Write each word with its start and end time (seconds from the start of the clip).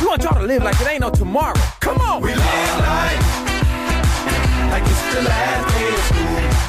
We 0.00 0.06
want 0.06 0.22
y'all 0.22 0.40
to 0.40 0.46
live 0.46 0.62
like 0.62 0.80
it 0.80 0.88
ain't 0.88 1.00
no 1.02 1.10
tomorrow. 1.10 1.60
Come 1.80 1.98
on. 2.00 2.22
We 2.22 2.30
live 2.30 2.40
life 2.40 3.46
like 4.70 4.82
it's 4.82 5.14
the 5.14 5.22
last 5.22 5.74
day 5.74 5.88
of 5.88 6.00
school. 6.00 6.59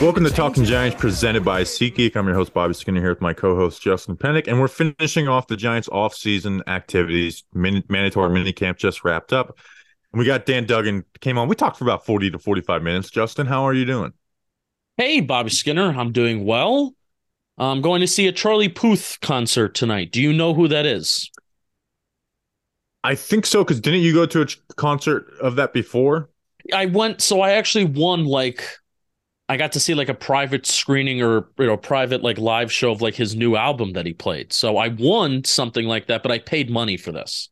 Welcome 0.00 0.24
to 0.24 0.30
Talking 0.30 0.64
Giants, 0.64 0.98
presented 0.98 1.44
by 1.44 1.60
SeatGeek. 1.60 2.16
I'm 2.16 2.24
your 2.24 2.34
host 2.34 2.54
Bobby 2.54 2.72
Skinner 2.72 3.02
here 3.02 3.10
with 3.10 3.20
my 3.20 3.34
co-host 3.34 3.82
Justin 3.82 4.16
Pennick, 4.16 4.48
and 4.48 4.58
we're 4.58 4.66
finishing 4.66 5.28
off 5.28 5.46
the 5.46 5.58
Giants' 5.58 5.90
off-season 5.90 6.62
activities. 6.66 7.44
Min- 7.52 7.84
mandatory 7.86 8.30
minicamp 8.30 8.78
just 8.78 9.04
wrapped 9.04 9.34
up, 9.34 9.58
and 10.12 10.18
we 10.18 10.24
got 10.24 10.46
Dan 10.46 10.64
Duggan 10.64 11.04
came 11.20 11.36
on. 11.36 11.48
We 11.48 11.54
talked 11.54 11.76
for 11.76 11.84
about 11.84 12.06
40 12.06 12.30
to 12.30 12.38
45 12.38 12.82
minutes. 12.82 13.10
Justin, 13.10 13.46
how 13.46 13.64
are 13.64 13.74
you 13.74 13.84
doing? 13.84 14.14
Hey, 14.96 15.20
Bobby 15.20 15.50
Skinner. 15.50 15.92
I'm 15.92 16.12
doing 16.12 16.46
well. 16.46 16.94
I'm 17.58 17.82
going 17.82 18.00
to 18.00 18.06
see 18.06 18.26
a 18.26 18.32
Charlie 18.32 18.70
Puth 18.70 19.18
concert 19.20 19.74
tonight. 19.74 20.12
Do 20.12 20.22
you 20.22 20.32
know 20.32 20.54
who 20.54 20.66
that 20.68 20.86
is? 20.86 21.30
I 23.04 23.16
think 23.16 23.44
so 23.44 23.64
because 23.64 23.82
didn't 23.82 24.00
you 24.00 24.14
go 24.14 24.24
to 24.24 24.40
a 24.40 24.74
concert 24.76 25.30
of 25.42 25.56
that 25.56 25.74
before? 25.74 26.30
I 26.72 26.86
went, 26.86 27.20
so 27.20 27.42
I 27.42 27.52
actually 27.52 27.84
won 27.84 28.24
like, 28.24 28.64
I 29.50 29.56
got 29.56 29.72
to 29.72 29.80
see 29.80 29.94
like 29.94 30.08
a 30.08 30.14
private 30.14 30.64
screening 30.64 31.22
or 31.22 31.48
you 31.58 31.66
know 31.66 31.76
private 31.76 32.22
like 32.22 32.38
live 32.38 32.70
show 32.70 32.92
of 32.92 33.02
like 33.02 33.14
his 33.14 33.34
new 33.34 33.56
album 33.56 33.94
that 33.94 34.06
he 34.06 34.12
played. 34.12 34.52
So 34.52 34.76
I 34.76 34.88
won 34.88 35.42
something 35.44 35.86
like 35.86 36.06
that, 36.06 36.22
but 36.22 36.30
I 36.30 36.38
paid 36.38 36.70
money 36.70 36.96
for 36.96 37.10
this. 37.10 37.48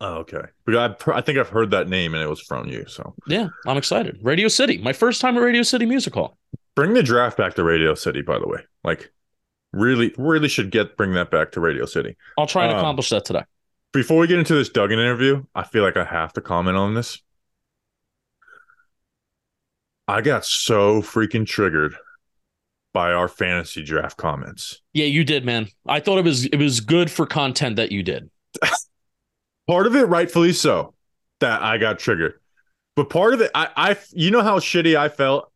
Oh, 0.00 0.18
okay. 0.18 0.42
Because 0.64 0.96
I, 1.08 1.12
I 1.16 1.20
think 1.22 1.38
I've 1.38 1.48
heard 1.48 1.70
that 1.72 1.88
name 1.88 2.14
and 2.14 2.22
it 2.22 2.28
was 2.28 2.40
from 2.40 2.68
you. 2.68 2.84
So 2.86 3.14
Yeah, 3.26 3.48
I'm 3.66 3.76
excited. 3.76 4.18
Radio 4.22 4.46
City, 4.48 4.78
my 4.78 4.92
first 4.92 5.20
time 5.20 5.36
at 5.36 5.40
Radio 5.40 5.62
City 5.62 5.84
Music 5.86 6.14
Hall. 6.14 6.38
bring 6.76 6.94
the 6.94 7.02
draft 7.02 7.36
back 7.36 7.54
to 7.54 7.64
Radio 7.64 7.94
City. 7.94 8.22
By 8.22 8.38
the 8.38 8.46
way, 8.46 8.60
like 8.84 9.10
really, 9.72 10.14
really 10.16 10.48
should 10.48 10.70
get 10.70 10.96
bring 10.96 11.12
that 11.14 11.32
back 11.32 11.50
to 11.52 11.60
Radio 11.60 11.86
City. 11.86 12.16
I'll 12.38 12.46
try 12.46 12.66
and 12.66 12.74
Um, 12.74 12.78
accomplish 12.78 13.08
that 13.10 13.24
today. 13.24 13.42
Before 13.92 14.18
we 14.18 14.26
get 14.26 14.38
into 14.38 14.54
this 14.54 14.68
Duggan 14.68 14.98
interview, 15.00 15.44
I 15.56 15.64
feel 15.64 15.82
like 15.82 15.96
I 15.96 16.04
have 16.04 16.32
to 16.34 16.40
comment 16.40 16.76
on 16.76 16.94
this. 16.94 17.20
I 20.08 20.20
got 20.20 20.44
so 20.44 21.02
freaking 21.02 21.46
triggered 21.46 21.96
by 22.92 23.12
our 23.12 23.28
fantasy 23.28 23.82
draft 23.82 24.16
comments. 24.16 24.80
Yeah, 24.94 25.06
you 25.06 25.24
did, 25.24 25.44
man. 25.44 25.68
I 25.86 26.00
thought 26.00 26.18
it 26.18 26.24
was 26.24 26.46
it 26.46 26.56
was 26.56 26.80
good 26.80 27.10
for 27.10 27.26
content 27.26 27.76
that 27.76 27.92
you 27.92 28.02
did. 28.02 28.30
Part 29.68 29.86
of 29.86 29.96
it, 29.96 30.04
rightfully 30.04 30.52
so, 30.52 30.94
that 31.40 31.60
I 31.60 31.78
got 31.78 31.98
triggered. 31.98 32.34
But 32.94 33.10
part 33.10 33.34
of 33.34 33.42
it, 33.42 33.50
I, 33.54 33.68
I, 33.76 33.96
you 34.12 34.30
know 34.30 34.40
how 34.40 34.58
shitty 34.58 34.96
I 34.96 35.10
felt 35.10 35.52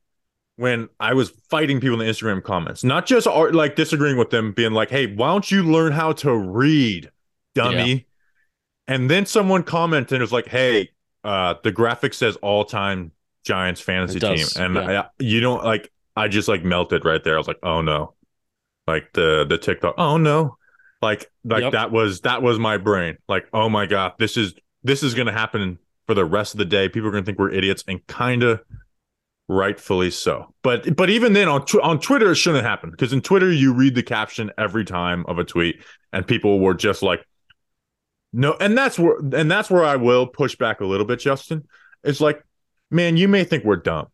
when 0.56 0.91
I 0.98 1.15
was 1.15 1.31
fighting 1.48 1.81
people 1.81 1.98
in 1.98 2.06
the 2.06 2.12
Instagram 2.12 2.43
comments, 2.43 2.84
not 2.84 3.06
just 3.06 3.27
art, 3.27 3.55
like 3.55 3.77
disagreeing 3.77 4.19
with 4.19 4.28
them, 4.28 4.53
being 4.53 4.73
like, 4.73 4.91
"Hey, 4.91 5.06
why 5.06 5.28
don't 5.28 5.51
you 5.51 5.62
learn 5.62 5.93
how 5.93 6.12
to 6.12 6.37
read, 6.37 7.11
dummy?" 7.55 8.06
And 8.89 9.09
then 9.09 9.25
someone 9.25 9.62
commented 9.62 10.12
and 10.12 10.21
was 10.21 10.33
like, 10.33 10.48
"Hey, 10.48 10.91
uh, 11.25 11.55
the 11.62 11.73
graphic 11.73 12.12
says 12.12 12.37
all-time 12.43 13.12
Giants 13.44 13.80
fantasy 13.80 14.20
team," 14.20 14.46
and 14.56 14.74
yeah. 14.74 15.00
I, 15.02 15.08
you 15.19 15.41
don't 15.41 15.64
like. 15.64 15.91
I 16.16 16.28
just 16.28 16.48
like 16.48 16.64
melted 16.64 17.05
right 17.05 17.22
there. 17.22 17.34
I 17.34 17.38
was 17.38 17.48
like, 17.48 17.60
"Oh 17.62 17.80
no!" 17.82 18.14
Like 18.86 19.12
the 19.12 19.47
the 19.48 19.58
TikTok. 19.58 19.94
Oh 19.98 20.16
no! 20.16 20.56
Like 21.02 21.30
like 21.44 21.62
Yep. 21.62 21.72
that 21.72 21.91
was 21.92 22.20
that 22.22 22.42
was 22.42 22.58
my 22.58 22.77
brain. 22.77 23.16
Like, 23.28 23.47
oh 23.52 23.69
my 23.69 23.87
god, 23.87 24.12
this 24.19 24.37
is 24.37 24.54
this 24.82 25.03
is 25.03 25.15
gonna 25.15 25.32
happen 25.32 25.78
for 26.06 26.15
the 26.15 26.25
rest 26.25 26.54
of 26.54 26.59
the 26.59 26.65
day. 26.65 26.88
People 26.88 27.09
are 27.09 27.12
gonna 27.12 27.25
think 27.25 27.38
we're 27.38 27.50
idiots, 27.50 27.84
and 27.87 28.04
kind 28.06 28.42
of 28.42 28.60
rightfully 29.48 30.10
so. 30.10 30.54
But 30.62 30.97
but 30.97 31.10
even 31.10 31.32
then 31.32 31.48
on 31.48 31.65
tw- 31.65 31.81
on 31.82 32.00
Twitter 32.00 32.32
it 32.32 32.36
shouldn't 32.36 32.65
happen 32.65 32.91
because 32.91 33.12
in 33.12 33.20
Twitter 33.20 33.50
you 33.50 33.72
read 33.75 33.94
the 33.94 34.03
caption 34.03 34.50
every 34.59 34.84
time 34.84 35.25
of 35.26 35.38
a 35.38 35.44
tweet, 35.44 35.82
and 36.12 36.26
people 36.26 36.60
were 36.60 36.75
just 36.75 37.03
like, 37.03 37.25
no, 38.32 38.56
and 38.60 38.76
that's 38.76 38.98
where 38.98 39.16
and 39.19 39.50
that's 39.50 39.70
where 39.70 39.84
I 39.84 39.97
will 39.97 40.26
push 40.26 40.56
back 40.56 40.81
a 40.81 40.86
little 40.86 41.06
bit, 41.06 41.20
Justin. 41.20 41.66
It's 42.04 42.20
like, 42.20 42.42
man, 42.91 43.17
you 43.17 43.28
may 43.28 43.45
think 43.45 43.65
we're 43.65 43.77
dumb, 43.77 44.09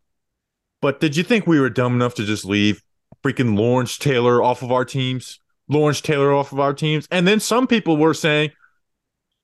but 0.81 1.01
did 1.01 1.17
you 1.17 1.23
think 1.23 1.47
we 1.47 1.61
were 1.61 1.71
dumb 1.71 1.95
enough 1.95 2.15
to 2.15 2.25
just 2.25 2.45
leave 2.45 2.83
freaking 3.25 3.57
Lawrence 3.57 3.99
Taylor 3.99 4.43
off 4.43 4.63
of 4.63 4.71
our 4.73 4.85
teams? 4.85 5.41
Lawrence 5.69 6.01
Taylor 6.01 6.33
off 6.33 6.53
of 6.53 6.61
our 6.61 6.73
teams, 6.73 7.09
and 7.11 7.27
then 7.27 7.41
some 7.41 7.67
people 7.67 7.97
were 7.97 8.15
saying 8.15 8.53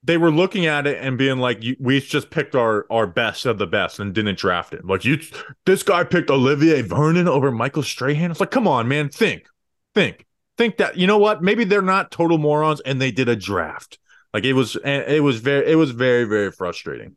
they 0.05 0.17
were 0.17 0.31
looking 0.31 0.67
at 0.67 0.87
it 0.87 0.99
and 1.01 1.17
being 1.19 1.39
like, 1.39 1.63
"We 1.79 2.01
just 2.01 2.31
picked 2.31 2.55
our 2.55 2.87
our 2.91 3.07
best 3.07 3.47
of 3.47 3.59
the 3.59 3.67
best 3.67 3.99
and 3.99 4.13
didn't 4.13 4.39
draft 4.39 4.73
it." 4.73 4.85
Like 4.85 5.05
you, 5.05 5.19
this 5.67 5.83
guy 5.83 6.05
picked 6.05 6.31
Olivier 6.31 6.83
Vernon 6.83 7.29
over 7.29 7.51
Michael 7.51 7.83
Strahan. 7.83 8.31
It's 8.31 8.41
like, 8.41 8.51
come 8.51 8.69
on, 8.69 8.89
man, 8.89 9.09
think, 9.09 9.47
think, 9.95 10.27
think 10.57 10.77
that 10.77 10.97
you 10.97 11.07
know 11.07 11.19
what? 11.19 11.43
Maybe 11.43 11.65
they're 11.65 11.83
not 11.83 12.11
total 12.11 12.39
morons 12.39 12.81
and 12.81 13.01
they 13.01 13.11
did 13.11 13.29
a 13.29 13.37
draft. 13.37 13.99
Like 14.33 14.45
it 14.45 14.55
was, 14.55 14.77
it 14.77 15.23
was 15.23 15.41
very, 15.41 15.73
it 15.73 15.77
was 15.77 15.91
very, 15.91 16.25
very 16.25 16.51
frustrating. 16.51 17.17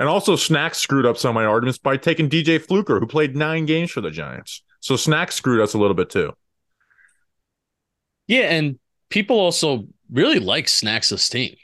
And 0.00 0.08
also, 0.08 0.34
Snacks 0.34 0.78
screwed 0.78 1.06
up 1.06 1.16
some 1.18 1.28
of 1.30 1.34
my 1.34 1.44
arguments 1.44 1.78
by 1.78 1.96
taking 1.98 2.28
DJ 2.28 2.60
Fluker, 2.60 2.98
who 2.98 3.06
played 3.06 3.36
nine 3.36 3.66
games 3.66 3.90
for 3.92 4.00
the 4.00 4.10
Giants. 4.10 4.62
So 4.80 4.96
Snacks 4.96 5.34
screwed 5.36 5.60
us 5.60 5.74
a 5.74 5.78
little 5.78 5.94
bit 5.94 6.10
too. 6.10 6.32
Yeah, 8.26 8.50
and 8.50 8.78
people 9.10 9.38
also 9.38 9.86
really 10.10 10.38
like 10.38 10.68
Snacks' 10.68 11.28
team. 11.28 11.54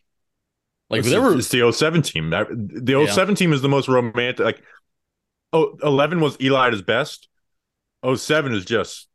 Like 0.90 1.00
it's, 1.00 1.10
there 1.10 1.22
were 1.22 1.36
it's 1.36 1.48
the 1.48 1.72
07 1.72 2.02
team. 2.02 2.30
The 2.30 3.04
Yeah. 3.06 3.12
07 3.12 3.34
team 3.34 3.52
is 3.52 3.62
the 3.62 3.68
most 3.68 3.88
romantic. 3.88 4.38
Like, 4.44 4.62
oh, 5.52 5.76
11 5.82 6.20
was 6.20 6.36
Eli 6.40 6.66
at 6.68 6.72
his 6.72 6.82
best. 6.82 7.28
07 8.04 8.52
is 8.52 8.64
just 8.64 9.08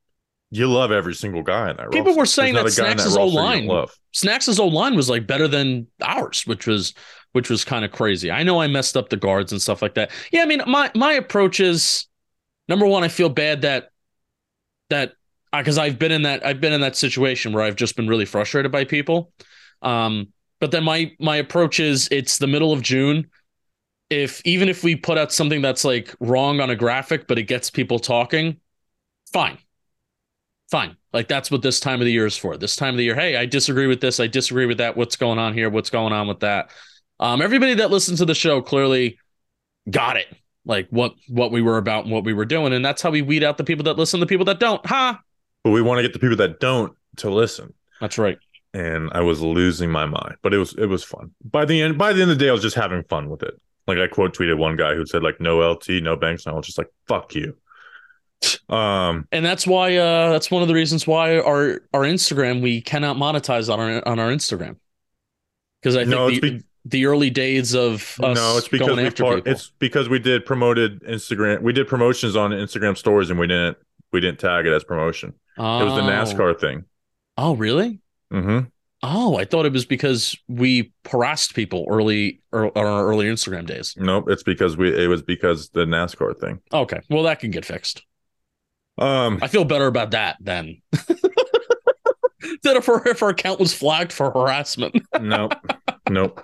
you 0.49 0.69
love 0.69 0.91
every 0.91 1.13
single 1.13 1.43
guy 1.43 1.69
in 1.69 1.77
that. 1.77 1.91
People 1.91 2.07
roster. 2.07 2.19
were 2.19 2.25
saying 2.25 2.55
There's 2.55 2.75
that 2.75 2.81
not 2.81 2.91
a 2.91 2.95
guy 2.95 3.03
in 3.03 3.09
Snacks' 3.11 3.17
O-line- 3.17 3.67
don't. 3.67 3.89
Snacks' 4.13 4.59
O 4.59 4.67
line 4.67 4.95
was 4.95 5.09
like 5.09 5.27
better 5.27 5.47
than 5.47 5.88
ours, 6.01 6.45
which 6.45 6.67
was 6.67 6.93
which 7.34 7.50
was 7.50 7.64
kind 7.64 7.86
of 7.86 7.92
crazy. 7.92 8.30
I 8.30 8.44
know 8.44 8.62
I 8.62 8.68
messed 8.68 8.97
up 8.97 9.09
the 9.09 9.18
guards 9.18 9.52
and 9.52 9.62
stuff 9.62 9.81
like 9.81 9.96
that. 9.96 10.12
Yeah, 10.31 10.42
I 10.42 10.46
mean 10.46 10.62
my 10.68 10.92
my 10.96 11.14
approach 11.14 11.59
is 11.59 12.08
number 12.68 12.86
one, 12.86 13.03
I 13.03 13.08
feel 13.08 13.30
bad 13.30 13.62
that 13.62 13.90
that 14.90 15.14
because 15.56 15.78
I've 15.78 16.00
been 16.00 16.12
in 16.12 16.24
that 16.24 16.46
I've 16.46 16.62
been 16.62 16.74
in 16.74 16.81
that 16.81 16.96
situation 16.96 17.53
where 17.53 17.64
I've 17.64 17.75
just 17.75 17.96
been 17.96 18.08
really 18.08 18.25
frustrated 18.25 18.72
by 18.72 18.86
people. 18.86 19.31
Um, 19.81 20.30
but 20.59 20.72
then 20.72 20.84
my 20.84 21.12
my 21.19 21.38
approach 21.38 21.80
is 21.80 22.08
it's 22.12 22.38
the 22.38 22.47
middle 22.47 22.72
of 22.72 22.81
June. 22.81 23.30
If 24.09 24.42
even 24.46 24.69
if 24.69 24.84
we 24.84 24.96
put 24.96 25.18
out 25.18 25.31
something 25.31 25.62
that's 25.62 25.86
like 25.86 26.13
wrong 26.19 26.59
on 26.59 26.69
a 26.69 26.75
graphic, 26.75 27.28
but 27.28 27.40
it 27.40 27.44
gets 27.44 27.69
people 27.69 28.00
talking, 28.00 28.58
fine. 29.31 29.58
Fine. 30.69 30.96
Like 31.12 31.28
that's 31.28 31.52
what 31.52 31.62
this 31.62 31.80
time 31.81 32.00
of 32.00 32.06
the 32.06 32.12
year 32.12 32.25
is 32.25 32.38
for. 32.38 32.56
This 32.58 32.78
time 32.78 32.94
of 32.94 32.98
the 32.98 33.03
year, 33.03 33.16
hey, 33.16 33.36
I 33.36 33.46
disagree 33.46 33.88
with 33.88 34.00
this. 34.00 34.19
I 34.19 34.28
disagree 34.28 34.66
with 34.66 34.78
that. 34.78 34.96
What's 34.96 35.18
going 35.18 35.40
on 35.40 35.53
here? 35.53 35.69
What's 35.69 35.90
going 35.90 36.13
on 36.13 36.28
with 36.28 36.40
that? 36.42 36.69
Um, 37.21 37.41
everybody 37.41 37.75
that 37.75 37.91
listens 37.91 38.19
to 38.19 38.25
the 38.25 38.35
show 38.35 38.61
clearly 38.61 39.17
got 39.89 40.17
it. 40.17 40.27
Like 40.65 40.87
what 40.89 41.13
what 41.27 41.51
we 41.51 41.61
were 41.61 41.77
about 41.77 42.03
and 42.03 42.13
what 42.13 42.23
we 42.23 42.33
were 42.33 42.45
doing, 42.45 42.73
and 42.73 42.83
that's 42.83 43.01
how 43.01 43.09
we 43.11 43.21
weed 43.21 43.43
out 43.43 43.57
the 43.57 43.63
people 43.63 43.83
that 43.85 43.97
listen, 43.97 44.19
the 44.19 44.25
people 44.27 44.45
that 44.45 44.59
don't. 44.59 44.85
Ha! 44.85 45.19
But 45.63 45.71
we 45.71 45.81
want 45.81 45.99
to 45.99 46.03
get 46.03 46.13
the 46.13 46.19
people 46.19 46.37
that 46.37 46.59
don't 46.59 46.93
to 47.17 47.29
listen. 47.29 47.73
That's 47.99 48.17
right. 48.17 48.37
And 48.73 49.09
I 49.13 49.21
was 49.21 49.41
losing 49.41 49.89
my 49.89 50.05
mind, 50.05 50.35
but 50.41 50.53
it 50.53 50.57
was 50.57 50.73
it 50.73 50.85
was 50.85 51.03
fun. 51.03 51.31
By 51.43 51.65
the 51.65 51.81
end, 51.81 51.97
by 51.97 52.13
the 52.13 52.21
end 52.21 52.31
of 52.31 52.37
the 52.37 52.43
day, 52.45 52.49
I 52.49 52.53
was 52.53 52.61
just 52.61 52.75
having 52.75 53.03
fun 53.03 53.29
with 53.29 53.43
it. 53.43 53.59
Like 53.88 53.97
I 53.97 54.07
quote 54.07 54.35
tweeted 54.35 54.57
one 54.57 54.75
guy 54.75 54.95
who 54.95 55.05
said 55.05 55.23
like 55.23 55.39
no 55.39 55.59
LT, 55.59 55.89
no 56.01 56.15
Banks, 56.15 56.45
and 56.45 56.53
I 56.53 56.55
was 56.55 56.65
just 56.65 56.77
like 56.77 56.89
fuck 57.07 57.33
you. 57.35 57.57
Um, 58.69 59.27
And 59.31 59.45
that's 59.45 59.67
why 59.67 59.97
uh 59.97 60.31
that's 60.31 60.50
one 60.50 60.62
of 60.62 60.67
the 60.67 60.74
reasons 60.74 61.06
why 61.06 61.38
our 61.39 61.81
our 61.94 62.01
Instagram 62.01 62.62
we 62.62 62.81
cannot 62.81 63.17
monetize 63.17 63.71
on 63.71 63.79
our 63.79 64.07
on 64.07 64.17
our 64.19 64.29
Instagram. 64.29 64.77
Because 65.81 65.95
I 65.95 66.01
think 66.01 66.12
No, 66.12 66.27
it's 66.27 66.39
the, 66.39 66.51
be- 66.57 66.63
the 66.86 67.06
early 67.06 67.30
days 67.30 67.74
of 67.75 68.18
us 68.24 68.36
no, 68.36 68.57
it's 68.57 68.68
because 68.68 68.95
we 68.98 69.06
after 69.06 69.24
part, 69.24 69.36
people. 69.38 69.51
it's 69.51 69.72
because 69.80 70.10
we 70.10 70.19
did 70.19 70.45
promoted 70.45 71.01
Instagram. 71.04 71.62
We 71.62 71.74
did 71.74 71.88
promotions 71.88 72.36
on 72.36 72.51
Instagram 72.51 72.98
stories, 72.98 73.30
and 73.30 73.39
we 73.39 73.48
didn't 73.48 73.78
we 74.12 74.19
didn't 74.19 74.39
tag 74.39 74.66
it 74.66 74.74
as 74.74 74.83
promotion. 74.83 75.33
It 75.57 75.62
was 75.62 75.94
the 75.95 76.01
Oh. 76.01 76.06
NASCAR 76.10 76.60
thing. 76.60 76.86
Oh, 77.38 77.56
really? 77.56 78.00
Mm-hmm. 78.33 78.68
Oh, 79.04 79.38
I 79.38 79.45
thought 79.45 79.66
it 79.66 79.74
was 79.74 79.86
because 79.86 80.38
we 80.48 80.92
harassed 81.10 81.56
people 81.56 81.86
early 81.89 82.42
or 82.51 82.66
on 82.78 82.86
our 82.86 83.07
early 83.07 83.25
Instagram 83.25 83.66
days. 83.66 83.95
Nope, 83.98 84.25
it's 84.30 84.44
because 84.44 84.77
we 84.77 84.94
it 85.04 85.07
was 85.07 85.22
because 85.22 85.69
the 85.69 85.86
NASCAR 85.86 86.39
thing. 86.39 86.60
Okay, 86.74 87.00
well 87.10 87.24
that 87.24 87.39
can 87.39 87.51
get 87.51 87.66
fixed. 87.66 88.04
Um, 88.98 89.39
I 89.42 89.48
feel 89.48 89.66
better 89.66 89.88
about 89.88 90.12
that 90.12 90.38
than 90.39 90.81
than 92.63 92.77
if 92.77 92.88
our, 92.89 93.07
if 93.07 93.24
our 93.24 93.30
account 93.30 93.60
was 93.60 93.74
flagged 93.74 94.12
for 94.13 94.30
harassment. 94.31 94.95
nope, 95.19 95.54
nope. 96.09 96.44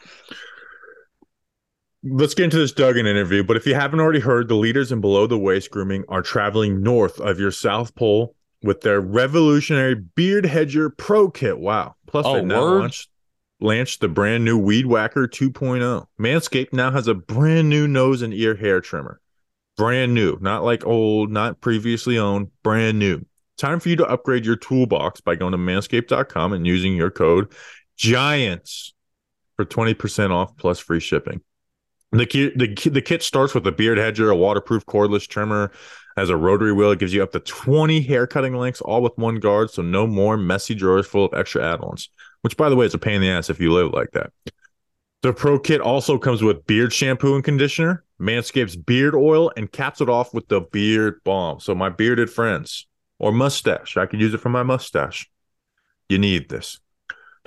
let's 2.03 2.33
get 2.33 2.45
into 2.45 2.57
this 2.57 2.71
Duggan 2.71 3.05
interview. 3.07 3.43
But 3.43 3.57
if 3.57 3.65
you 3.65 3.75
haven't 3.75 3.99
already 3.99 4.19
heard, 4.19 4.47
the 4.47 4.55
leaders 4.55 4.91
in 4.91 5.01
below 5.01 5.27
the 5.27 5.37
waist 5.37 5.71
grooming 5.71 6.05
are 6.09 6.21
traveling 6.21 6.81
north 6.81 7.19
of 7.19 7.39
your 7.39 7.51
South 7.51 7.95
Pole 7.95 8.35
with 8.63 8.81
their 8.81 9.01
revolutionary 9.01 9.95
Beard 9.95 10.45
Hedger 10.45 10.89
Pro 10.89 11.29
Kit. 11.29 11.59
Wow. 11.59 11.95
Plus, 12.07 12.25
Oh, 12.25 12.35
they 12.35 12.43
now 12.43 12.63
launched, 12.63 13.09
launched 13.59 14.01
the 14.01 14.07
brand 14.07 14.45
new 14.45 14.57
Weed 14.57 14.85
Whacker 14.85 15.27
2.0. 15.27 16.05
Manscaped 16.19 16.73
now 16.73 16.91
has 16.91 17.07
a 17.07 17.13
brand 17.13 17.69
new 17.69 17.87
nose 17.87 18.21
and 18.21 18.33
ear 18.33 18.55
hair 18.55 18.81
trimmer. 18.81 19.19
Brand 19.75 20.13
new, 20.15 20.37
not 20.41 20.63
like 20.63 20.85
old, 20.85 21.31
not 21.31 21.61
previously 21.61 22.17
owned, 22.17 22.49
brand 22.63 22.97
new. 22.97 23.23
Time 23.57 23.79
for 23.79 23.89
you 23.89 23.95
to 23.97 24.07
upgrade 24.07 24.45
your 24.45 24.55
toolbox 24.55 25.21
by 25.21 25.35
going 25.35 25.51
to 25.51 25.57
manscaped.com 25.57 26.53
and 26.53 26.65
using 26.65 26.95
your 26.95 27.11
code 27.11 27.51
GIANTS 27.97 28.93
for 29.57 29.65
20% 29.65 30.31
off 30.31 30.55
plus 30.55 30.79
free 30.79 31.01
shipping. 31.01 31.41
The 32.13 32.25
kit, 32.25 32.57
the, 32.57 32.73
the 32.89 33.01
kit 33.01 33.21
starts 33.21 33.53
with 33.53 33.67
a 33.67 33.71
beard 33.71 33.97
hedger, 33.97 34.29
a 34.29 34.35
waterproof 34.35 34.85
cordless 34.85 35.27
trimmer, 35.27 35.71
has 36.15 36.29
a 36.29 36.37
rotary 36.37 36.71
wheel. 36.71 36.91
It 36.91 36.99
gives 36.99 37.13
you 37.13 37.21
up 37.21 37.33
to 37.33 37.41
20 37.41 38.01
hair 38.01 38.25
cutting 38.25 38.55
lengths, 38.55 38.79
all 38.79 39.01
with 39.01 39.17
one 39.17 39.35
guard. 39.35 39.71
So 39.71 39.81
no 39.81 40.07
more 40.07 40.37
messy 40.37 40.73
drawers 40.73 41.05
full 41.05 41.25
of 41.25 41.33
extra 41.33 41.63
add 41.63 41.81
ons, 41.81 42.09
which, 42.41 42.55
by 42.55 42.69
the 42.69 42.77
way, 42.77 42.85
is 42.85 42.93
a 42.93 42.97
pain 42.97 43.15
in 43.15 43.21
the 43.21 43.29
ass 43.29 43.49
if 43.49 43.59
you 43.59 43.73
live 43.73 43.91
like 43.91 44.11
that. 44.11 44.31
The 45.21 45.33
Pro 45.33 45.59
Kit 45.59 45.81
also 45.81 46.17
comes 46.17 46.41
with 46.41 46.65
beard 46.65 46.93
shampoo 46.93 47.35
and 47.35 47.43
conditioner, 47.43 48.05
Manscaped's 48.21 48.77
beard 48.77 49.15
oil, 49.15 49.51
and 49.57 49.69
caps 49.69 49.99
it 49.99 50.09
off 50.09 50.33
with 50.33 50.47
the 50.47 50.61
beard 50.61 51.21
balm. 51.25 51.59
So, 51.59 51.75
my 51.75 51.89
bearded 51.89 52.29
friends 52.29 52.87
or 53.19 53.31
mustache, 53.31 53.97
I 53.97 54.05
could 54.05 54.21
use 54.21 54.33
it 54.33 54.39
for 54.39 54.49
my 54.49 54.63
mustache. 54.63 55.29
You 56.07 56.19
need 56.19 56.49
this. 56.49 56.79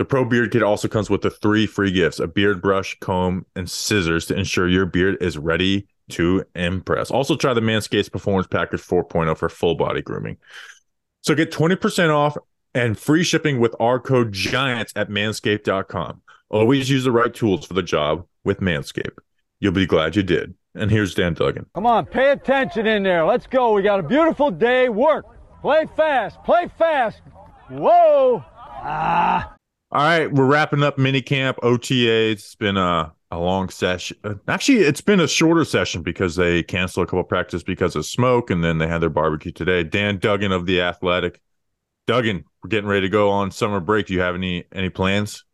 The 0.00 0.06
Pro 0.06 0.24
Beard 0.24 0.50
Kit 0.50 0.62
also 0.62 0.88
comes 0.88 1.10
with 1.10 1.20
the 1.20 1.28
three 1.28 1.66
free 1.66 1.92
gifts 1.92 2.20
a 2.20 2.26
beard 2.26 2.62
brush, 2.62 2.98
comb, 3.00 3.44
and 3.54 3.70
scissors 3.70 4.24
to 4.28 4.34
ensure 4.34 4.66
your 4.66 4.86
beard 4.86 5.18
is 5.20 5.36
ready 5.36 5.88
to 6.12 6.42
impress. 6.54 7.10
Also, 7.10 7.36
try 7.36 7.52
the 7.52 7.60
Manscaped 7.60 8.10
Performance 8.10 8.46
Package 8.46 8.80
4.0 8.80 9.36
for 9.36 9.50
full 9.50 9.74
body 9.74 10.00
grooming. 10.00 10.38
So, 11.20 11.34
get 11.34 11.52
20% 11.52 12.08
off 12.16 12.38
and 12.72 12.98
free 12.98 13.22
shipping 13.22 13.60
with 13.60 13.76
our 13.78 14.00
code 14.00 14.32
GIANTS 14.32 14.94
at 14.96 15.10
manscaped.com. 15.10 16.22
Always 16.48 16.88
use 16.88 17.04
the 17.04 17.12
right 17.12 17.34
tools 17.34 17.66
for 17.66 17.74
the 17.74 17.82
job 17.82 18.24
with 18.42 18.60
Manscaped. 18.60 19.18
You'll 19.58 19.72
be 19.72 19.84
glad 19.84 20.16
you 20.16 20.22
did. 20.22 20.54
And 20.74 20.90
here's 20.90 21.14
Dan 21.14 21.34
Duggan. 21.34 21.66
Come 21.74 21.84
on, 21.84 22.06
pay 22.06 22.30
attention 22.30 22.86
in 22.86 23.02
there. 23.02 23.26
Let's 23.26 23.46
go. 23.46 23.74
We 23.74 23.82
got 23.82 24.00
a 24.00 24.02
beautiful 24.02 24.50
day. 24.50 24.88
Work. 24.88 25.26
Play 25.60 25.84
fast. 25.94 26.42
Play 26.42 26.70
fast. 26.78 27.20
Whoa. 27.68 28.42
Ah. 28.82 29.49
All 29.92 30.02
right, 30.02 30.32
we're 30.32 30.46
wrapping 30.46 30.82
up 30.82 30.98
minicamp 30.98 31.56
OTAs. 31.56 32.32
It's 32.32 32.54
been 32.54 32.76
a, 32.76 33.12
a 33.30 33.38
long 33.38 33.68
session. 33.70 34.16
Actually, 34.46 34.78
it's 34.78 35.00
been 35.00 35.18
a 35.18 35.26
shorter 35.26 35.64
session 35.64 36.02
because 36.02 36.36
they 36.36 36.62
canceled 36.62 37.08
a 37.08 37.10
couple 37.10 37.24
practice 37.24 37.62
because 37.62 37.96
of 37.96 38.06
smoke, 38.06 38.50
and 38.50 38.62
then 38.62 38.78
they 38.78 38.86
had 38.86 39.00
their 39.00 39.10
barbecue 39.10 39.50
today. 39.50 39.82
Dan 39.82 40.18
Duggan 40.18 40.52
of 40.52 40.66
the 40.66 40.80
Athletic. 40.80 41.40
Duggan, 42.06 42.44
we're 42.62 42.68
getting 42.68 42.88
ready 42.88 43.02
to 43.02 43.08
go 43.08 43.30
on 43.30 43.50
summer 43.50 43.80
break. 43.80 44.06
Do 44.06 44.14
you 44.14 44.20
have 44.20 44.36
any 44.36 44.64
any 44.72 44.90
plans? 44.90 45.44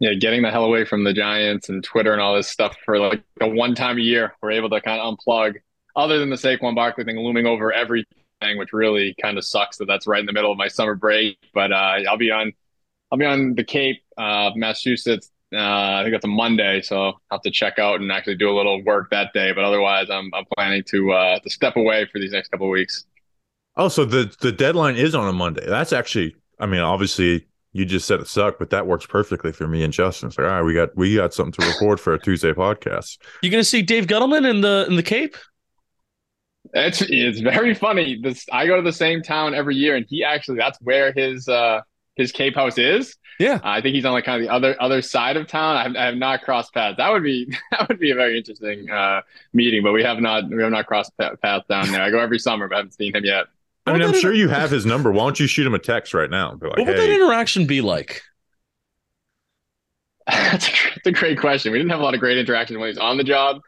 yeah, 0.00 0.14
getting 0.14 0.40
the 0.42 0.50
hell 0.50 0.64
away 0.64 0.86
from 0.86 1.04
the 1.04 1.12
Giants 1.12 1.68
and 1.68 1.84
Twitter 1.84 2.12
and 2.12 2.22
all 2.22 2.34
this 2.34 2.48
stuff 2.48 2.74
for 2.84 2.98
like 2.98 3.22
a 3.40 3.46
one 3.46 3.74
time 3.74 3.98
a 3.98 4.00
year, 4.00 4.34
we're 4.42 4.52
able 4.52 4.70
to 4.70 4.80
kind 4.80 4.98
of 4.98 5.14
unplug. 5.14 5.56
Other 5.94 6.18
than 6.18 6.30
the 6.30 6.36
Saquon 6.36 6.74
Barkley 6.74 7.04
thing 7.04 7.18
looming 7.18 7.46
over 7.46 7.70
everything, 7.70 8.06
which 8.56 8.72
really 8.72 9.14
kind 9.20 9.36
of 9.36 9.44
sucks 9.44 9.76
that 9.76 9.84
that's 9.86 10.06
right 10.06 10.20
in 10.20 10.26
the 10.26 10.32
middle 10.32 10.50
of 10.50 10.56
my 10.56 10.68
summer 10.68 10.94
break. 10.94 11.36
But 11.52 11.70
uh, 11.70 11.98
I'll 12.08 12.16
be 12.16 12.30
on, 12.30 12.52
I'll 13.10 13.18
be 13.18 13.24
on 13.24 13.54
the 13.54 13.64
Cape, 13.64 14.02
uh, 14.16 14.50
Massachusetts. 14.54 15.30
Uh, 15.52 15.58
I 15.58 16.02
think 16.02 16.14
that's 16.14 16.24
a 16.24 16.28
Monday, 16.28 16.80
so 16.80 16.96
I'll 16.96 17.20
have 17.32 17.42
to 17.42 17.50
check 17.50 17.78
out 17.80 18.00
and 18.00 18.10
actually 18.12 18.36
do 18.36 18.48
a 18.48 18.56
little 18.56 18.82
work 18.84 19.10
that 19.10 19.32
day. 19.32 19.52
But 19.52 19.64
otherwise, 19.64 20.08
I'm 20.08 20.30
I'm 20.32 20.44
planning 20.56 20.84
to 20.90 21.12
uh, 21.12 21.38
to 21.40 21.50
step 21.50 21.76
away 21.76 22.06
for 22.06 22.20
these 22.20 22.30
next 22.30 22.50
couple 22.50 22.66
of 22.66 22.70
weeks. 22.70 23.04
Oh, 23.76 23.88
so 23.88 24.04
the 24.04 24.34
the 24.40 24.52
deadline 24.52 24.96
is 24.96 25.14
on 25.14 25.28
a 25.28 25.32
Monday. 25.32 25.66
That's 25.66 25.92
actually, 25.92 26.36
I 26.60 26.66
mean, 26.66 26.80
obviously 26.80 27.46
you 27.72 27.84
just 27.84 28.06
said 28.06 28.20
it 28.20 28.26
sucked, 28.26 28.58
but 28.58 28.70
that 28.70 28.86
works 28.86 29.06
perfectly 29.06 29.52
for 29.52 29.68
me 29.68 29.82
and 29.82 29.92
Justin. 29.92 30.28
It's 30.28 30.38
like, 30.38 30.46
all 30.46 30.54
right, 30.54 30.62
we 30.62 30.74
got 30.74 30.94
we 30.96 31.16
got 31.16 31.34
something 31.34 31.52
to 31.52 31.66
record 31.66 32.00
for 32.00 32.14
a 32.14 32.18
Tuesday 32.18 32.52
podcast. 32.52 33.18
You 33.42 33.50
gonna 33.50 33.64
see 33.64 33.82
Dave 33.82 34.06
Gettleman 34.06 34.48
in 34.48 34.60
the 34.60 34.86
in 34.88 34.96
the 34.96 35.02
Cape? 35.02 35.36
It's 36.74 37.02
it's 37.02 37.40
very 37.40 37.74
funny. 37.74 38.20
This 38.20 38.44
I 38.52 38.66
go 38.66 38.76
to 38.76 38.82
the 38.82 38.92
same 38.92 39.22
town 39.22 39.54
every 39.54 39.76
year, 39.76 39.96
and 39.96 40.06
he 40.08 40.24
actually 40.24 40.58
that's 40.58 40.78
where 40.80 41.12
his 41.12 41.48
uh 41.48 41.80
his 42.20 42.32
Cape 42.32 42.54
House 42.54 42.78
is. 42.78 43.16
Yeah. 43.38 43.58
I 43.62 43.80
think 43.80 43.94
he's 43.94 44.04
on 44.04 44.12
like 44.12 44.24
kind 44.24 44.42
of 44.42 44.46
the 44.46 44.52
other 44.52 44.76
other 44.80 45.00
side 45.02 45.36
of 45.36 45.46
town. 45.46 45.76
I 45.76 45.82
have, 45.84 45.96
I 45.96 46.04
have 46.06 46.16
not 46.16 46.42
crossed 46.42 46.74
paths. 46.74 46.98
That 46.98 47.10
would 47.10 47.22
be 47.22 47.46
that 47.70 47.88
would 47.88 47.98
be 47.98 48.10
a 48.10 48.14
very 48.14 48.36
interesting 48.36 48.90
uh 48.90 49.22
meeting, 49.52 49.82
but 49.82 49.92
we 49.92 50.02
have 50.02 50.18
not 50.20 50.48
we 50.48 50.62
have 50.62 50.70
not 50.70 50.86
crossed 50.86 51.16
pa- 51.18 51.34
paths 51.42 51.66
down 51.68 51.90
there. 51.90 52.02
I 52.02 52.10
go 52.10 52.18
every 52.20 52.38
summer, 52.38 52.68
but 52.68 52.74
I 52.74 52.78
haven't 52.78 52.92
seen 52.92 53.14
him 53.16 53.24
yet. 53.24 53.46
I 53.86 53.94
mean, 53.94 54.02
I'm 54.02 54.12
sure 54.12 54.32
it- 54.32 54.36
you 54.36 54.48
have 54.48 54.70
his 54.70 54.84
number. 54.84 55.10
Why 55.10 55.24
don't 55.24 55.40
you 55.40 55.46
shoot 55.46 55.66
him 55.66 55.74
a 55.74 55.78
text 55.78 56.12
right 56.14 56.28
now? 56.30 56.54
Be 56.54 56.66
like, 56.66 56.76
What 56.78 56.86
would 56.86 56.96
that 56.96 57.10
interaction 57.10 57.66
be 57.66 57.80
like? 57.80 58.22
That's 60.26 60.68
a, 60.68 60.72
that's 60.94 61.06
a 61.06 61.12
great 61.12 61.40
question. 61.40 61.72
We 61.72 61.78
didn't 61.78 61.90
have 61.90 62.00
a 62.00 62.04
lot 62.04 62.14
of 62.14 62.20
great 62.20 62.38
interaction 62.38 62.78
when 62.78 62.88
he's 62.88 62.98
on 62.98 63.16
the 63.16 63.24
job. 63.24 63.62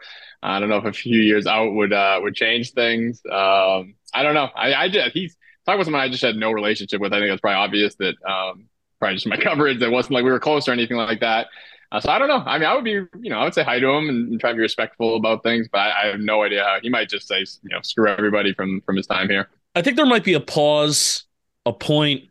I 0.44 0.60
don't 0.60 0.68
know 0.68 0.76
if 0.76 0.84
a 0.84 0.92
few 0.92 1.20
years 1.20 1.46
out 1.46 1.72
would 1.72 1.92
uh, 1.92 2.20
would 2.22 2.34
change 2.34 2.72
things. 2.72 3.20
Um, 3.26 3.94
I 4.14 4.22
don't 4.22 4.34
know. 4.34 4.48
I, 4.54 4.74
I 4.74 4.88
just 4.88 5.10
he's 5.12 5.36
talking 5.66 5.76
about 5.76 5.84
someone 5.84 6.02
I 6.02 6.08
just 6.08 6.22
had 6.22 6.36
no 6.36 6.50
relationship 6.52 7.00
with. 7.00 7.12
I 7.12 7.18
think 7.18 7.30
that's 7.30 7.40
probably 7.40 7.56
obvious 7.56 7.94
that 7.96 8.14
um, 8.28 8.66
probably 8.98 9.16
just 9.16 9.26
my 9.26 9.36
coverage. 9.42 9.80
That 9.80 9.90
wasn't 9.90 10.14
like 10.14 10.24
we 10.24 10.30
were 10.30 10.40
close 10.40 10.68
or 10.68 10.72
anything 10.72 10.96
like 10.96 11.20
that. 11.20 11.48
Uh, 11.90 12.00
so 12.00 12.10
I 12.10 12.18
don't 12.18 12.28
know. 12.28 12.42
I 12.46 12.58
mean, 12.58 12.66
I 12.68 12.74
would 12.74 12.84
be, 12.84 12.92
you 12.92 13.08
know, 13.30 13.38
I 13.38 13.44
would 13.44 13.52
say 13.52 13.62
hi 13.62 13.78
to 13.78 13.86
him 13.86 14.08
and, 14.08 14.30
and 14.30 14.40
try 14.40 14.50
to 14.50 14.56
be 14.56 14.62
respectful 14.62 15.14
about 15.16 15.42
things, 15.42 15.68
but 15.70 15.78
I, 15.78 16.04
I 16.04 16.06
have 16.12 16.20
no 16.20 16.42
idea 16.42 16.64
how 16.64 16.78
he 16.80 16.88
might 16.88 17.10
just 17.10 17.28
say, 17.28 17.40
you 17.40 17.68
know, 17.70 17.80
screw 17.82 18.08
everybody 18.08 18.54
from 18.54 18.80
from 18.86 18.96
his 18.96 19.06
time 19.06 19.28
here. 19.28 19.48
I 19.74 19.82
think 19.82 19.96
there 19.96 20.06
might 20.06 20.24
be 20.24 20.32
a 20.34 20.40
pause, 20.40 21.24
a 21.66 21.72
point, 21.72 22.24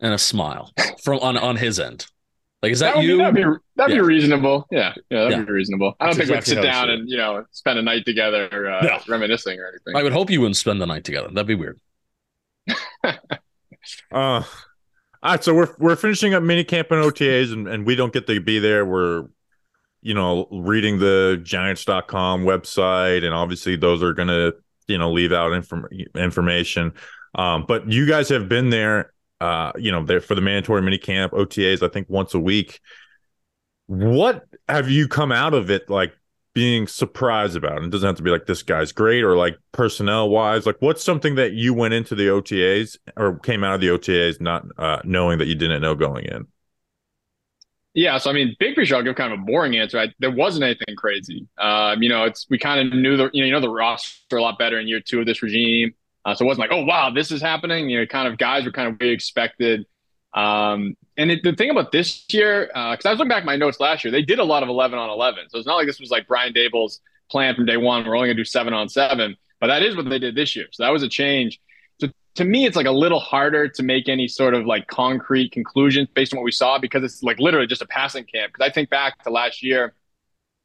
and 0.00 0.14
a 0.14 0.18
smile 0.18 0.72
from 1.04 1.18
on 1.20 1.36
on 1.36 1.56
his 1.56 1.78
end. 1.78 2.06
Like, 2.62 2.72
is 2.72 2.78
that, 2.78 2.94
would 2.96 3.04
you? 3.04 3.16
Be, 3.16 3.22
that'd 3.24 3.34
be 3.34 3.42
that'd 3.76 3.96
Yeah. 3.96 4.02
be 4.02 4.06
reasonable. 4.06 4.66
Yeah, 4.70 4.94
yeah, 5.10 5.18
that'd 5.24 5.38
Yeah. 5.38 5.44
be 5.44 5.52
reasonable. 5.52 5.94
I 6.00 6.06
don't 6.06 6.16
That's 6.16 6.28
think 6.28 6.38
exactly 6.38 6.54
we'd 6.56 6.62
sit 6.62 6.72
down 6.72 6.90
and 6.90 7.08
you 7.10 7.16
know 7.18 7.44
spend 7.50 7.78
a 7.78 7.82
night 7.82 8.06
together 8.06 8.70
uh, 8.70 8.82
No. 8.82 8.98
reminiscing 9.08 9.58
or 9.60 9.66
anything. 9.68 9.94
I 9.94 10.02
would 10.02 10.12
hope 10.12 10.30
you 10.30 10.40
wouldn't 10.40 10.56
spend 10.56 10.80
the 10.80 10.86
night 10.86 11.04
together. 11.04 11.28
That'd 11.28 11.46
be 11.46 11.54
weird. 11.54 11.78
Uh, 14.12 14.42
all 15.22 15.32
right, 15.32 15.42
so 15.42 15.54
we're 15.54 15.74
we're 15.78 15.96
finishing 15.96 16.34
up 16.34 16.42
minicamp 16.42 16.90
and 16.90 17.04
OTAs, 17.04 17.52
and, 17.52 17.68
and 17.68 17.86
we 17.86 17.94
don't 17.94 18.12
get 18.12 18.26
to 18.26 18.40
be 18.40 18.58
there. 18.58 18.84
We're, 18.84 19.26
you 20.02 20.14
know, 20.14 20.46
reading 20.50 20.98
the 20.98 21.40
Giants.com 21.42 22.44
website, 22.44 23.24
and 23.24 23.34
obviously 23.34 23.76
those 23.76 24.02
are 24.02 24.12
gonna, 24.12 24.52
you 24.86 24.98
know, 24.98 25.12
leave 25.12 25.32
out 25.32 25.52
inform- 25.52 25.88
information. 26.14 26.92
Um, 27.34 27.64
but 27.66 27.90
you 27.90 28.06
guys 28.06 28.28
have 28.28 28.48
been 28.48 28.70
there, 28.70 29.12
uh, 29.40 29.72
you 29.76 29.90
know, 29.90 30.04
there 30.04 30.20
for 30.20 30.34
the 30.34 30.40
mandatory 30.40 30.82
minicamp 30.82 31.30
OTAs. 31.30 31.82
I 31.82 31.88
think 31.88 32.08
once 32.08 32.34
a 32.34 32.40
week. 32.40 32.80
What 33.86 34.44
have 34.68 34.90
you 34.90 35.08
come 35.08 35.32
out 35.32 35.54
of 35.54 35.70
it 35.70 35.90
like 35.90 36.14
being 36.54 36.86
surprised 36.86 37.56
about? 37.56 37.82
It 37.82 37.90
doesn't 37.90 38.06
have 38.06 38.16
to 38.16 38.22
be 38.22 38.30
like 38.30 38.46
this 38.46 38.62
guy's 38.62 38.92
great 38.92 39.22
or 39.22 39.36
like 39.36 39.58
personnel 39.72 40.28
wise. 40.28 40.66
Like, 40.66 40.76
what's 40.80 41.02
something 41.02 41.34
that 41.36 41.52
you 41.52 41.74
went 41.74 41.94
into 41.94 42.14
the 42.14 42.26
OTAs 42.26 42.98
or 43.16 43.38
came 43.38 43.64
out 43.64 43.74
of 43.74 43.80
the 43.80 43.88
OTAs 43.88 44.40
not 44.40 44.64
uh, 44.78 45.00
knowing 45.04 45.38
that 45.38 45.46
you 45.46 45.54
didn't 45.54 45.82
know 45.82 45.94
going 45.94 46.24
in? 46.26 46.46
Yeah, 47.94 48.16
so 48.16 48.30
I 48.30 48.32
mean, 48.32 48.56
big 48.58 48.74
picture, 48.74 48.96
I'll 48.96 49.02
give 49.02 49.16
kind 49.16 49.34
of 49.34 49.40
a 49.40 49.42
boring 49.42 49.76
answer. 49.76 49.98
I, 49.98 50.08
there 50.18 50.30
wasn't 50.30 50.64
anything 50.64 50.96
crazy. 50.96 51.46
Um, 51.58 52.02
you 52.02 52.08
know, 52.08 52.24
it's 52.24 52.46
we 52.48 52.58
kind 52.58 52.80
of 52.80 52.98
knew 52.98 53.18
the 53.18 53.28
you 53.34 53.42
know 53.42 53.46
you 53.46 53.52
know 53.52 53.60
the 53.60 53.68
roster 53.68 54.38
a 54.38 54.42
lot 54.42 54.58
better 54.58 54.78
in 54.80 54.88
year 54.88 55.00
two 55.00 55.20
of 55.20 55.26
this 55.26 55.42
regime. 55.42 55.94
Uh, 56.24 56.34
so 56.34 56.44
it 56.44 56.48
wasn't 56.48 56.70
like, 56.70 56.72
oh 56.72 56.84
wow, 56.84 57.10
this 57.10 57.30
is 57.30 57.42
happening. 57.42 57.90
You 57.90 58.00
know, 58.00 58.06
kind 58.06 58.28
of 58.28 58.38
guys 58.38 58.64
were 58.64 58.72
kind 58.72 58.88
of 58.88 58.96
we 58.98 59.10
expected. 59.10 59.84
Um, 60.32 60.96
and 61.16 61.30
it, 61.30 61.42
the 61.42 61.52
thing 61.52 61.70
about 61.70 61.92
this 61.92 62.24
year, 62.30 62.70
uh, 62.74 62.92
because 62.92 63.06
I 63.06 63.10
was 63.10 63.18
looking 63.18 63.28
back 63.28 63.40
at 63.40 63.44
my 63.44 63.56
notes 63.56 63.80
last 63.80 64.04
year, 64.04 64.10
they 64.10 64.22
did 64.22 64.38
a 64.38 64.44
lot 64.44 64.62
of 64.62 64.68
eleven 64.68 64.98
on 64.98 65.10
eleven. 65.10 65.44
So 65.48 65.58
it's 65.58 65.66
not 65.66 65.76
like 65.76 65.86
this 65.86 66.00
was 66.00 66.10
like 66.10 66.26
Brian 66.26 66.52
Daboll's 66.52 67.00
plan 67.30 67.54
from 67.54 67.66
day 67.66 67.76
one. 67.76 68.06
We're 68.06 68.16
only 68.16 68.28
gonna 68.28 68.36
do 68.36 68.44
seven 68.44 68.72
on 68.72 68.88
seven, 68.88 69.36
but 69.60 69.66
that 69.66 69.82
is 69.82 69.96
what 69.96 70.08
they 70.08 70.18
did 70.18 70.34
this 70.34 70.56
year. 70.56 70.66
So 70.72 70.82
that 70.82 70.90
was 70.90 71.02
a 71.02 71.08
change. 71.08 71.60
So 72.00 72.08
to 72.36 72.44
me, 72.44 72.64
it's 72.66 72.76
like 72.76 72.86
a 72.86 72.92
little 72.92 73.20
harder 73.20 73.68
to 73.68 73.82
make 73.82 74.08
any 74.08 74.26
sort 74.26 74.54
of 74.54 74.66
like 74.66 74.86
concrete 74.86 75.52
conclusions 75.52 76.08
based 76.14 76.32
on 76.32 76.38
what 76.38 76.44
we 76.44 76.52
saw 76.52 76.78
because 76.78 77.04
it's 77.04 77.22
like 77.22 77.38
literally 77.38 77.66
just 77.66 77.82
a 77.82 77.86
passing 77.86 78.24
camp. 78.24 78.52
Because 78.52 78.66
I 78.66 78.72
think 78.72 78.90
back 78.90 79.22
to 79.24 79.30
last 79.30 79.62
year 79.62 79.94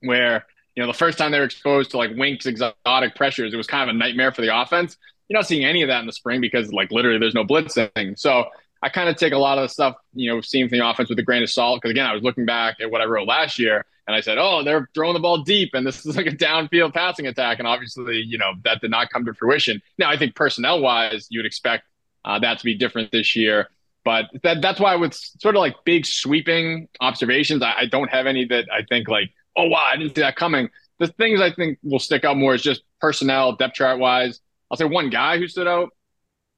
where, 0.02 0.46
you 0.76 0.84
know, 0.84 0.88
the 0.88 0.98
first 0.98 1.18
time 1.18 1.32
they 1.32 1.40
were 1.40 1.46
exposed 1.46 1.92
to 1.92 1.98
like 1.98 2.12
Wink's 2.16 2.46
exotic 2.46 3.16
pressures, 3.16 3.54
it 3.54 3.58
was 3.58 3.68
kind 3.68 3.90
of 3.90 3.96
a 3.96 3.98
nightmare 3.98 4.32
for 4.32 4.42
the 4.42 4.58
offense. 4.58 4.98
You're 5.28 5.38
not 5.38 5.48
seeing 5.48 5.66
any 5.66 5.82
of 5.82 5.90
that 5.90 6.00
in 6.00 6.06
the 6.06 6.14
spring 6.14 6.40
because 6.40 6.72
like 6.72 6.92
literally 6.92 7.20
there's 7.20 7.36
no 7.36 7.44
blitzing. 7.44 8.18
So 8.18 8.46
I 8.82 8.90
kind 8.90 9.10
of 9.10 9.16
take 9.16 9.34
a 9.34 9.38
lot 9.38 9.58
of 9.58 9.64
the 9.64 9.70
stuff, 9.70 9.96
you 10.14 10.34
know, 10.34 10.42
seen 10.42 10.70
from 10.70 10.78
the 10.78 10.88
offense 10.88 11.10
with 11.10 11.20
a 11.20 11.24
grain 11.24 11.44
of 11.44 11.50
salt. 11.50 11.82
Because 11.82 11.92
again, 11.92 12.06
I 12.06 12.14
was 12.14 12.24
looking 12.24 12.46
back 12.46 12.78
at 12.82 12.92
what 12.92 13.02
I 13.02 13.06
wrote 13.06 13.28
last 13.28 13.58
year 13.60 13.86
and 14.08 14.16
I 14.16 14.22
said, 14.22 14.38
oh, 14.38 14.64
they're 14.64 14.90
throwing 14.94 15.14
the 15.14 15.20
ball 15.20 15.44
deep 15.44 15.72
and 15.74 15.86
this 15.86 16.06
is 16.06 16.16
like 16.16 16.28
a 16.28 16.32
downfield 16.32 16.94
passing 16.94 17.28
attack. 17.28 17.60
And 17.60 17.68
obviously, 17.68 18.18
you 18.18 18.38
know, 18.38 18.54
that 18.64 18.82
did 18.82 18.92
not 18.92 19.10
come 19.10 19.26
to 19.26 19.34
fruition. 19.34 19.82
Now, 19.98 20.10
I 20.10 20.18
think 20.18 20.36
personnel 20.36 20.80
wise, 20.82 21.28
you'd 21.30 21.46
expect 21.46 21.84
uh, 22.24 22.40
that 22.40 22.60
to 22.60 22.66
be 22.66 22.76
different 22.76 23.12
this 23.12 23.36
year. 23.36 23.70
But 24.06 24.28
that, 24.44 24.62
that's 24.62 24.80
why 24.80 24.96
with 24.96 25.14
sort 25.14 25.56
of 25.56 25.60
like 25.60 25.76
big 25.84 26.06
sweeping 26.06 26.88
observations, 27.02 27.62
I, 27.62 27.74
I 27.80 27.86
don't 27.88 28.10
have 28.10 28.26
any 28.26 28.46
that 28.46 28.68
I 28.72 28.84
think 28.84 29.10
like, 29.10 29.32
oh 29.58 29.68
wow, 29.68 29.90
I 29.92 29.98
didn't 29.98 30.16
see 30.16 30.22
that 30.22 30.38
coming. 30.38 30.70
The 31.00 31.08
things 31.08 31.42
I 31.42 31.52
think 31.52 31.78
will 31.84 32.00
stick 32.00 32.24
out 32.24 32.38
more 32.38 32.56
is 32.56 32.62
just 32.62 32.84
personnel, 33.02 33.56
depth 33.56 33.76
chart 33.76 34.00
wise. 34.00 34.40
I'll 34.72 34.78
say 34.78 34.86
one 34.86 35.10
guy 35.10 35.38
who 35.38 35.48
stood 35.48 35.68
out 35.68 35.90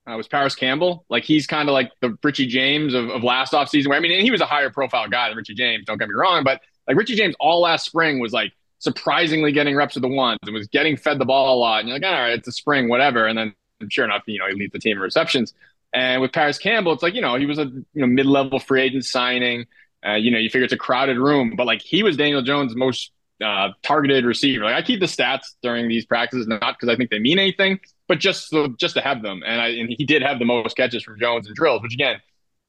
uh, 0.10 0.18
was 0.18 0.28
Parris 0.28 0.56
Campbell. 0.56 1.06
Like 1.10 1.24
he's 1.24 1.48
kind 1.48 1.70
of 1.70 1.74
like 1.74 1.92
the 2.02 2.18
Richie 2.24 2.48
James 2.48 2.94
of, 2.94 3.10
of 3.10 3.24
last 3.24 3.54
offseason. 3.54 3.88
Where 3.88 3.98
I 3.98 4.02
mean, 4.02 4.22
he 4.22 4.32
was 4.32 4.42
a 4.42 4.46
higher 4.46 4.70
profile 4.70 5.08
guy 5.08 5.30
than 5.30 5.38
Richie 5.38 5.56
James. 5.56 5.86
Don't 5.86 5.98
get 5.98 6.08
me 6.08 6.16
wrong, 6.16 6.44
but 6.44 6.62
like 6.88 6.98
Richie 6.98 7.16
James, 7.16 7.36
all 7.40 7.62
last 7.62 7.86
spring 7.86 8.20
was 8.20 8.34
like 8.34 8.54
surprisingly 8.80 9.52
getting 9.52 9.76
reps 9.76 9.96
with 9.96 10.02
the 10.02 10.08
ones 10.08 10.40
and 10.44 10.54
was 10.54 10.68
getting 10.68 10.98
fed 10.98 11.20
the 11.20 11.26
ball 11.26 11.56
a 11.56 11.60
lot. 11.60 11.80
And 11.82 11.90
you're 11.90 12.00
like, 12.00 12.06
all 12.06 12.20
right, 12.20 12.34
it's 12.34 12.48
a 12.48 12.52
spring, 12.52 12.90
whatever. 12.90 13.28
And 13.28 13.38
then 13.38 13.54
sure 13.90 14.06
enough, 14.06 14.24
you 14.26 14.40
know, 14.40 14.48
he 14.48 14.56
leads 14.56 14.74
the 14.74 14.80
team 14.80 14.98
in 14.98 15.04
receptions. 15.04 15.54
And 15.94 16.22
with 16.22 16.32
Parris 16.32 16.58
Campbell, 16.58 16.94
it's 16.94 17.04
like, 17.04 17.14
you 17.14 17.22
know, 17.22 17.36
he 17.36 17.46
was 17.46 17.60
a 17.60 17.66
you 17.66 17.86
know 17.96 18.08
mid-level 18.08 18.60
free 18.60 18.82
agent 18.82 19.06
signing. 19.06 19.66
Uh, 20.06 20.14
you 20.14 20.32
know, 20.32 20.38
you 20.38 20.50
figure 20.50 20.64
it's 20.64 20.74
a 20.74 20.78
crowded 20.78 21.18
room, 21.18 21.56
but 21.58 21.68
like 21.68 21.82
he 21.82 22.04
was 22.04 22.16
Daniel 22.16 22.42
Jones' 22.42 22.76
most 22.76 23.12
uh, 23.44 23.70
targeted 23.84 24.26
receiver. 24.26 24.66
Like 24.66 24.76
I 24.76 24.82
keep 24.82 25.00
the 25.00 25.06
stats 25.06 25.56
during 25.62 25.88
these 25.88 26.06
practices, 26.06 26.48
not 26.48 26.60
because 26.60 26.90
I 26.90 26.96
think 26.96 27.10
they 27.10 27.20
mean 27.20 27.40
anything, 27.40 27.80
but 28.08 28.20
just 28.20 28.50
so, 28.50 28.68
just 28.80 28.96
to 28.96 29.02
have 29.02 29.22
them. 29.22 29.42
And 29.46 29.62
I 29.62 29.68
and 29.70 29.90
he 29.90 30.06
did 30.06 30.22
have 30.22 30.40
the 30.40 30.46
most 30.46 30.76
catches 30.76 31.04
from 31.04 31.20
Jones 31.20 31.48
and 31.48 31.56
drills, 31.56 31.82
which 31.82 31.94
again, 31.94 32.20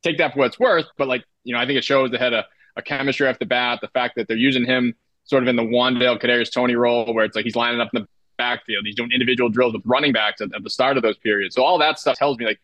take 0.03 0.19
that 0.19 0.33
for 0.33 0.41
what 0.41 0.47
it's 0.47 0.59
worth. 0.59 0.87
But 0.97 1.09
like 1.09 1.25
you 1.45 1.55
know, 1.55 1.61
I 1.61 1.67
think 1.67 1.79
it 1.79 1.85
shows 1.85 2.11
they 2.11 2.19
had 2.19 2.33
a, 2.33 2.47
a 2.77 2.83
chemistry 2.83 3.27
off 3.29 3.39
the 3.39 3.47
bat. 3.47 3.81
The 3.81 3.89
fact 3.89 4.17
that 4.17 4.29
they're 4.29 4.37
using 4.37 4.65
him 4.65 4.95
sort 5.25 5.43
of 5.43 5.49
in 5.49 5.57
the 5.57 5.62
Wan'Dale 5.62 6.21
Kadarius 6.21 6.53
Toney 6.53 6.75
role, 6.75 7.12
where 7.15 7.25
it's 7.25 7.37
like 7.37 7.45
he's 7.45 7.57
lining 7.57 7.81
up 7.81 7.91
in 7.95 8.03
the 8.03 8.09
backfield, 8.37 8.85
he's 8.87 8.97
doing 8.97 9.11
individual 9.12 9.49
drills 9.49 9.73
with 9.73 9.83
running 9.85 10.12
backs 10.12 10.41
at, 10.41 10.55
at 10.55 10.62
the 10.62 10.71
start 10.71 10.97
of 10.97 11.03
those 11.03 11.17
periods. 11.19 11.55
So 11.55 11.62
all 11.62 11.79
that 11.79 11.99
stuff 11.99 12.17
tells 12.17 12.39
me 12.39 12.47
like 12.47 12.61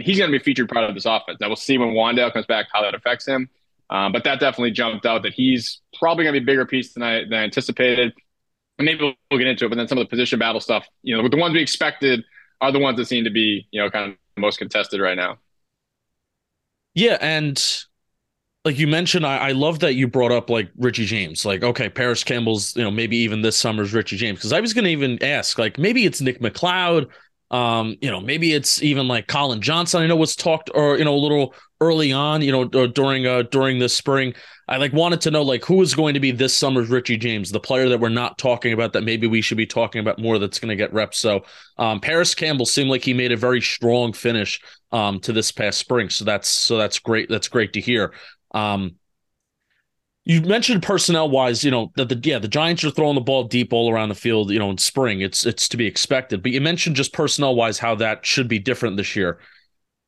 he's 0.00 0.18
going 0.18 0.30
to 0.30 0.32
be 0.32 0.40
a 0.40 0.44
featured 0.44 0.68
part 0.68 0.88
of 0.88 0.94
this 0.94 1.06
offense. 1.06 1.38
I 1.42 1.46
will 1.46 1.56
see 1.56 1.78
when 1.78 1.90
Wan'Dale 1.90 2.32
comes 2.32 2.46
back 2.46 2.66
how 2.72 2.82
that 2.82 2.94
affects 2.94 3.26
him. 3.26 3.48
Um, 3.90 4.12
but 4.12 4.24
that 4.24 4.38
definitely 4.38 4.70
jumped 4.70 5.04
out 5.04 5.24
that 5.24 5.32
he's 5.32 5.80
probably 5.98 6.24
going 6.24 6.34
to 6.34 6.40
be 6.40 6.44
a 6.44 6.46
bigger 6.46 6.64
piece 6.64 6.94
than 6.94 7.02
I, 7.02 7.24
than 7.24 7.34
I 7.34 7.42
anticipated. 7.42 8.14
And 8.78 8.86
maybe 8.86 9.16
we'll, 9.30 9.38
get 9.38 9.48
into 9.48 9.66
it, 9.66 9.68
but 9.68 9.76
then 9.76 9.88
some 9.88 9.98
of 9.98 10.04
the 10.04 10.08
position 10.08 10.38
battle 10.38 10.60
stuff, 10.60 10.86
you 11.02 11.16
know, 11.16 11.28
the 11.28 11.36
ones 11.36 11.54
we 11.54 11.60
expected 11.60 12.24
are 12.60 12.72
the 12.72 12.78
ones 12.78 12.96
that 12.98 13.06
seem 13.06 13.24
to 13.24 13.30
be, 13.30 13.66
you 13.72 13.82
know, 13.82 13.90
kind 13.90 14.12
of 14.12 14.16
most 14.38 14.58
contested 14.58 15.00
right 15.00 15.16
now. 15.16 15.38
Yeah, 16.94 17.18
and 17.20 17.62
like 18.64 18.78
you 18.78 18.86
mentioned, 18.86 19.26
I, 19.26 19.36
I 19.36 19.52
love 19.52 19.80
that 19.80 19.94
you 19.94 20.06
brought 20.06 20.32
up 20.32 20.50
like 20.50 20.70
Richie 20.76 21.06
James. 21.06 21.44
Like, 21.44 21.62
okay, 21.62 21.88
Parris 21.88 22.24
Campbell's, 22.24 22.76
you 22.76 22.82
know, 22.82 22.90
maybe 22.90 23.16
even 23.18 23.42
this 23.42 23.56
summer's 23.56 23.92
Richie 23.92 24.16
James. 24.16 24.38
Because 24.38 24.52
I 24.52 24.60
was 24.60 24.72
gonna 24.72 24.88
even 24.88 25.22
ask, 25.22 25.58
like, 25.58 25.78
maybe 25.78 26.04
it's 26.04 26.20
Nick 26.20 26.40
McCloud. 26.40 27.08
um, 27.50 27.96
you 28.00 28.10
know, 28.10 28.20
maybe 28.20 28.52
it's 28.52 28.82
even 28.82 29.08
like 29.08 29.26
Collin 29.26 29.60
Johnson. 29.60 30.02
I 30.02 30.06
know 30.06 30.16
was 30.16 30.36
talked 30.36 30.70
or 30.74 30.98
you 30.98 31.04
know 31.04 31.14
a 31.14 31.16
little 31.16 31.54
early 31.80 32.12
on, 32.12 32.42
you 32.42 32.52
know, 32.52 32.64
during 32.64 33.26
uh 33.26 33.42
during 33.42 33.78
this 33.78 33.96
spring. 33.96 34.34
I 34.68 34.76
like 34.76 34.92
wanted 34.92 35.20
to 35.22 35.30
know 35.32 35.42
like 35.42 35.64
who 35.64 35.82
is 35.82 35.94
going 35.94 36.14
to 36.14 36.20
be 36.20 36.30
this 36.30 36.56
summer's 36.56 36.88
Richie 36.88 37.16
James, 37.16 37.50
the 37.50 37.58
player 37.58 37.88
that 37.88 37.98
we're 37.98 38.08
not 38.08 38.38
talking 38.38 38.72
about 38.72 38.92
that 38.92 39.02
maybe 39.02 39.26
we 39.26 39.40
should 39.40 39.56
be 39.56 39.66
talking 39.66 40.00
about 40.00 40.20
more 40.20 40.38
that's 40.38 40.60
going 40.60 40.68
to 40.68 40.76
get 40.76 40.92
reps. 40.92 41.18
So 41.18 41.44
um, 41.76 42.00
Parris 42.00 42.34
Campbell 42.34 42.66
seemed 42.66 42.90
like 42.90 43.02
he 43.02 43.12
made 43.12 43.32
a 43.32 43.36
very 43.36 43.60
strong 43.60 44.12
finish 44.12 44.60
um, 44.92 45.18
to 45.20 45.32
this 45.32 45.50
past 45.50 45.78
spring. 45.78 46.08
So 46.08 46.24
that's 46.24 46.48
so 46.48 46.76
that's 46.78 46.98
great. 46.98 47.28
That's 47.28 47.48
great 47.48 47.72
to 47.72 47.80
hear. 47.80 48.12
Um, 48.52 48.96
you 50.24 50.42
mentioned 50.42 50.82
personnel 50.82 51.30
wise, 51.30 51.64
you 51.64 51.70
know, 51.70 51.90
that 51.96 52.08
the 52.08 52.20
yeah, 52.22 52.38
the 52.38 52.46
Giants 52.46 52.84
are 52.84 52.90
throwing 52.90 53.14
the 53.16 53.20
ball 53.20 53.44
deep 53.44 53.72
all 53.72 53.90
around 53.90 54.10
the 54.10 54.14
field, 54.14 54.50
you 54.50 54.58
know, 54.58 54.70
in 54.70 54.78
spring. 54.78 55.22
It's 55.22 55.46
it's 55.46 55.68
to 55.70 55.76
be 55.76 55.86
expected. 55.86 56.42
But 56.42 56.52
you 56.52 56.60
mentioned 56.60 56.94
just 56.94 57.12
personnel 57.12 57.56
wise 57.56 57.78
how 57.78 57.96
that 57.96 58.24
should 58.24 58.46
be 58.46 58.58
different 58.58 58.96
this 58.96 59.16
year. 59.16 59.40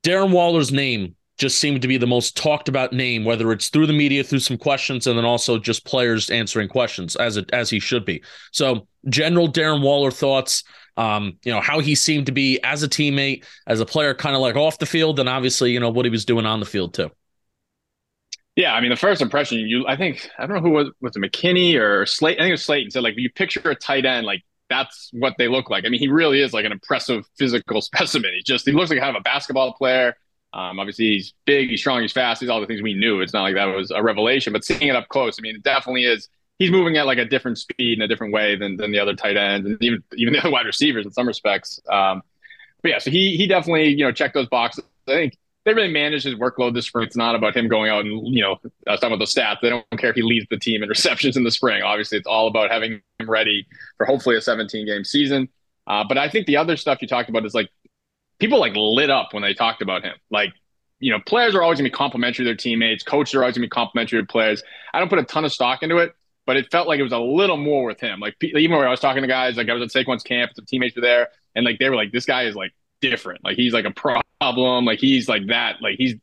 Darren 0.05 0.31
Waller's 0.31 0.71
name 0.71 1.17
just 1.43 1.59
seemed 1.59 1.83
to 1.83 1.89
be 1.89 1.97
the 1.97 2.07
most 2.07 2.37
talked 2.37 2.69
about 2.69 2.93
name, 2.93 3.25
whether 3.25 3.51
it's 3.51 3.69
through 3.69 3.89
the 3.89 3.93
media, 3.93 4.23
through 4.23 4.39
some 4.39 4.57
questions, 4.57 5.09
and 5.09 5.19
then 5.19 5.25
also 5.25 5.59
just 5.59 5.85
players 5.85 6.31
answering 6.31 6.69
questions 6.69 7.17
as 7.17 7.37
it 7.37 7.51
as 7.53 7.69
he 7.69 7.81
should 7.81 8.05
be. 8.05 8.23
So, 8.53 8.87
general 9.09 9.51
Darren 9.51 9.83
Waller 9.83 10.13
thoughts, 10.13 10.63
um, 10.97 11.37
you 11.45 11.53
know, 11.53 11.61
how 11.61 11.81
he 11.81 11.97
seemed 11.97 12.27
to 12.27 12.33
be 12.33 12.61
as 12.63 12.85
a 12.85 12.89
teammate, 12.89 13.45
as 13.67 13.81
a 13.81 13.87
player, 13.87 14.15
kind 14.15 14.37
of 14.37 14.41
like 14.41 14.55
off 14.55 14.79
the 14.79 14.87
field, 14.87 15.19
and 15.19 15.29
obviously, 15.29 15.73
you 15.73 15.81
know, 15.81 15.91
what 15.91 16.07
he 16.07 16.11
was 16.11 16.25
doing 16.25 16.47
on 16.47 16.61
the 16.61 16.67
field 16.67 16.95
too. 16.95 17.11
Yeah, 18.55 18.73
I 18.75 18.81
mean, 18.81 18.91
the 18.91 18.97
first 18.97 19.21
impression, 19.21 19.59
you, 19.59 19.85
I 19.89 19.97
think, 19.97 20.29
I 20.39 20.47
don't 20.47 20.57
know 20.57 20.63
who 20.63 20.71
was, 20.71 20.91
was 21.01 21.17
it 21.17 21.21
McKinney 21.21 21.75
or 21.77 22.07
Slate? 22.07 22.39
I 22.39 22.43
think 22.43 22.51
it 22.51 22.53
was 22.53 22.63
Slayton 22.63 22.91
said, 22.91 23.03
like, 23.03 23.15
you 23.17 23.31
picture 23.33 23.69
a 23.69 23.75
tight 23.75 24.05
end, 24.05 24.27
like, 24.27 24.43
that's 24.69 25.11
what 25.13 25.35
they 25.39 25.49
look 25.49 25.71
like. 25.71 25.85
I 25.87 25.89
mean, 25.89 26.01
he 26.01 26.09
really 26.09 26.41
is 26.41 26.53
like 26.53 26.65
an 26.65 26.73
impressive 26.73 27.25
physical 27.37 27.81
specimen. 27.91 28.31
He 28.35 28.43
just, 28.45 28.65
he 28.65 28.73
looks 28.73 28.91
like 28.91 29.01
kind 29.01 29.17
of 29.17 29.21
a 29.21 29.25
basketball 29.25 29.73
player. 29.75 30.15
Um, 30.55 30.79
obviously, 30.79 31.07
he's 31.07 31.35
big, 31.47 31.71
he's 31.71 31.81
strong, 31.81 32.03
he's 32.03 32.13
fast. 32.13 32.41
He's 32.41 32.51
all 32.51 32.61
the 32.61 32.67
things 32.67 32.83
we 32.83 32.95
knew. 32.95 33.21
It's 33.21 33.33
not 33.33 33.43
like 33.43 33.55
that 33.55 33.67
was 33.67 33.91
a 33.91 34.03
revelation, 34.03 34.53
but 34.53 34.65
seeing 34.65 34.89
it 34.89 34.97
up 34.97 35.09
close, 35.09 35.39
I 35.39 35.43
mean, 35.43 35.57
it 35.57 35.63
definitely 35.63 36.05
is. 36.05 36.29
He's 36.59 36.71
moving 36.71 36.97
at 36.97 37.07
like 37.07 37.19
a 37.19 37.25
different 37.25 37.59
speed 37.59 37.99
in 37.99 38.03
a 38.03 38.09
different 38.09 38.33
way 38.33 38.57
than, 38.57 38.77
than 38.77 38.93
the 38.93 38.99
other 39.01 39.15
tight 39.15 39.37
ends 39.37 39.67
and 39.67 39.83
even 39.83 40.03
even 40.15 40.33
the 40.33 40.41
other 40.41 40.51
wide 40.51 40.67
receivers 40.67 41.05
in 41.07 41.13
some 41.13 41.27
respects. 41.27 41.81
Um, 41.91 42.23
but 42.83 42.91
yeah, 42.91 42.99
so 42.99 43.11
he 43.11 43.37
he 43.37 43.47
definitely 43.47 43.89
you 43.89 44.05
know 44.05 44.13
checked 44.13 44.35
those 44.35 44.49
boxes. 44.49 44.85
I 45.09 45.13
think 45.13 45.39
they 45.65 45.75
really 45.75 45.93
managed 45.93 46.25
his 46.25 46.35
workload 46.35 46.75
this 46.75 46.87
spring. 46.87 47.07
It's 47.07 47.17
not 47.17 47.35
about 47.35 47.57
him 47.57 47.69
going 47.69 47.91
out 47.91 48.05
and, 48.05 48.35
you 48.35 48.43
know, 48.43 48.59
was 48.87 49.01
talking 49.01 49.15
about 49.15 49.19
the 49.19 49.25
stats. 49.27 49.61
They 49.63 49.71
don't 49.71 49.87
care 49.97 50.11
if 50.11 50.17
he 50.17 50.23
leads 50.23 50.47
the 50.51 50.59
team 50.59 50.83
in 50.83 50.89
receptions 50.89 51.37
in 51.37 51.45
the 51.45 51.51
spring. 51.51 51.83
Obviously, 51.83 52.19
it's 52.19 52.27
all 52.27 52.49
about 52.49 52.71
having 52.71 53.01
him 53.19 53.31
ready 53.31 53.67
for 53.97 54.07
hopefully 54.07 54.37
a 54.37 54.41
17 54.41 54.87
game 54.87 55.05
season. 55.05 55.49
Uh, 55.87 56.05
but 56.09 56.19
I 56.19 56.29
think 56.29 56.47
the 56.47 56.57
other 56.57 56.77
stuff 56.77 56.99
you 57.01 57.09
talked 57.09 57.29
about 57.29 57.45
is 57.45 57.55
like 57.55 57.71
people 58.43 58.59
like 58.59 58.73
lit 58.75 59.09
up 59.09 59.33
when 59.33 59.43
they 59.43 59.55
talked 59.55 59.83
about 59.83 60.03
him. 60.03 60.15
Like, 60.31 60.53
you 60.99 61.13
know, 61.13 61.21
players 61.25 61.55
are 61.55 61.63
always 61.63 61.79
to 61.79 61.85
be 61.85 61.91
complimentary 61.91 62.45
to 62.45 62.49
their 62.49 62.57
teammates. 62.57 63.05
Coaches 63.05 63.35
are 63.35 63.43
always 63.43 63.55
to 63.55 63.61
be 63.61 63.69
complimentary 63.69 64.21
to 64.21 64.27
players. 64.27 64.63
I 64.93 64.99
don't 64.99 65.09
put 65.09 65.21
a 65.21 65.25
ton 65.25 65.45
of 65.45 65.53
stock 65.53 65.83
into 65.83 65.99
it, 65.99 66.15
but 66.45 66.57
it 66.57 66.71
felt 66.73 66.89
like 66.89 66.99
it 66.99 67.05
was 67.05 67.13
a 67.13 67.19
little 67.19 67.57
more 67.57 67.85
with 67.85 68.01
him. 68.01 68.19
Like 68.19 68.35
even 68.43 68.77
when 68.77 68.87
I 68.87 68.91
was 68.91 69.01
talking 69.01 69.23
to 69.23 69.29
guys, 69.29 69.57
like 69.57 69.69
I 69.69 69.75
was 69.75 69.83
at 69.83 69.91
Saquon's 69.91 70.25
camp, 70.25 70.53
some 70.57 70.67
teammates 70.67 70.97
were 70.97 71.03
there, 71.03 71.29
and 71.55 71.65
like 71.65 71.79
they 71.79 71.89
were 71.89 71.97
like, 71.97 72.11
"This 72.11 72.27
guy 72.27 72.45
is 72.45 72.57
like 72.57 72.73
different. 73.01 73.45
Like 73.45 73.57
he's 73.57 73.73
like 73.73 73.85
a 73.85 73.93
problem. 73.93 74.85
Like 74.85 74.99
he's 74.99 75.29
like 75.29 75.47
that. 75.49 75.77
Like 75.81 75.97
he's 75.99 76.15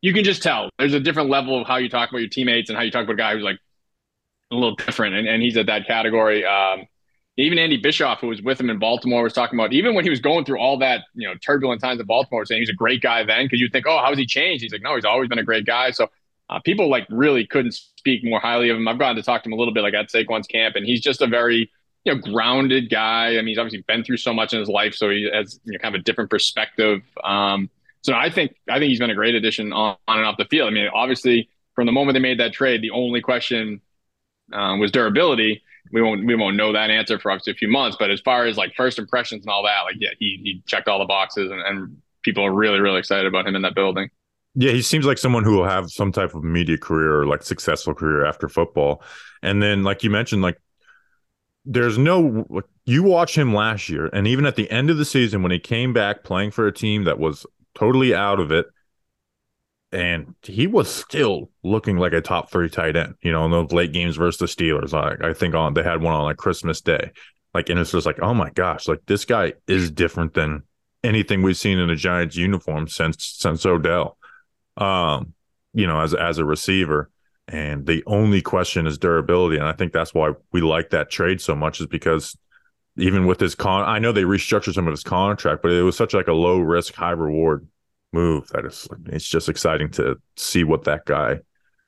you 0.00 0.12
can 0.14 0.24
just 0.24 0.42
tell 0.42 0.70
there's 0.78 0.94
a 0.94 1.00
different 1.00 1.28
level 1.30 1.60
of 1.60 1.66
how 1.66 1.76
you 1.76 1.88
talk 1.88 2.08
about 2.08 2.18
your 2.18 2.28
teammates 2.28 2.70
and 2.70 2.76
how 2.76 2.84
you 2.84 2.90
talk 2.90 3.04
about 3.04 3.14
a 3.14 3.16
guy 3.16 3.34
who's 3.34 3.42
like 3.42 3.58
a 4.50 4.54
little 4.54 4.76
different. 4.76 5.14
And, 5.14 5.28
and 5.28 5.42
he's 5.42 5.56
at 5.56 5.66
that 5.66 5.86
category. 5.86 6.44
Um, 6.44 6.86
even 7.38 7.58
Andy 7.58 7.76
Bischoff, 7.76 8.20
who 8.20 8.28
was 8.28 8.40
with 8.40 8.60
him 8.60 8.70
in 8.70 8.78
Baltimore, 8.78 9.22
was 9.22 9.32
talking 9.32 9.58
about 9.58 9.72
even 9.72 9.94
when 9.94 10.04
he 10.04 10.10
was 10.10 10.20
going 10.20 10.44
through 10.44 10.58
all 10.58 10.78
that, 10.78 11.02
you 11.14 11.28
know, 11.28 11.34
turbulent 11.34 11.80
times 11.80 12.00
in 12.00 12.06
Baltimore, 12.06 12.44
saying 12.46 12.62
he's 12.62 12.70
a 12.70 12.74
great 12.74 13.02
guy 13.02 13.24
then 13.24 13.44
because 13.44 13.60
you 13.60 13.68
think, 13.68 13.86
oh, 13.86 13.98
how 13.98 14.08
has 14.08 14.18
he 14.18 14.26
changed? 14.26 14.62
He's 14.62 14.72
like, 14.72 14.82
no, 14.82 14.94
he's 14.94 15.04
always 15.04 15.28
been 15.28 15.38
a 15.38 15.44
great 15.44 15.66
guy. 15.66 15.90
So 15.90 16.08
uh, 16.48 16.60
people 16.60 16.88
like 16.88 17.06
really 17.10 17.46
couldn't 17.46 17.72
speak 17.72 18.24
more 18.24 18.40
highly 18.40 18.70
of 18.70 18.76
him. 18.76 18.88
I've 18.88 18.98
gotten 18.98 19.16
to 19.16 19.22
talk 19.22 19.42
to 19.42 19.48
him 19.48 19.52
a 19.52 19.56
little 19.56 19.74
bit 19.74 19.82
like 19.82 19.94
at 19.94 20.08
Saquon's 20.08 20.46
camp, 20.46 20.76
and 20.76 20.86
he's 20.86 21.00
just 21.00 21.20
a 21.20 21.26
very 21.26 21.70
you 22.04 22.14
know, 22.14 22.20
grounded 22.20 22.88
guy. 22.88 23.30
I 23.30 23.36
mean, 23.38 23.48
he's 23.48 23.58
obviously 23.58 23.84
been 23.86 24.04
through 24.04 24.18
so 24.18 24.32
much 24.32 24.52
in 24.52 24.60
his 24.60 24.68
life, 24.68 24.94
so 24.94 25.10
he 25.10 25.28
has 25.32 25.60
you 25.64 25.72
know, 25.72 25.78
kind 25.78 25.94
of 25.94 26.00
a 26.00 26.04
different 26.04 26.30
perspective. 26.30 27.02
Um, 27.22 27.68
so 28.02 28.14
I 28.14 28.30
think 28.30 28.54
I 28.70 28.78
think 28.78 28.90
he's 28.90 29.00
been 29.00 29.10
a 29.10 29.14
great 29.14 29.34
addition 29.34 29.72
on, 29.72 29.96
on, 30.06 30.18
and 30.18 30.26
off 30.26 30.36
the 30.38 30.44
field. 30.44 30.68
I 30.68 30.70
mean, 30.70 30.88
obviously, 30.94 31.48
from 31.74 31.86
the 31.86 31.92
moment 31.92 32.14
they 32.14 32.20
made 32.20 32.38
that 32.38 32.52
trade, 32.52 32.80
the 32.80 32.92
only 32.92 33.20
question 33.20 33.80
um, 34.52 34.78
was 34.78 34.92
durability. 34.92 35.64
We 35.92 36.02
won't 36.02 36.26
we 36.26 36.34
won't 36.34 36.56
know 36.56 36.72
that 36.72 36.90
answer 36.90 37.18
for 37.18 37.30
obviously 37.30 37.52
a 37.52 37.56
few 37.56 37.68
months. 37.68 37.96
But 37.98 38.10
as 38.10 38.20
far 38.20 38.46
as 38.46 38.56
like 38.56 38.74
first 38.74 38.98
impressions 38.98 39.44
and 39.44 39.50
all 39.50 39.62
that, 39.64 39.82
like 39.84 39.96
yeah, 39.98 40.10
he 40.18 40.40
he 40.42 40.62
checked 40.66 40.88
all 40.88 40.98
the 40.98 41.04
boxes, 41.04 41.50
and, 41.50 41.60
and 41.60 41.96
people 42.22 42.44
are 42.44 42.52
really 42.52 42.80
really 42.80 42.98
excited 42.98 43.26
about 43.26 43.46
him 43.46 43.56
in 43.56 43.62
that 43.62 43.74
building. 43.74 44.10
Yeah, 44.54 44.72
he 44.72 44.82
seems 44.82 45.04
like 45.04 45.18
someone 45.18 45.44
who 45.44 45.56
will 45.56 45.68
have 45.68 45.90
some 45.90 46.12
type 46.12 46.34
of 46.34 46.42
media 46.42 46.78
career 46.78 47.20
or 47.20 47.26
like 47.26 47.42
successful 47.42 47.94
career 47.94 48.24
after 48.24 48.48
football. 48.48 49.02
And 49.42 49.62
then, 49.62 49.84
like 49.84 50.02
you 50.02 50.08
mentioned, 50.08 50.40
like 50.40 50.58
there's 51.66 51.98
no 51.98 52.46
you 52.84 53.02
watch 53.02 53.36
him 53.36 53.52
last 53.52 53.88
year 53.88 54.08
and 54.12 54.26
even 54.28 54.46
at 54.46 54.54
the 54.54 54.70
end 54.70 54.88
of 54.88 54.98
the 54.98 55.04
season 55.04 55.42
when 55.42 55.50
he 55.50 55.58
came 55.58 55.92
back 55.92 56.22
playing 56.22 56.52
for 56.52 56.66
a 56.66 56.72
team 56.72 57.04
that 57.04 57.18
was 57.18 57.44
totally 57.74 58.14
out 58.14 58.38
of 58.38 58.52
it 58.52 58.66
and 59.96 60.34
he 60.42 60.66
was 60.66 60.94
still 60.94 61.50
looking 61.64 61.96
like 61.96 62.12
a 62.12 62.20
top 62.20 62.50
three 62.50 62.68
tight 62.68 62.96
end 62.96 63.14
you 63.22 63.32
know 63.32 63.46
in 63.46 63.50
those 63.50 63.72
late 63.72 63.92
games 63.92 64.16
versus 64.16 64.38
the 64.38 64.64
steelers. 64.64 64.92
I, 64.92 65.30
I 65.30 65.32
think 65.32 65.54
on 65.54 65.72
they 65.72 65.82
had 65.82 66.02
one 66.02 66.14
on 66.14 66.24
like 66.24 66.36
christmas 66.36 66.82
day. 66.82 67.12
Like 67.54 67.70
and 67.70 67.80
it's 67.80 67.92
just 67.92 68.06
like 68.06 68.20
oh 68.20 68.34
my 68.34 68.50
gosh 68.50 68.86
like 68.86 69.00
this 69.06 69.24
guy 69.24 69.54
is 69.66 69.90
different 69.90 70.34
than 70.34 70.62
anything 71.02 71.42
we've 71.42 71.56
seen 71.56 71.78
in 71.78 71.88
a 71.88 71.96
giants 71.96 72.36
uniform 72.36 72.88
since 72.88 73.24
since 73.38 73.64
odell. 73.64 74.18
Um 74.76 75.32
you 75.72 75.86
know 75.86 76.00
as 76.00 76.14
as 76.14 76.38
a 76.38 76.44
receiver. 76.44 77.10
And 77.48 77.86
the 77.86 78.02
only 78.06 78.42
question 78.42 78.88
is 78.88 78.98
durability. 78.98 79.56
And 79.56 79.68
I 79.68 79.72
think 79.72 79.92
that's 79.92 80.12
why 80.12 80.32
we 80.52 80.60
like 80.60 80.90
that 80.90 81.10
trade 81.10 81.40
so 81.40 81.54
much, 81.54 81.80
is 81.80 81.86
because 81.86 82.36
even 82.96 83.24
with 83.24 83.38
his 83.38 83.54
con, 83.54 83.84
I 83.84 84.00
know 84.00 84.10
they 84.10 84.24
restructured 84.24 84.74
some 84.74 84.88
of 84.88 84.92
his 84.92 85.04
contract, 85.04 85.62
but 85.62 85.70
it 85.70 85.82
was 85.82 85.96
such 85.96 86.12
like 86.12 86.26
a 86.26 86.32
low 86.32 86.58
risk, 86.58 86.94
high 86.94 87.12
reward 87.12 87.68
move 88.16 88.48
that 88.48 88.64
it's 88.64 88.88
it's 89.06 89.28
just 89.28 89.48
exciting 89.48 89.90
to 89.92 90.16
see 90.36 90.64
what 90.64 90.84
that 90.84 91.04
guy 91.04 91.38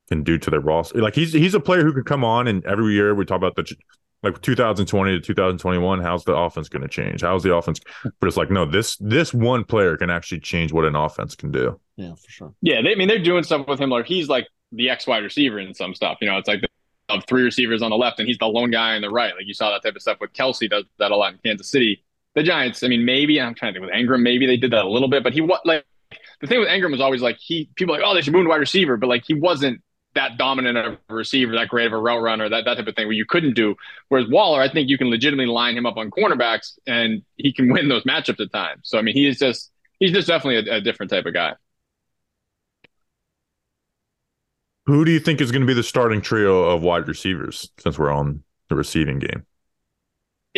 can 0.08 0.22
do 0.22 0.38
to 0.38 0.50
their 0.50 0.60
roster. 0.60 1.00
Like 1.00 1.14
he's 1.14 1.32
he's 1.32 1.54
a 1.54 1.60
player 1.60 1.82
who 1.84 1.92
can 1.92 2.04
come 2.04 2.24
on 2.24 2.46
and 2.46 2.64
every 2.64 2.94
year 2.94 3.14
we 3.14 3.24
talk 3.24 3.38
about 3.38 3.56
the 3.56 3.74
like 4.22 4.40
2020 4.42 5.12
to 5.12 5.20
2021 5.20 6.02
how's 6.02 6.24
the 6.24 6.34
offense 6.34 6.68
going 6.68 6.82
to 6.82 6.88
change 6.88 7.20
how's 7.20 7.44
the 7.44 7.54
offense 7.54 7.78
but 8.18 8.26
it's 8.26 8.36
like 8.36 8.50
no 8.50 8.64
this 8.66 8.96
this 8.96 9.32
one 9.32 9.62
player 9.62 9.96
can 9.96 10.10
actually 10.10 10.40
change 10.40 10.72
what 10.72 10.84
an 10.84 10.96
offense 10.96 11.36
can 11.36 11.52
do 11.52 11.78
yeah 11.94 12.12
for 12.16 12.28
sure 12.28 12.52
yeah 12.60 12.82
they, 12.82 12.90
i 12.90 12.94
mean 12.96 13.06
they're 13.06 13.22
doing 13.22 13.44
stuff 13.44 13.68
with 13.68 13.80
him 13.80 13.90
like 13.90 14.06
he's 14.06 14.28
like 14.28 14.48
the 14.72 14.90
X 14.90 15.06
wide 15.06 15.22
receiver 15.22 15.58
in 15.58 15.74
some 15.74 15.94
stuff. 15.94 16.18
You 16.20 16.28
know, 16.28 16.38
it's 16.38 16.48
like 16.48 16.62
of 17.08 17.24
three 17.26 17.42
receivers 17.42 17.80
on 17.80 17.90
the 17.90 17.96
left 17.96 18.18
and 18.18 18.28
he's 18.28 18.38
the 18.38 18.46
lone 18.46 18.70
guy 18.70 18.94
on 18.94 19.02
the 19.02 19.10
right. 19.10 19.34
Like 19.34 19.46
you 19.46 19.54
saw 19.54 19.70
that 19.70 19.82
type 19.82 19.96
of 19.96 20.02
stuff 20.02 20.18
with 20.20 20.32
Kelce 20.32 20.68
does 20.68 20.84
that 20.98 21.10
a 21.10 21.16
lot 21.16 21.32
in 21.32 21.38
Kansas 21.38 21.70
City. 21.70 22.04
The 22.34 22.42
Giants, 22.42 22.82
I 22.82 22.88
mean, 22.88 23.04
maybe 23.04 23.40
I'm 23.40 23.54
trying 23.54 23.72
to 23.72 23.80
think 23.80 23.90
with 23.90 23.98
Engram, 23.98 24.20
maybe 24.20 24.46
they 24.46 24.58
did 24.58 24.72
that 24.72 24.84
a 24.84 24.88
little 24.88 25.08
bit, 25.08 25.22
but 25.22 25.32
he 25.32 25.40
what 25.40 25.64
like 25.64 25.86
the 26.40 26.46
thing 26.46 26.60
with 26.60 26.68
Engram 26.68 26.92
was 26.92 27.00
always 27.00 27.22
like 27.22 27.38
he 27.38 27.68
people 27.74 27.94
like, 27.94 28.02
oh, 28.04 28.14
they 28.14 28.20
should 28.20 28.32
move 28.32 28.44
to 28.44 28.48
wide 28.48 28.56
receiver, 28.56 28.96
but 28.96 29.08
like 29.08 29.24
he 29.26 29.34
wasn't 29.34 29.82
that 30.14 30.38
dominant 30.38 30.78
of 30.78 30.98
a 31.08 31.14
receiver, 31.14 31.52
that 31.52 31.68
great 31.68 31.86
of 31.86 31.92
a 31.92 31.98
route 31.98 32.22
runner, 32.22 32.48
that, 32.48 32.64
that 32.64 32.76
type 32.76 32.86
of 32.86 32.96
thing 32.96 33.06
where 33.06 33.14
you 33.14 33.26
couldn't 33.26 33.54
do. 33.54 33.76
Whereas 34.08 34.28
Waller, 34.28 34.60
I 34.60 34.70
think 34.70 34.88
you 34.88 34.98
can 34.98 35.10
legitimately 35.10 35.52
line 35.52 35.76
him 35.76 35.86
up 35.86 35.96
on 35.96 36.10
cornerbacks 36.10 36.78
and 36.86 37.22
he 37.36 37.52
can 37.52 37.72
win 37.72 37.88
those 37.88 38.04
matchups 38.04 38.40
at 38.40 38.52
times. 38.52 38.82
So 38.84 38.98
I 38.98 39.02
mean 39.02 39.14
he 39.14 39.26
is 39.26 39.38
just 39.38 39.70
he's 39.98 40.12
just 40.12 40.28
definitely 40.28 40.70
a, 40.70 40.76
a 40.76 40.80
different 40.80 41.10
type 41.10 41.26
of 41.26 41.34
guy. 41.34 41.54
Who 44.86 45.04
do 45.04 45.10
you 45.10 45.20
think 45.20 45.42
is 45.42 45.52
going 45.52 45.60
to 45.60 45.66
be 45.66 45.74
the 45.74 45.82
starting 45.82 46.22
trio 46.22 46.64
of 46.64 46.82
wide 46.82 47.08
receivers 47.08 47.70
since 47.78 47.98
we're 47.98 48.10
on 48.10 48.42
the 48.70 48.74
receiving 48.74 49.18
game? 49.18 49.44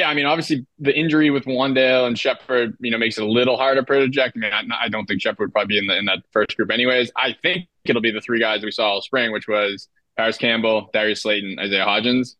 Yeah, 0.00 0.08
I 0.08 0.14
mean, 0.14 0.24
obviously 0.24 0.66
the 0.78 0.98
injury 0.98 1.28
with 1.28 1.44
Wan'Dale 1.44 2.06
and 2.06 2.18
Shepard, 2.18 2.74
you 2.80 2.90
know, 2.90 2.96
makes 2.96 3.18
it 3.18 3.22
a 3.22 3.26
little 3.26 3.58
harder 3.58 3.82
to 3.82 3.86
project. 3.86 4.34
I 4.34 4.40
mean, 4.40 4.50
I, 4.50 4.62
I 4.84 4.88
don't 4.88 5.04
think 5.04 5.20
Shepard 5.20 5.48
would 5.48 5.52
probably 5.52 5.74
be 5.74 5.78
in 5.78 5.86
the 5.88 5.98
in 5.98 6.06
that 6.06 6.20
first 6.32 6.56
group, 6.56 6.70
anyways. 6.70 7.12
I 7.16 7.36
think 7.42 7.68
it'll 7.84 8.00
be 8.00 8.10
the 8.10 8.22
three 8.22 8.40
guys 8.40 8.64
we 8.64 8.70
saw 8.70 8.92
all 8.92 9.02
spring, 9.02 9.30
which 9.30 9.46
was 9.46 9.88
Parris 10.16 10.38
Campbell, 10.38 10.88
Darius 10.94 11.20
Slayton, 11.20 11.58
Isaiah 11.58 11.84
Hodgins. 11.84 12.36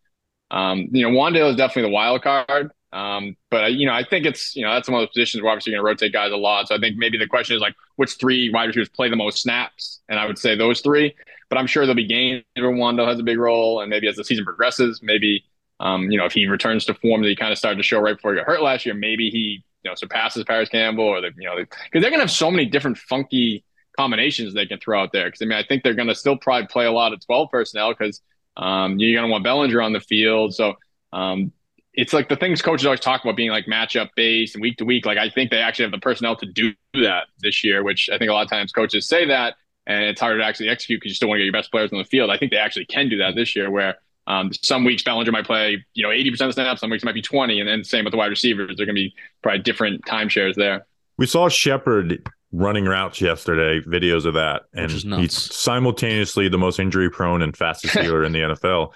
Um, 0.50 0.88
you 0.90 1.06
know, 1.06 1.14
Wan'Dale 1.14 1.50
is 1.50 1.56
definitely 1.56 1.90
the 1.90 1.94
wild 1.94 2.22
card. 2.22 2.70
Um, 2.94 3.36
but 3.50 3.74
you 3.74 3.84
know, 3.86 3.92
I 3.92 4.04
think 4.04 4.24
it's 4.24 4.56
you 4.56 4.64
know 4.64 4.72
that's 4.72 4.88
one 4.88 5.02
of 5.02 5.06
those 5.06 5.12
positions 5.12 5.42
where 5.42 5.52
obviously 5.52 5.72
you're 5.72 5.82
going 5.82 5.96
to 5.98 6.04
rotate 6.06 6.14
guys 6.14 6.32
a 6.32 6.36
lot. 6.36 6.68
So 6.68 6.74
I 6.74 6.78
think 6.78 6.96
maybe 6.96 7.18
the 7.18 7.26
question 7.26 7.56
is 7.56 7.60
like, 7.60 7.74
which 7.96 8.12
three 8.18 8.48
wide 8.48 8.68
receivers 8.68 8.88
play 8.88 9.10
the 9.10 9.16
most 9.16 9.42
snaps? 9.42 10.00
And 10.08 10.18
I 10.18 10.24
would 10.24 10.38
say 10.38 10.56
those 10.56 10.80
three. 10.80 11.14
But 11.50 11.58
I'm 11.58 11.66
sure 11.66 11.84
there'll 11.84 11.94
be 11.96 12.06
games 12.06 12.44
where 12.54 12.70
Wan'Dale 12.70 13.08
has 13.08 13.18
a 13.18 13.24
big 13.24 13.38
role, 13.38 13.80
and 13.82 13.90
maybe 13.90 14.08
as 14.08 14.16
the 14.16 14.24
season 14.24 14.46
progresses, 14.46 15.00
maybe 15.02 15.44
um, 15.80 16.10
you 16.10 16.18
know, 16.18 16.26
if 16.26 16.32
he 16.32 16.46
returns 16.46 16.84
to 16.84 16.94
form 16.94 17.22
that 17.22 17.28
he 17.28 17.34
kind 17.34 17.50
of 17.50 17.58
started 17.58 17.78
to 17.78 17.82
show 17.82 17.98
right 17.98 18.16
before 18.16 18.32
he 18.32 18.38
got 18.38 18.46
hurt 18.46 18.62
last 18.62 18.84
year, 18.84 18.94
maybe 18.94 19.30
he, 19.30 19.64
you 19.82 19.90
know, 19.90 19.94
surpasses 19.94 20.44
Parris 20.44 20.68
Campbell 20.68 21.04
or 21.04 21.20
the, 21.22 21.30
you 21.38 21.48
know, 21.48 21.56
because 21.56 21.80
they, 21.94 22.00
going 22.00 22.14
to 22.14 22.20
have 22.20 22.30
so 22.30 22.50
many 22.50 22.66
different 22.66 22.98
funky 22.98 23.64
combinations 23.98 24.52
they 24.52 24.66
can 24.66 24.78
throw 24.78 25.02
out 25.02 25.12
there. 25.12 25.24
Because 25.24 25.40
I 25.40 25.46
mean, 25.46 25.58
I 25.58 25.64
think 25.64 25.82
they're 25.82 25.94
to 26.08 26.14
still 26.14 26.36
probably 26.36 26.66
play 26.66 26.84
a 26.84 26.92
lot 26.92 27.14
of 27.14 27.24
12 27.24 27.50
personnel 27.50 27.94
because 27.94 28.20
um, 28.58 28.98
you're 28.98 29.20
to 29.28 29.32
want 29.32 29.42
Bellinger 29.42 29.80
on 29.80 29.94
the 29.94 30.00
field. 30.00 30.54
So 30.54 30.74
um, 31.14 31.50
it's 31.94 32.12
like 32.12 32.28
the 32.28 32.36
things 32.36 32.60
coaches 32.60 32.84
always 32.84 33.00
talk 33.00 33.24
about 33.24 33.36
being 33.36 33.50
like 33.50 33.64
matchup 33.64 34.10
based 34.14 34.54
and 34.54 34.62
week 34.62 34.76
to 34.78 34.84
week. 34.84 35.06
Like 35.06 35.18
I 35.18 35.30
think 35.30 35.50
they 35.50 35.58
actually 35.58 35.84
have 35.84 35.92
the 35.92 35.98
personnel 35.98 36.36
to 36.36 36.46
do 36.46 36.74
that 36.94 37.28
this 37.40 37.64
year, 37.64 37.82
which 37.82 38.10
I 38.12 38.18
think 38.18 38.30
a 38.30 38.34
lot 38.34 38.42
of 38.42 38.50
times 38.50 38.70
coaches 38.70 39.08
say 39.08 39.26
that, 39.28 39.54
and 39.86 40.04
it's 40.04 40.20
harder 40.20 40.38
to 40.38 40.44
actually 40.44 40.68
execute 40.68 41.00
because 41.00 41.10
you 41.10 41.14
still 41.14 41.28
want 41.28 41.38
to 41.38 41.40
get 41.40 41.46
your 41.46 41.52
best 41.54 41.70
players 41.70 41.90
on 41.90 41.98
the 41.98 42.04
field. 42.04 42.30
I 42.30 42.36
think 42.36 42.52
they 42.52 42.58
actually 42.58 42.84
can 42.84 43.08
do 43.08 43.16
that 43.18 43.34
this 43.34 43.56
year, 43.56 43.70
where 43.70 43.96
um, 44.30 44.52
some 44.62 44.84
weeks 44.84 45.02
Bellinger 45.02 45.32
might 45.32 45.44
play, 45.44 45.84
you 45.94 46.04
know, 46.04 46.10
80% 46.10 46.32
of 46.32 46.38
the 46.38 46.52
snaps. 46.52 46.80
Some 46.80 46.90
weeks 46.90 47.02
it 47.02 47.06
might 47.06 47.16
be 47.16 47.22
20. 47.22 47.58
And 47.58 47.68
then 47.68 47.82
same 47.82 48.04
with 48.04 48.12
the 48.12 48.16
wide 48.16 48.30
receivers. 48.30 48.76
They're 48.76 48.86
going 48.86 48.94
to 48.94 49.00
be 49.00 49.12
probably 49.42 49.60
different 49.60 50.04
timeshares 50.04 50.54
there. 50.54 50.86
We 51.16 51.26
saw 51.26 51.48
Shepard 51.48 52.30
running 52.52 52.84
routes 52.84 53.20
yesterday, 53.20 53.84
videos 53.84 54.26
of 54.26 54.34
that. 54.34 54.62
And 54.72 54.92
he's 54.92 55.36
simultaneously 55.36 56.48
the 56.48 56.58
most 56.58 56.78
injury 56.78 57.10
prone 57.10 57.42
and 57.42 57.56
fastest 57.56 57.94
healer 57.98 58.22
in 58.22 58.30
the 58.30 58.38
NFL. 58.38 58.92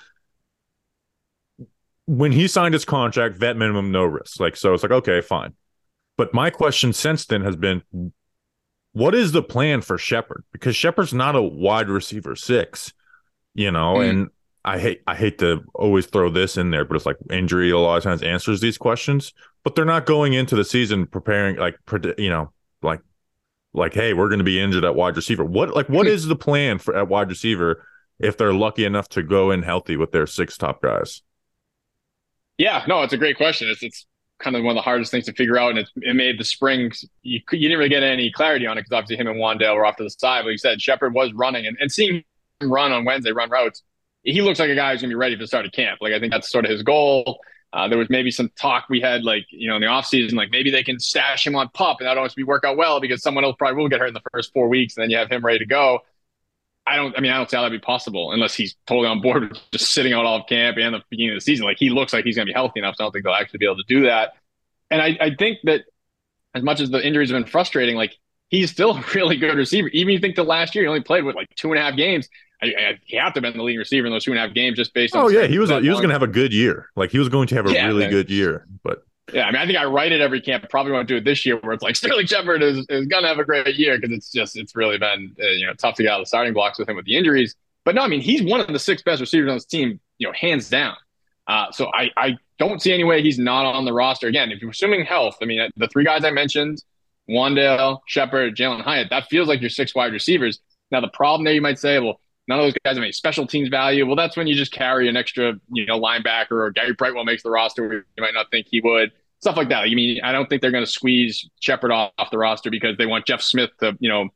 When 2.06 2.30
he 2.30 2.46
signed 2.46 2.74
his 2.74 2.84
contract, 2.84 3.36
vet 3.36 3.56
minimum, 3.56 3.90
no 3.90 4.04
risk. 4.04 4.38
Like, 4.38 4.54
so 4.56 4.72
it's 4.72 4.84
like, 4.84 4.92
okay, 4.92 5.20
fine. 5.20 5.54
But 6.16 6.32
my 6.32 6.50
question 6.50 6.92
since 6.92 7.26
then 7.26 7.42
has 7.42 7.56
been 7.56 7.82
what 8.92 9.16
is 9.16 9.32
the 9.32 9.42
plan 9.42 9.80
for 9.80 9.98
Shepard? 9.98 10.44
Because 10.52 10.76
Shepard's 10.76 11.12
not 11.12 11.34
a 11.34 11.42
wide 11.42 11.88
receiver 11.88 12.36
six, 12.36 12.92
you 13.52 13.72
know, 13.72 13.94
mm. 13.94 14.08
and 14.08 14.30
I 14.64 14.78
hate 14.78 15.02
I 15.06 15.14
hate 15.14 15.38
to 15.38 15.62
always 15.74 16.06
throw 16.06 16.30
this 16.30 16.56
in 16.56 16.70
there, 16.70 16.84
but 16.84 16.96
it's 16.96 17.06
like 17.06 17.18
injury 17.30 17.70
a 17.70 17.78
lot 17.78 17.98
of 17.98 18.02
times 18.02 18.22
answers 18.22 18.60
these 18.60 18.78
questions. 18.78 19.32
But 19.62 19.74
they're 19.74 19.84
not 19.84 20.06
going 20.06 20.32
into 20.32 20.56
the 20.56 20.64
season 20.64 21.06
preparing 21.06 21.56
like 21.56 21.78
you 22.16 22.30
know 22.30 22.50
like 22.82 23.00
like 23.74 23.92
hey 23.92 24.14
we're 24.14 24.28
going 24.28 24.38
to 24.38 24.44
be 24.44 24.60
injured 24.60 24.84
at 24.84 24.94
wide 24.94 25.16
receiver. 25.16 25.44
What 25.44 25.74
like 25.74 25.88
what 25.88 26.06
is 26.06 26.26
the 26.26 26.36
plan 26.36 26.78
for 26.78 26.96
at 26.96 27.08
wide 27.08 27.28
receiver 27.28 27.86
if 28.18 28.38
they're 28.38 28.54
lucky 28.54 28.84
enough 28.86 29.08
to 29.10 29.22
go 29.22 29.50
in 29.50 29.62
healthy 29.62 29.96
with 29.96 30.12
their 30.12 30.26
six 30.26 30.56
top 30.56 30.80
guys? 30.80 31.22
Yeah, 32.56 32.84
no, 32.88 33.02
it's 33.02 33.12
a 33.12 33.18
great 33.18 33.36
question. 33.36 33.68
It's 33.68 33.82
it's 33.82 34.06
kind 34.38 34.56
of 34.56 34.62
one 34.62 34.72
of 34.72 34.76
the 34.76 34.82
hardest 34.82 35.10
things 35.10 35.26
to 35.26 35.32
figure 35.34 35.58
out, 35.58 35.70
and 35.70 35.80
it, 35.80 35.88
it 35.96 36.16
made 36.16 36.38
the 36.38 36.44
spring 36.44 36.90
you 37.22 37.40
you 37.52 37.68
didn't 37.68 37.78
really 37.78 37.90
get 37.90 38.02
any 38.02 38.30
clarity 38.30 38.66
on 38.66 38.78
it 38.78 38.82
because 38.82 38.96
obviously 38.96 39.16
him 39.16 39.26
and 39.26 39.38
Wan'Dale 39.38 39.74
were 39.76 39.84
off 39.84 39.96
to 39.96 40.04
the 40.04 40.10
side. 40.10 40.44
But 40.44 40.50
you 40.50 40.58
said 40.58 40.80
Shepard 40.80 41.12
was 41.12 41.34
running, 41.34 41.66
and, 41.66 41.76
and 41.80 41.92
seeing 41.92 42.24
him 42.60 42.72
run 42.72 42.92
on 42.92 43.04
Wednesday, 43.04 43.32
run 43.32 43.50
routes 43.50 43.82
he 44.24 44.42
looks 44.42 44.58
like 44.58 44.70
a 44.70 44.74
guy 44.74 44.92
who's 44.92 45.02
going 45.02 45.10
to 45.10 45.14
be 45.14 45.18
ready 45.18 45.36
the 45.36 45.46
start 45.46 45.66
of 45.66 45.72
camp. 45.72 46.00
Like 46.00 46.12
I 46.12 46.18
think 46.18 46.32
that's 46.32 46.50
sort 46.50 46.64
of 46.64 46.70
his 46.70 46.82
goal. 46.82 47.40
Uh, 47.72 47.88
there 47.88 47.98
was 47.98 48.08
maybe 48.08 48.30
some 48.30 48.50
talk 48.56 48.86
we 48.88 49.00
had, 49.00 49.24
like 49.24 49.46
you 49.50 49.68
know, 49.68 49.76
in 49.76 49.82
the 49.82 49.88
offseason, 49.88 50.34
like 50.34 50.50
maybe 50.50 50.70
they 50.70 50.84
can 50.84 50.98
stash 50.98 51.46
him 51.46 51.56
on 51.56 51.68
pup, 51.74 51.98
and 52.00 52.06
that 52.06 52.16
always 52.16 52.34
be 52.34 52.44
work 52.44 52.64
out 52.64 52.76
well 52.76 53.00
because 53.00 53.20
someone 53.22 53.44
else 53.44 53.56
probably 53.58 53.82
will 53.82 53.88
get 53.88 54.00
hurt 54.00 54.08
in 54.08 54.14
the 54.14 54.22
first 54.32 54.52
four 54.52 54.68
weeks, 54.68 54.96
and 54.96 55.02
then 55.02 55.10
you 55.10 55.16
have 55.16 55.28
him 55.30 55.44
ready 55.44 55.58
to 55.58 55.66
go. 55.66 56.00
I 56.86 56.96
don't. 56.96 57.16
I 57.16 57.20
mean, 57.20 57.32
I 57.32 57.36
don't 57.36 57.50
see 57.50 57.56
how 57.56 57.62
that'd 57.62 57.78
be 57.78 57.84
possible 57.84 58.32
unless 58.32 58.54
he's 58.54 58.76
totally 58.86 59.08
on 59.08 59.20
board 59.20 59.42
with 59.50 59.58
just 59.72 59.92
sitting 59.92 60.12
out 60.12 60.24
all 60.24 60.40
of 60.40 60.46
camp 60.46 60.76
and 60.78 60.94
the 60.94 61.02
beginning 61.10 61.32
of 61.32 61.36
the 61.36 61.40
season. 61.40 61.64
Like 61.64 61.78
he 61.78 61.90
looks 61.90 62.12
like 62.12 62.24
he's 62.24 62.36
going 62.36 62.46
to 62.46 62.50
be 62.50 62.54
healthy 62.54 62.78
enough, 62.78 62.96
so 62.96 63.04
I 63.04 63.06
don't 63.06 63.12
think 63.12 63.24
they'll 63.24 63.34
actually 63.34 63.58
be 63.58 63.66
able 63.66 63.78
to 63.78 63.84
do 63.88 64.04
that. 64.04 64.34
And 64.90 65.02
I, 65.02 65.18
I 65.20 65.34
think 65.34 65.58
that 65.64 65.84
as 66.54 66.62
much 66.62 66.80
as 66.80 66.90
the 66.90 67.04
injuries 67.04 67.30
have 67.30 67.42
been 67.42 67.50
frustrating, 67.50 67.96
like 67.96 68.14
he's 68.48 68.70
still 68.70 68.96
a 68.96 69.04
really 69.14 69.36
good 69.36 69.56
receiver. 69.56 69.88
Even 69.88 70.12
you 70.12 70.20
think 70.20 70.36
the 70.36 70.44
last 70.44 70.74
year 70.74 70.84
he 70.84 70.88
only 70.88 71.02
played 71.02 71.24
with 71.24 71.34
like 71.34 71.48
two 71.56 71.72
and 71.72 71.78
a 71.78 71.82
half 71.82 71.96
games, 71.96 72.28
I, 72.64 72.88
I, 72.90 72.98
he 73.04 73.16
had 73.16 73.30
to 73.30 73.34
have 73.34 73.42
been 73.42 73.56
the 73.56 73.62
leading 73.62 73.78
receiver 73.78 74.06
in 74.06 74.12
those 74.12 74.24
two 74.24 74.32
and 74.32 74.38
a 74.38 74.42
half 74.42 74.54
games 74.54 74.76
just 74.76 74.94
based 74.94 75.14
on. 75.14 75.24
Oh 75.24 75.28
yeah, 75.28 75.46
he 75.46 75.58
was 75.58 75.70
he 75.70 75.88
was 75.88 75.98
going 75.98 76.08
to 76.08 76.14
have 76.14 76.22
a 76.22 76.28
good 76.28 76.52
year. 76.52 76.90
Like 76.96 77.10
he 77.10 77.18
was 77.18 77.28
going 77.28 77.48
to 77.48 77.54
have 77.54 77.66
a 77.66 77.72
yeah, 77.72 77.86
really 77.86 78.08
good 78.08 78.30
year. 78.30 78.66
But 78.82 79.04
yeah, 79.32 79.44
I 79.44 79.52
mean, 79.52 79.60
I 79.60 79.66
think 79.66 79.78
I 79.78 79.84
write 79.84 80.12
it 80.12 80.20
every 80.20 80.40
camp. 80.40 80.68
Probably 80.68 80.92
won't 80.92 81.08
do 81.08 81.16
it 81.16 81.24
this 81.24 81.44
year, 81.46 81.56
where 81.58 81.72
it's 81.72 81.82
like 81.82 81.96
Sterling 81.96 82.26
Shepard 82.26 82.62
is, 82.62 82.78
is 82.88 83.06
going 83.06 83.22
to 83.22 83.28
have 83.28 83.38
a 83.38 83.44
great 83.44 83.76
year 83.76 83.98
because 83.98 84.16
it's 84.16 84.30
just 84.30 84.56
it's 84.56 84.76
really 84.76 84.98
been 84.98 85.34
uh, 85.40 85.46
you 85.46 85.66
know 85.66 85.74
tough 85.74 85.94
to 85.96 86.02
get 86.02 86.12
out 86.12 86.20
of 86.20 86.24
the 86.24 86.28
starting 86.28 86.52
blocks 86.52 86.78
with 86.78 86.88
him 86.88 86.96
with 86.96 87.06
the 87.06 87.16
injuries. 87.16 87.54
But 87.84 87.94
no, 87.94 88.02
I 88.02 88.08
mean 88.08 88.20
he's 88.20 88.42
one 88.42 88.60
of 88.60 88.68
the 88.68 88.78
six 88.78 89.02
best 89.02 89.20
receivers 89.20 89.48
on 89.50 89.56
this 89.56 89.66
team, 89.66 90.00
you 90.18 90.26
know, 90.26 90.32
hands 90.32 90.68
down. 90.68 90.96
Uh, 91.46 91.70
so 91.72 91.90
I 91.92 92.10
I 92.16 92.36
don't 92.58 92.80
see 92.80 92.92
any 92.92 93.04
way 93.04 93.22
he's 93.22 93.38
not 93.38 93.66
on 93.66 93.84
the 93.84 93.92
roster. 93.92 94.28
Again, 94.28 94.50
if 94.50 94.60
you're 94.60 94.70
assuming 94.70 95.04
health, 95.04 95.36
I 95.42 95.46
mean 95.46 95.70
the 95.76 95.88
three 95.88 96.04
guys 96.04 96.24
I 96.24 96.30
mentioned, 96.30 96.82
Wan'Dale, 97.28 98.00
Shepard, 98.06 98.56
Jalin 98.56 98.82
Hyatt, 98.82 99.10
that 99.10 99.28
feels 99.28 99.48
like 99.48 99.60
your 99.60 99.70
six 99.70 99.94
wide 99.94 100.12
receivers. 100.12 100.60
Now 100.90 101.00
the 101.00 101.08
problem 101.08 101.44
there, 101.44 101.54
you 101.54 101.62
might 101.62 101.78
say, 101.78 101.98
well, 101.98 102.20
None 102.46 102.58
of 102.58 102.64
those 102.66 102.74
guys 102.84 102.96
have 102.96 103.02
any 103.02 103.12
special 103.12 103.46
teams 103.46 103.68
value. 103.68 104.06
Well, 104.06 104.16
that's 104.16 104.36
when 104.36 104.46
you 104.46 104.54
just 104.54 104.72
carry 104.72 105.08
an 105.08 105.16
extra, 105.16 105.54
you 105.72 105.86
know, 105.86 105.98
linebacker 105.98 106.52
or 106.52 106.70
Gary 106.70 106.92
Brightwell 106.92 107.24
makes 107.24 107.42
the 107.42 107.50
roster. 107.50 108.04
You 108.16 108.22
might 108.22 108.34
not 108.34 108.50
think 108.50 108.66
he 108.70 108.80
would. 108.80 109.12
Stuff 109.40 109.56
like 109.56 109.68
that. 109.70 109.84
I 109.84 109.94
mean, 109.94 110.20
I 110.22 110.32
don't 110.32 110.48
think 110.48 110.62
they're 110.62 110.70
going 110.70 110.84
to 110.84 110.90
squeeze 110.90 111.48
Shepard 111.60 111.90
off, 111.90 112.12
off 112.18 112.30
the 112.30 112.38
roster 112.38 112.70
because 112.70 112.96
they 112.96 113.06
want 113.06 113.26
Jeff 113.26 113.40
Smith 113.42 113.70
to, 113.80 113.96
you 113.98 114.08
know, 114.08 114.28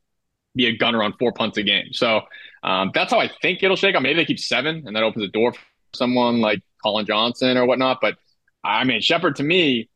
be 0.54 0.66
a 0.66 0.76
gunner 0.76 1.02
on 1.02 1.12
four 1.18 1.32
punts 1.32 1.58
a 1.58 1.62
game. 1.62 1.92
So 1.92 2.22
um, 2.62 2.90
that's 2.94 3.12
how 3.12 3.20
I 3.20 3.30
think 3.42 3.62
it'll 3.62 3.76
shake 3.76 3.94
out. 3.94 4.02
Maybe 4.02 4.16
they 4.16 4.24
keep 4.24 4.40
seven 4.40 4.84
and 4.86 4.96
that 4.96 5.02
opens 5.02 5.24
the 5.24 5.30
door 5.30 5.52
for 5.52 5.60
someone 5.94 6.40
like 6.40 6.62
Collin 6.82 7.06
Johnson 7.06 7.56
or 7.56 7.66
whatnot. 7.66 7.98
But 8.00 8.16
I 8.64 8.84
mean, 8.84 9.00
Shepard 9.00 9.36
to 9.36 9.42
me, 9.42 9.88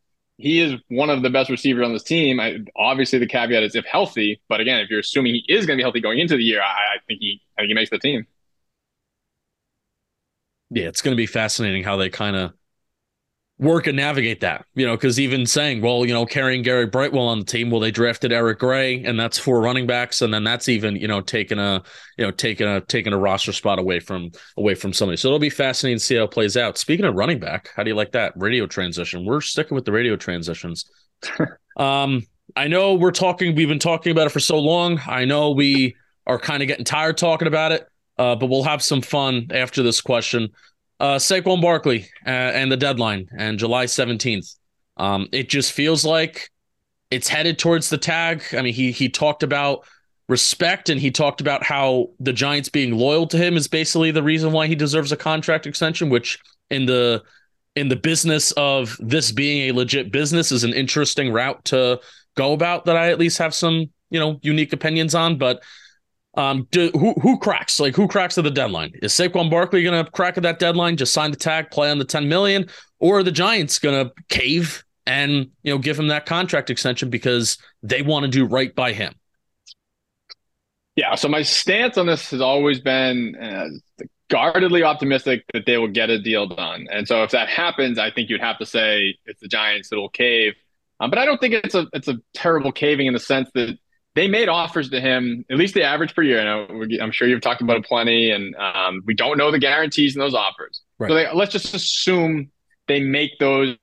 he 0.42 0.58
is 0.58 0.74
one 0.88 1.08
of 1.08 1.22
the 1.22 1.30
best 1.30 1.48
receivers 1.48 1.84
on 1.84 1.92
this 1.92 2.02
team. 2.02 2.40
I, 2.40 2.58
obviously, 2.76 3.20
the 3.20 3.28
caveat 3.28 3.62
is 3.62 3.76
if 3.76 3.84
healthy. 3.84 4.40
But 4.48 4.60
again, 4.60 4.80
if 4.80 4.90
you're 4.90 4.98
assuming 4.98 5.34
he 5.34 5.44
is 5.48 5.66
going 5.66 5.76
to 5.76 5.80
be 5.80 5.84
healthy 5.84 6.00
going 6.00 6.18
into 6.18 6.36
the 6.36 6.42
year, 6.42 6.60
I, 6.60 6.64
I 6.64 6.98
think 7.06 7.20
he 7.20 7.40
I 7.56 7.62
think 7.62 7.68
he 7.68 7.74
makes 7.74 7.90
the 7.90 7.98
team. 8.00 8.26
Yeah, 10.70 10.88
it's 10.88 11.00
going 11.00 11.12
to 11.12 11.16
be 11.16 11.26
fascinating 11.26 11.84
how 11.84 11.96
they 11.96 12.10
kind 12.10 12.34
of 12.34 12.54
work 13.62 13.86
and 13.86 13.96
navigate 13.96 14.40
that. 14.40 14.66
You 14.74 14.86
know, 14.86 14.96
because 14.96 15.18
even 15.20 15.46
saying, 15.46 15.80
well, 15.80 16.04
you 16.04 16.12
know, 16.12 16.26
carrying 16.26 16.62
Gary 16.62 16.86
Brightwell 16.86 17.28
on 17.28 17.38
the 17.38 17.44
team, 17.44 17.70
well, 17.70 17.80
they 17.80 17.90
drafted 17.90 18.32
Eric 18.32 18.58
Gray, 18.58 19.02
and 19.04 19.18
that's 19.18 19.38
four 19.38 19.60
running 19.60 19.86
backs, 19.86 20.20
and 20.20 20.34
then 20.34 20.44
that's 20.44 20.68
even 20.68 20.96
you 20.96 21.08
know 21.08 21.20
taking 21.20 21.58
a 21.58 21.82
you 22.18 22.24
know 22.24 22.30
taking 22.30 22.66
a 22.66 22.80
taking 22.82 23.12
a 23.12 23.18
roster 23.18 23.52
spot 23.52 23.78
away 23.78 24.00
from 24.00 24.30
away 24.56 24.74
from 24.74 24.92
somebody. 24.92 25.16
So 25.16 25.28
it'll 25.28 25.38
be 25.38 25.50
fascinating 25.50 25.98
to 25.98 26.04
see 26.04 26.16
how 26.16 26.24
it 26.24 26.30
plays 26.32 26.56
out. 26.56 26.76
Speaking 26.76 27.06
of 27.06 27.14
running 27.14 27.38
back, 27.38 27.70
how 27.74 27.82
do 27.82 27.90
you 27.90 27.96
like 27.96 28.12
that 28.12 28.32
radio 28.36 28.66
transition? 28.66 29.24
We're 29.24 29.40
sticking 29.40 29.74
with 29.74 29.84
the 29.84 29.92
radio 29.92 30.16
transitions. 30.16 30.84
um, 31.76 32.22
I 32.56 32.68
know 32.68 32.94
we're 32.94 33.12
talking. 33.12 33.54
We've 33.54 33.68
been 33.68 33.78
talking 33.78 34.10
about 34.12 34.26
it 34.26 34.30
for 34.30 34.40
so 34.40 34.58
long. 34.58 35.00
I 35.06 35.24
know 35.24 35.52
we 35.52 35.96
are 36.26 36.38
kind 36.38 36.62
of 36.62 36.68
getting 36.68 36.84
tired 36.84 37.16
talking 37.16 37.48
about 37.48 37.72
it, 37.72 37.86
uh, 38.18 38.34
but 38.34 38.46
we'll 38.46 38.64
have 38.64 38.82
some 38.82 39.00
fun 39.00 39.48
after 39.52 39.82
this 39.82 40.00
question. 40.00 40.50
Uh, 41.02 41.18
Saquon 41.18 41.60
Barkley 41.60 42.06
uh, 42.24 42.30
and 42.30 42.70
the 42.70 42.76
deadline 42.76 43.28
and 43.36 43.58
July 43.58 43.86
17th. 43.86 44.54
Um, 44.98 45.28
it 45.32 45.48
just 45.48 45.72
feels 45.72 46.04
like 46.04 46.48
it's 47.10 47.26
headed 47.26 47.58
towards 47.58 47.90
the 47.90 47.98
tag. 47.98 48.44
I 48.52 48.62
mean, 48.62 48.72
he 48.72 48.92
he 48.92 49.08
talked 49.08 49.42
about 49.42 49.84
respect 50.28 50.90
and 50.90 51.00
he 51.00 51.10
talked 51.10 51.40
about 51.40 51.64
how 51.64 52.10
the 52.20 52.32
Giants 52.32 52.68
being 52.68 52.96
loyal 52.96 53.26
to 53.26 53.36
him 53.36 53.56
is 53.56 53.66
basically 53.66 54.12
the 54.12 54.22
reason 54.22 54.52
why 54.52 54.68
he 54.68 54.76
deserves 54.76 55.10
a 55.10 55.16
contract 55.16 55.66
extension, 55.66 56.08
which 56.08 56.38
in 56.70 56.86
the 56.86 57.20
in 57.74 57.88
the 57.88 57.96
business 57.96 58.52
of 58.52 58.96
this 59.00 59.32
being 59.32 59.70
a 59.70 59.72
legit 59.72 60.12
business 60.12 60.52
is 60.52 60.62
an 60.62 60.72
interesting 60.72 61.32
route 61.32 61.64
to 61.64 61.98
go 62.36 62.52
about 62.52 62.84
that 62.84 62.96
I 62.96 63.10
at 63.10 63.18
least 63.18 63.38
have 63.38 63.56
some, 63.56 63.90
you 64.10 64.20
know, 64.20 64.38
unique 64.40 64.72
opinions 64.72 65.16
on, 65.16 65.36
but 65.36 65.64
Um, 66.34 66.66
do, 66.70 66.90
who 66.90 67.12
who 67.14 67.38
cracks? 67.38 67.78
Like 67.78 67.94
who 67.94 68.08
cracks 68.08 68.38
at 68.38 68.44
the 68.44 68.50
deadline? 68.50 68.92
Is 69.02 69.12
Saquon 69.12 69.50
Barkley 69.50 69.82
going 69.82 70.02
to 70.02 70.10
crack 70.10 70.36
at 70.36 70.42
that 70.44 70.58
deadline? 70.58 70.96
Just 70.96 71.12
sign 71.12 71.30
the 71.30 71.36
tag, 71.36 71.70
play 71.70 71.90
on 71.90 71.98
the 71.98 72.04
ten 72.04 72.28
million, 72.28 72.68
or 72.98 73.18
are 73.18 73.22
the 73.22 73.32
Giants 73.32 73.78
going 73.78 74.06
to 74.06 74.12
cave 74.28 74.82
and 75.06 75.50
you 75.62 75.72
know 75.72 75.78
give 75.78 75.98
him 75.98 76.08
that 76.08 76.24
contract 76.24 76.70
extension 76.70 77.10
because 77.10 77.58
they 77.82 78.00
want 78.00 78.24
to 78.24 78.30
do 78.30 78.46
right 78.46 78.74
by 78.74 78.92
him? 78.92 79.14
Yeah. 80.96 81.14
So 81.16 81.28
my 81.28 81.42
stance 81.42 81.98
on 81.98 82.06
this 82.06 82.30
has 82.30 82.40
always 82.40 82.80
been 82.80 83.36
uh, 83.36 83.68
guardedly 84.30 84.82
optimistic 84.82 85.44
that 85.52 85.66
they 85.66 85.76
will 85.76 85.88
get 85.88 86.08
a 86.08 86.18
deal 86.18 86.46
done. 86.46 86.86
And 86.90 87.06
so 87.06 87.22
if 87.22 87.30
that 87.32 87.48
happens, 87.48 87.98
I 87.98 88.10
think 88.10 88.30
you'd 88.30 88.40
have 88.40 88.58
to 88.58 88.66
say 88.66 89.16
it's 89.26 89.40
the 89.40 89.48
Giants 89.48 89.90
that 89.90 89.96
will 89.96 90.08
cave. 90.08 90.54
Um, 91.00 91.10
but 91.10 91.18
I 91.18 91.26
don't 91.26 91.40
think 91.40 91.54
it's 91.54 91.74
a 91.74 91.86
it's 91.92 92.08
a 92.08 92.18
terrible 92.32 92.72
caving 92.72 93.06
in 93.06 93.12
the 93.12 93.20
sense 93.20 93.50
that 93.54 93.76
they 94.14 94.28
made 94.28 94.48
offers 94.48 94.90
to 94.90 95.00
him, 95.00 95.44
at 95.50 95.56
least 95.56 95.74
the 95.74 95.82
average 95.82 96.14
per 96.14 96.22
year. 96.22 96.40
I 96.40 97.02
am 97.02 97.12
sure 97.12 97.26
you've 97.26 97.40
talked 97.40 97.62
about 97.62 97.78
it 97.78 97.84
plenty, 97.84 98.30
and 98.30 98.54
um, 98.56 99.02
we 99.06 99.14
don't 99.14 99.38
know 99.38 99.50
the 99.50 99.58
guarantees 99.58 100.14
in 100.14 100.20
those 100.20 100.34
offers. 100.34 100.82
Right. 100.98 101.08
So 101.08 101.14
they, 101.14 101.32
let's 101.32 101.52
just 101.52 101.74
assume 101.74 102.50
they 102.88 103.00
make 103.00 103.38
those 103.38 103.76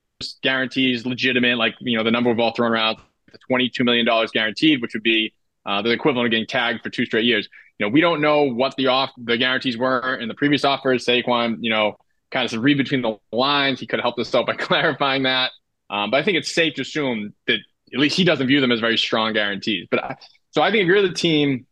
guarantees 0.44 1.06
legitimate, 1.06 1.58
like 1.58 1.76
you 1.80 1.98
know 1.98 2.04
the 2.04 2.12
number 2.12 2.30
we've 2.30 2.40
all 2.40 2.54
thrown 2.54 2.72
around, 2.72 2.98
the 3.32 3.40
22 3.48 3.84
million 3.84 4.06
dollars 4.06 4.32
guaranteed, 4.32 4.82
which 4.82 4.94
would 4.94 5.04
be 5.04 5.34
uh, 5.66 5.82
the 5.82 5.90
equivalent 5.90 6.28
of 6.28 6.32
getting 6.32 6.48
tagged 6.48 6.84
for 6.84 6.90
two 6.90 7.06
straight 7.06 7.26
years. 7.26 7.50
You 7.80 7.86
know, 7.86 7.92
we 7.92 8.02
don't 8.02 8.22
know 8.22 8.44
what 8.44 8.76
the 8.76 8.88
off 8.88 9.12
the 9.18 9.38
guarantees 9.38 9.78
were 9.78 10.16
in 10.16 10.28
the 10.28 10.36
previous 10.36 10.64
offers. 10.64 11.06
Saquon, 11.06 11.58
you 11.62 11.70
know, 11.70 11.96
kind 12.30 12.52
of 12.52 12.64
read 12.64 12.78
between 12.78 13.02
the 13.02 13.18
lines. 13.32 13.80
He 13.80 13.88
could 13.88 14.00
have 14.00 14.04
helped 14.04 14.20
us 14.20 14.34
out 14.36 14.46
by 14.46 14.54
clarifying 14.58 15.24
that. 15.24 15.52
Um, 15.90 16.12
but 16.12 16.18
I 16.18 16.24
think 16.24 16.38
it's 16.38 16.54
safe 16.54 16.76
to 16.76 16.84
assume 16.84 17.34
that 17.48 17.60
at 17.94 18.00
least 18.00 18.16
he 18.16 18.24
doesn't 18.24 18.48
view 18.48 18.62
them 18.62 18.72
as 18.72 18.80
very 18.80 18.98
strong 18.98 19.34
guarantees. 19.34 19.88
But 19.90 20.04
I, 20.04 20.16
so 20.52 20.62
I 20.62 20.72
think 20.72 20.84
if 20.84 20.88
you're 20.88 21.02
the 21.02 21.14
team 21.14 21.66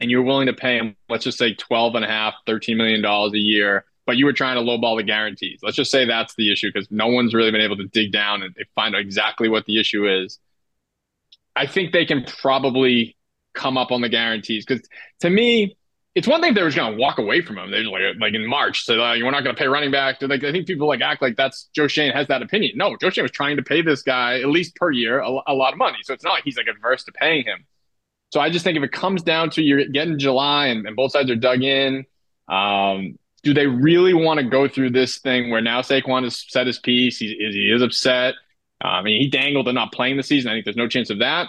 and 0.00 0.10
you're 0.10 0.22
willing 0.22 0.46
to 0.46 0.52
pay 0.52 0.76
him, 0.76 0.96
let's 1.08 1.24
just 1.24 1.38
say 1.38 1.54
12 1.54 1.94
and 1.94 2.04
a 2.04 2.08
half, 2.08 2.34
13 2.46 2.76
million 2.76 3.02
dollars 3.02 3.32
a 3.32 3.38
year, 3.38 3.84
but 4.06 4.16
you 4.16 4.26
were 4.26 4.32
trying 4.32 4.56
to 4.56 4.62
lowball 4.62 4.96
the 4.96 5.02
guarantees. 5.02 5.60
Let's 5.62 5.76
just 5.76 5.90
say 5.90 6.04
that's 6.04 6.34
the 6.34 6.52
issue 6.52 6.70
because 6.72 6.88
no 6.90 7.06
one's 7.08 7.34
really 7.34 7.50
been 7.50 7.60
able 7.60 7.76
to 7.76 7.86
dig 7.86 8.12
down 8.12 8.42
and 8.42 8.54
find 8.74 8.94
out 8.94 9.00
exactly 9.00 9.48
what 9.48 9.64
the 9.66 9.80
issue 9.80 10.08
is. 10.08 10.38
I 11.56 11.66
think 11.66 11.92
they 11.92 12.04
can 12.04 12.24
probably 12.24 13.16
come 13.54 13.78
up 13.78 13.92
on 13.92 14.00
the 14.00 14.08
guarantees 14.08 14.66
because 14.66 14.86
to 15.20 15.30
me, 15.30 15.76
it's 16.14 16.28
one 16.28 16.40
thing 16.40 16.50
if 16.50 16.54
they 16.54 16.62
were 16.62 16.68
just 16.68 16.76
going 16.76 16.92
to 16.92 16.98
walk 16.98 17.18
away 17.18 17.40
from 17.40 17.58
him. 17.58 17.70
They're 17.70 17.82
like, 17.82 18.02
like 18.20 18.34
in 18.34 18.46
March, 18.46 18.84
so 18.84 18.94
like, 18.94 19.22
we're 19.22 19.32
not 19.32 19.42
going 19.42 19.54
to 19.54 19.58
pay 19.58 19.66
running 19.66 19.90
back. 19.90 20.22
Like, 20.22 20.44
I 20.44 20.52
think 20.52 20.66
people 20.66 20.86
like 20.86 21.00
act 21.00 21.20
like 21.20 21.36
that's 21.36 21.68
Joe 21.74 21.88
Schoen 21.88 22.12
has 22.12 22.28
that 22.28 22.42
opinion. 22.42 22.72
No, 22.76 22.96
Joe 22.96 23.10
Schoen 23.10 23.24
was 23.24 23.32
trying 23.32 23.56
to 23.56 23.62
pay 23.62 23.82
this 23.82 24.02
guy 24.02 24.40
at 24.40 24.46
least 24.46 24.76
per 24.76 24.90
year 24.90 25.20
a, 25.20 25.28
a, 25.48 25.54
lot 25.54 25.72
of 25.72 25.78
money, 25.78 25.98
so 26.02 26.14
it's 26.14 26.22
not 26.22 26.32
like 26.32 26.44
he's 26.44 26.56
like 26.56 26.68
adverse 26.68 27.04
to 27.04 27.12
paying 27.12 27.44
him. 27.44 27.66
So 28.30 28.40
I 28.40 28.50
just 28.50 28.64
think 28.64 28.76
if 28.76 28.84
it 28.84 28.92
comes 28.92 29.22
down 29.22 29.50
to 29.50 29.62
you're 29.62 29.86
getting 29.86 30.18
July 30.18 30.66
and, 30.66 30.86
and 30.86 30.96
both 30.96 31.12
sides 31.12 31.30
are 31.30 31.36
dug 31.36 31.62
in, 31.62 32.04
um, 32.48 33.18
do 33.42 33.52
they 33.52 33.66
really 33.66 34.14
want 34.14 34.38
to 34.38 34.46
go 34.46 34.68
through 34.68 34.90
this 34.90 35.18
thing 35.18 35.50
where 35.50 35.60
now 35.60 35.82
Saquon 35.82 36.24
has 36.24 36.44
said 36.48 36.66
his 36.66 36.78
piece? 36.78 37.18
He, 37.18 37.26
he 37.26 37.72
is 37.72 37.82
upset. 37.82 38.34
Uh, 38.82 38.88
I 38.88 39.02
mean, 39.02 39.20
he 39.20 39.28
dangled 39.28 39.68
and 39.68 39.74
not 39.74 39.92
playing 39.92 40.16
the 40.16 40.22
season. 40.22 40.50
I 40.50 40.54
think 40.54 40.64
there's 40.64 40.76
no 40.76 40.88
chance 40.88 41.10
of 41.10 41.18
that 41.18 41.48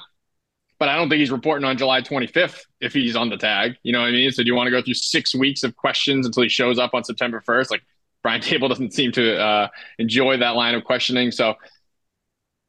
but 0.79 0.89
I 0.89 0.95
don't 0.95 1.09
think 1.09 1.19
he's 1.19 1.31
reporting 1.31 1.65
on 1.65 1.77
July 1.77 2.01
25th 2.01 2.61
if 2.81 2.93
he's 2.93 3.15
on 3.15 3.29
the 3.29 3.37
tag. 3.37 3.77
You 3.83 3.93
know 3.93 4.01
what 4.01 4.09
I 4.09 4.11
mean? 4.11 4.31
So 4.31 4.43
do 4.43 4.47
you 4.47 4.55
want 4.55 4.67
to 4.67 4.71
go 4.71 4.81
through 4.81 4.95
six 4.95 5.33
weeks 5.33 5.63
of 5.63 5.75
questions 5.75 6.25
until 6.25 6.43
he 6.43 6.49
shows 6.49 6.77
up 6.77 6.93
on 6.93 7.03
September 7.03 7.41
1st? 7.47 7.71
Like 7.71 7.83
Brian 8.23 8.41
Daboll 8.41 8.69
doesn't 8.69 8.93
seem 8.93 9.11
to 9.13 9.39
uh, 9.39 9.67
enjoy 9.99 10.37
that 10.37 10.55
line 10.55 10.75
of 10.75 10.83
questioning. 10.83 11.31
So 11.31 11.55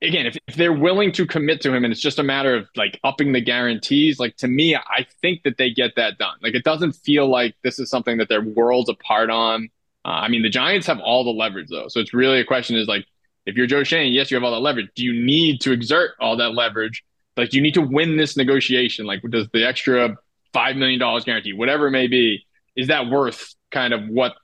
again, 0.03 0.27
if, 0.27 0.37
if 0.47 0.55
they're 0.55 0.73
willing 0.73 1.13
to 1.13 1.27
commit 1.27 1.61
to 1.63 1.75
him 1.75 1.85
and 1.85 1.93
it's 1.93 2.01
just 2.01 2.19
a 2.19 2.23
matter 2.23 2.55
of 2.55 2.69
like 2.77 3.01
upping 3.03 3.33
the 3.33 3.41
guarantees, 3.41 4.21
like 4.21 4.37
to 4.37 4.49
me, 4.49 4.77
I 4.77 5.07
think 5.21 5.43
that 5.43 5.57
they 5.57 5.71
get 5.71 5.97
that 5.97 6.19
done. 6.19 6.37
Like 6.43 6.55
it 6.55 6.65
doesn't 6.65 6.93
feel 6.93 7.29
like 7.29 7.55
this 7.63 7.79
is 7.79 7.91
something 7.91 8.19
that 8.19 8.29
they're 8.29 8.43
worlds 8.43 8.89
apart 8.89 9.31
on. 9.31 9.69
Uh, 10.05 10.09
I 10.09 10.29
mean, 10.29 10.43
the 10.43 10.51
Giants 10.51 10.87
have 10.87 11.01
all 11.01 11.25
the 11.25 11.31
leverage 11.31 11.69
though. 11.71 11.89
So 11.89 11.99
it's 12.01 12.15
really 12.15 12.39
a 12.39 12.45
question 12.45 12.77
is 12.77 12.87
like, 12.87 13.05
if 13.47 13.57
you're 13.57 13.67
Joe 13.67 13.85
Schoen, 13.85 14.13
yes, 14.13 14.31
you 14.31 14.37
have 14.37 14.45
all 14.45 14.53
that 14.53 14.61
leverage. 14.61 14.91
Do 14.95 15.05
you 15.05 15.25
need 15.25 15.61
to 15.63 15.73
exert 15.73 16.13
all 16.21 16.37
that 16.37 16.55
leverage 16.55 17.05
like 17.37 17.53
you 17.53 17.61
need 17.61 17.75
to 17.75 17.83
win 17.83 18.17
this 18.17 18.37
negotiation. 18.37 19.07
Like 19.07 19.23
does 19.23 19.49
the 19.53 19.67
extra 19.67 20.17
five 20.53 20.77
million 20.77 20.99
dollars 20.99 21.25
guarantee, 21.25 21.53
whatever 21.53 21.89
it 21.89 21.91
may 21.91 22.07
be, 22.07 22.47
is 22.77 22.89
that 22.89 23.09
worth 23.09 23.55
kind 23.71 23.93
of 23.93 24.09
what 24.09 24.35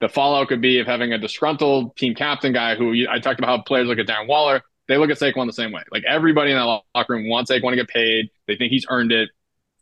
the 0.00 0.08
fallout 0.08 0.48
could 0.48 0.60
be 0.60 0.78
of 0.78 0.86
having 0.86 1.12
a 1.12 1.18
disgruntled 1.18 1.96
team 1.96 2.14
captain 2.14 2.52
guy 2.52 2.76
who 2.76 3.06
I 3.10 3.18
talked 3.18 3.40
about 3.40 3.48
how 3.48 3.62
players 3.62 3.88
look 3.88 3.98
at 3.98 4.06
Darren 4.06 4.28
Waller. 4.28 4.62
They 4.86 4.96
look 4.96 5.10
at 5.10 5.18
Saquon 5.18 5.46
the 5.46 5.52
same 5.52 5.72
way. 5.72 5.82
Like 5.90 6.04
everybody 6.08 6.50
in 6.50 6.56
that 6.56 6.64
locker 6.64 7.12
room 7.12 7.28
wants 7.28 7.50
Saquon 7.50 7.70
to 7.70 7.76
get 7.76 7.88
paid. 7.88 8.30
They 8.46 8.56
think 8.56 8.70
he's 8.70 8.86
earned 8.88 9.12
it. 9.12 9.28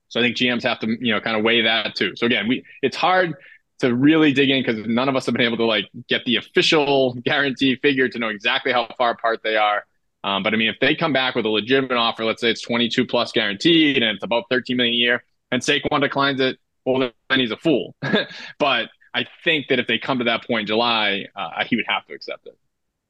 So 0.09 0.20
I 0.20 0.22
think 0.22 0.37
GMs 0.37 0.62
have 0.62 0.81
to, 0.81 0.88
you 1.00 1.12
know, 1.12 1.20
kind 1.20 1.37
of 1.37 1.44
weigh 1.44 1.62
that 1.62 1.94
too. 1.94 2.14
So 2.16 2.26
again, 2.26 2.48
we 2.48 2.64
it's 2.83 2.96
hard 2.96 3.35
to 3.81 3.94
really 3.94 4.33
dig 4.33 4.50
in 4.50 4.62
because 4.62 4.87
none 4.87 5.09
of 5.09 5.16
us 5.16 5.26
have 5.26 5.35
been 5.35 5.44
able 5.44 5.59
to 5.59 5.66
like 5.66 5.88
get 6.09 6.24
the 6.24 6.37
official 6.37 7.14
guarantee 7.24 7.76
figure 7.76 8.09
to 8.09 8.18
know 8.18 8.29
exactly 8.29 8.72
how 8.72 8.88
far 8.96 9.11
apart 9.11 9.40
they 9.44 9.57
are. 9.57 9.85
Um, 10.24 10.42
but 10.42 10.55
I 10.55 10.57
mean, 10.57 10.68
if 10.68 10.76
they 10.81 10.94
come 10.94 11.12
back 11.12 11.35
with 11.35 11.46
a 11.46 11.48
legitimate 11.48 11.96
offer, 11.96 12.24
let's 12.24 12.40
say 12.40 12.50
it's 12.50 12.62
22 12.62 13.07
plus 13.07 13.33
guaranteed 13.33 14.02
and 14.02 14.16
it's 14.16 14.24
about 14.24 14.44
13 14.50 14.76
million 14.76 14.94
a 14.94 14.96
year, 14.96 15.24
and 15.50 15.62
Saquon 15.62 16.00
declines 16.00 16.40
it, 16.40 16.59
well, 16.85 17.11
then 17.31 17.40
he's 17.40 17.50
a 17.50 17.57
fool. 17.57 17.94
but 18.59 18.88
I 19.14 19.26
think 19.44 19.68
that 19.68 19.79
if 19.79 19.87
they 19.87 19.98
come 19.98 20.18
to 20.18 20.24
that 20.24 20.46
point 20.46 20.62
in 20.62 20.66
July, 20.66 21.26
uh, 21.35 21.64
he 21.64 21.76
would 21.76 21.87
have 21.88 22.07
to 22.07 22.14
accept 22.14 22.46
it. 22.46 22.59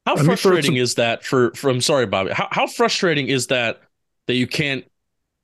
How 0.06 0.16
frustrating 0.16 0.72
some- 0.72 0.76
is 0.76 0.94
that 0.94 1.24
for, 1.24 1.52
for 1.54 1.68
I'm 1.68 1.80
sorry, 1.80 2.06
Bobby. 2.06 2.30
How, 2.32 2.48
how 2.50 2.66
frustrating 2.66 3.28
is 3.28 3.48
that 3.48 3.80
that 4.26 4.34
you 4.34 4.46
can't 4.46 4.84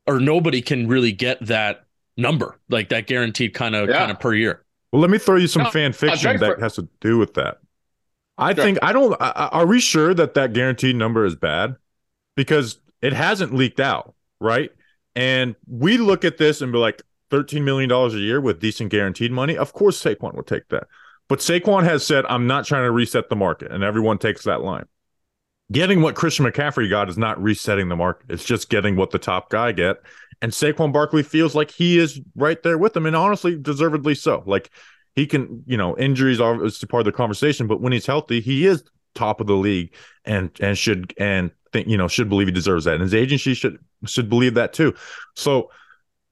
or 0.07 0.21
nobody 0.21 0.63
can 0.63 0.87
really 0.87 1.13
get 1.13 1.45
that 1.47 1.85
number, 2.17 2.61
like 2.69 2.91
that 2.91 3.07
guaranteed 3.07 3.55
kind 3.55 3.75
of 3.75 3.89
yeah. 3.89 3.99
kind 3.99 4.11
of 4.11 4.21
per 4.21 4.35
year? 4.35 4.65
Well, 4.93 5.01
let 5.01 5.11
me 5.11 5.19
throw 5.19 5.37
you 5.37 5.49
some 5.49 5.63
no, 5.65 5.71
fan 5.71 5.93
fiction 5.93 6.39
that 6.39 6.57
for- 6.57 6.61
has 6.61 6.77
to 6.77 6.89
do 7.01 7.19
with 7.19 7.35
that. 7.35 7.59
I 8.39 8.55
sure. 8.55 8.65
think 8.65 8.79
I 8.83 8.93
don't. 8.93 9.15
Are 9.21 9.67
we 9.67 9.81
sure 9.81 10.15
that 10.15 10.35
that 10.35 10.53
guaranteed 10.53 10.97
number 10.97 11.25
is 11.25 11.37
bad? 11.37 11.77
Because 12.35 12.79
it 13.01 13.13
hasn't 13.13 13.55
leaked 13.55 13.81
out, 13.81 14.15
right? 14.41 14.71
And 15.15 15.55
we 15.67 15.99
look 15.99 16.25
at 16.25 16.39
this 16.39 16.63
and 16.63 16.73
be 16.73 16.79
like, 16.79 17.03
thirteen 17.31 17.65
million 17.65 17.89
dollars 17.89 18.15
a 18.15 18.19
year 18.19 18.41
with 18.41 18.61
decent 18.61 18.91
guaranteed 18.91 19.33
money. 19.33 19.57
Of 19.57 19.73
course, 19.73 20.03
Saquon 20.03 20.35
would 20.35 20.47
take 20.47 20.69
that. 20.69 20.85
But 21.29 21.41
Saquon 21.41 21.85
has 21.85 22.07
said, 22.07 22.25
"I'm 22.29 22.47
not 22.47 22.67
trying 22.67 22.85
to 22.85 22.91
reset 22.91 23.29
the 23.29 23.37
market," 23.37 23.73
and 23.73 23.83
everyone 23.83 24.19
takes 24.19 24.45
that 24.45 24.63
line. 24.63 24.87
Getting 25.71 26.03
what 26.03 26.15
Christian 26.15 26.45
McCaffrey 26.45 26.91
got 26.91 27.09
is 27.09 27.17
not 27.17 27.43
resetting 27.43 27.89
the 27.89 27.97
market. 27.97 28.27
It's 28.29 28.45
just 28.45 28.69
getting 28.69 28.97
what 28.97 29.11
the 29.11 29.19
top 29.19 29.49
guy 29.49 29.73
get. 29.73 29.99
And 30.43 30.53
Saquon 30.53 30.93
Barkley 30.93 31.23
feels 31.23 31.55
like 31.55 31.71
he 31.71 31.99
is 31.99 32.21
right 32.37 32.63
there 32.63 32.77
with 32.77 32.93
them, 32.93 33.07
and 33.07 33.17
honestly, 33.17 33.57
deservedly 33.57 34.15
so. 34.15 34.43
Like 34.45 34.71
he 35.15 35.27
can, 35.27 35.63
you 35.67 35.77
know, 35.77 35.97
injuries 35.97 36.41
are 36.41 36.57
part 36.89 37.01
of 37.01 37.05
the 37.05 37.13
conversation, 37.13 37.67
but 37.67 37.81
when 37.81 37.93
he's 37.93 38.07
healthy, 38.07 38.41
he 38.41 38.67
is 38.67 38.83
top 39.15 39.41
of 39.41 39.47
the 39.47 39.57
league 39.57 39.95
and 40.25 40.51
and 40.61 40.77
should 40.79 41.13
and 41.19 41.51
think 41.73 41.89
you 41.89 41.97
know 41.97 42.09
should 42.09 42.29
believe 42.29 42.49
he 42.49 42.53
deserves 42.53 42.85
that, 42.85 42.95
and 42.95 43.03
his 43.03 43.15
agency 43.15 43.55
should 43.55 43.79
should 44.07 44.29
believe 44.29 44.55
that 44.55 44.73
too. 44.73 44.95
So, 45.35 45.71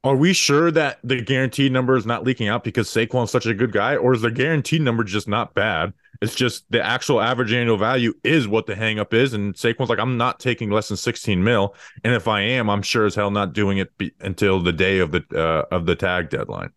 are 0.04 0.16
we 0.16 0.32
sure 0.32 0.70
that 0.70 0.98
the 1.04 1.20
guaranteed 1.20 1.72
number 1.72 1.96
is 1.96 2.06
not 2.06 2.24
leaking 2.24 2.48
out 2.48 2.64
because 2.64 2.88
Saquon's 2.88 3.30
such 3.30 3.46
a 3.46 3.54
good 3.54 3.72
guy, 3.72 3.96
or 3.96 4.14
is 4.14 4.22
the 4.22 4.30
guaranteed 4.30 4.82
number 4.82 5.04
just 5.04 5.28
not 5.28 5.54
bad? 5.54 5.92
It's 6.22 6.34
just 6.34 6.70
the 6.70 6.84
actual 6.84 7.20
average 7.20 7.52
annual 7.52 7.78
value 7.78 8.12
is 8.22 8.46
what 8.46 8.66
the 8.66 8.74
hangup 8.74 9.14
is, 9.14 9.32
and 9.32 9.54
Saquon's 9.54 9.88
like, 9.88 9.98
I'm 9.98 10.18
not 10.18 10.38
taking 10.38 10.70
less 10.70 10.88
than 10.88 10.96
16 10.96 11.42
mil, 11.42 11.74
and 12.04 12.14
if 12.14 12.28
I 12.28 12.42
am, 12.42 12.68
I'm 12.68 12.82
sure 12.82 13.06
as 13.06 13.14
hell 13.14 13.30
not 13.30 13.52
doing 13.52 13.78
it 13.78 13.96
be- 13.96 14.12
until 14.20 14.60
the 14.60 14.72
day 14.72 14.98
of 14.98 15.12
the 15.12 15.24
uh, 15.34 15.74
of 15.74 15.86
the 15.86 15.96
tag 15.96 16.30
deadline. 16.30 16.70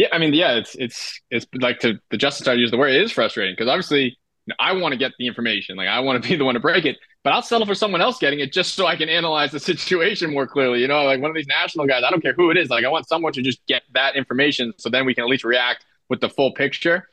Yeah, 0.00 0.08
I 0.12 0.18
mean, 0.18 0.32
yeah, 0.32 0.52
it's 0.54 0.74
it's 0.76 1.20
it's 1.30 1.44
like 1.60 1.78
to 1.80 2.00
the 2.10 2.16
justice 2.16 2.46
side 2.46 2.58
use 2.58 2.70
the 2.70 2.78
word. 2.78 2.94
It 2.94 3.02
is 3.02 3.12
frustrating 3.12 3.52
because 3.52 3.68
obviously 3.68 4.16
I 4.58 4.72
want 4.72 4.92
to 4.92 4.98
get 4.98 5.12
the 5.18 5.26
information, 5.26 5.76
like 5.76 5.88
I 5.88 6.00
want 6.00 6.22
to 6.22 6.26
be 6.26 6.36
the 6.36 6.44
one 6.46 6.54
to 6.54 6.60
break 6.60 6.86
it, 6.86 6.96
but 7.22 7.34
I'll 7.34 7.42
settle 7.42 7.66
for 7.66 7.74
someone 7.74 8.00
else 8.00 8.18
getting 8.18 8.40
it 8.40 8.50
just 8.50 8.72
so 8.72 8.86
I 8.86 8.96
can 8.96 9.10
analyze 9.10 9.50
the 9.52 9.60
situation 9.72 10.32
more 10.32 10.46
clearly. 10.46 10.80
You 10.80 10.88
know, 10.88 11.04
like 11.04 11.20
one 11.20 11.30
of 11.30 11.36
these 11.36 11.46
national 11.46 11.86
guys, 11.86 12.02
I 12.02 12.10
don't 12.10 12.22
care 12.22 12.32
who 12.32 12.50
it 12.50 12.56
is. 12.56 12.70
Like 12.70 12.86
I 12.86 12.88
want 12.88 13.08
someone 13.08 13.34
to 13.34 13.42
just 13.42 13.60
get 13.66 13.82
that 13.92 14.16
information 14.16 14.72
so 14.78 14.88
then 14.88 15.04
we 15.04 15.14
can 15.14 15.24
at 15.24 15.28
least 15.28 15.44
react 15.44 15.84
with 16.08 16.22
the 16.22 16.30
full 16.30 16.54
picture. 16.54 17.06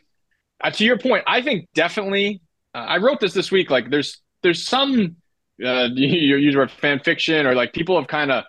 Uh, 0.64 0.72
to 0.72 0.86
your 0.86 0.98
point, 0.98 1.26
I 1.28 1.42
think 1.42 1.68
definitely. 1.76 2.42
Uh, 2.74 2.78
I 2.78 3.00
wrote 3.00 3.20
this 3.20 3.34
this 3.34 3.52
week. 3.52 3.70
Like 3.70 3.90
there's 3.90 4.22
there's 4.44 4.66
some 4.66 5.18
uh, 5.62 5.90
you 5.94 6.38
use 6.38 6.56
word 6.56 6.72
fan 6.72 7.02
fiction 7.02 7.46
or 7.46 7.54
like 7.54 7.74
people 7.74 8.00
have 8.00 8.08
kind 8.08 8.32
of 8.32 8.46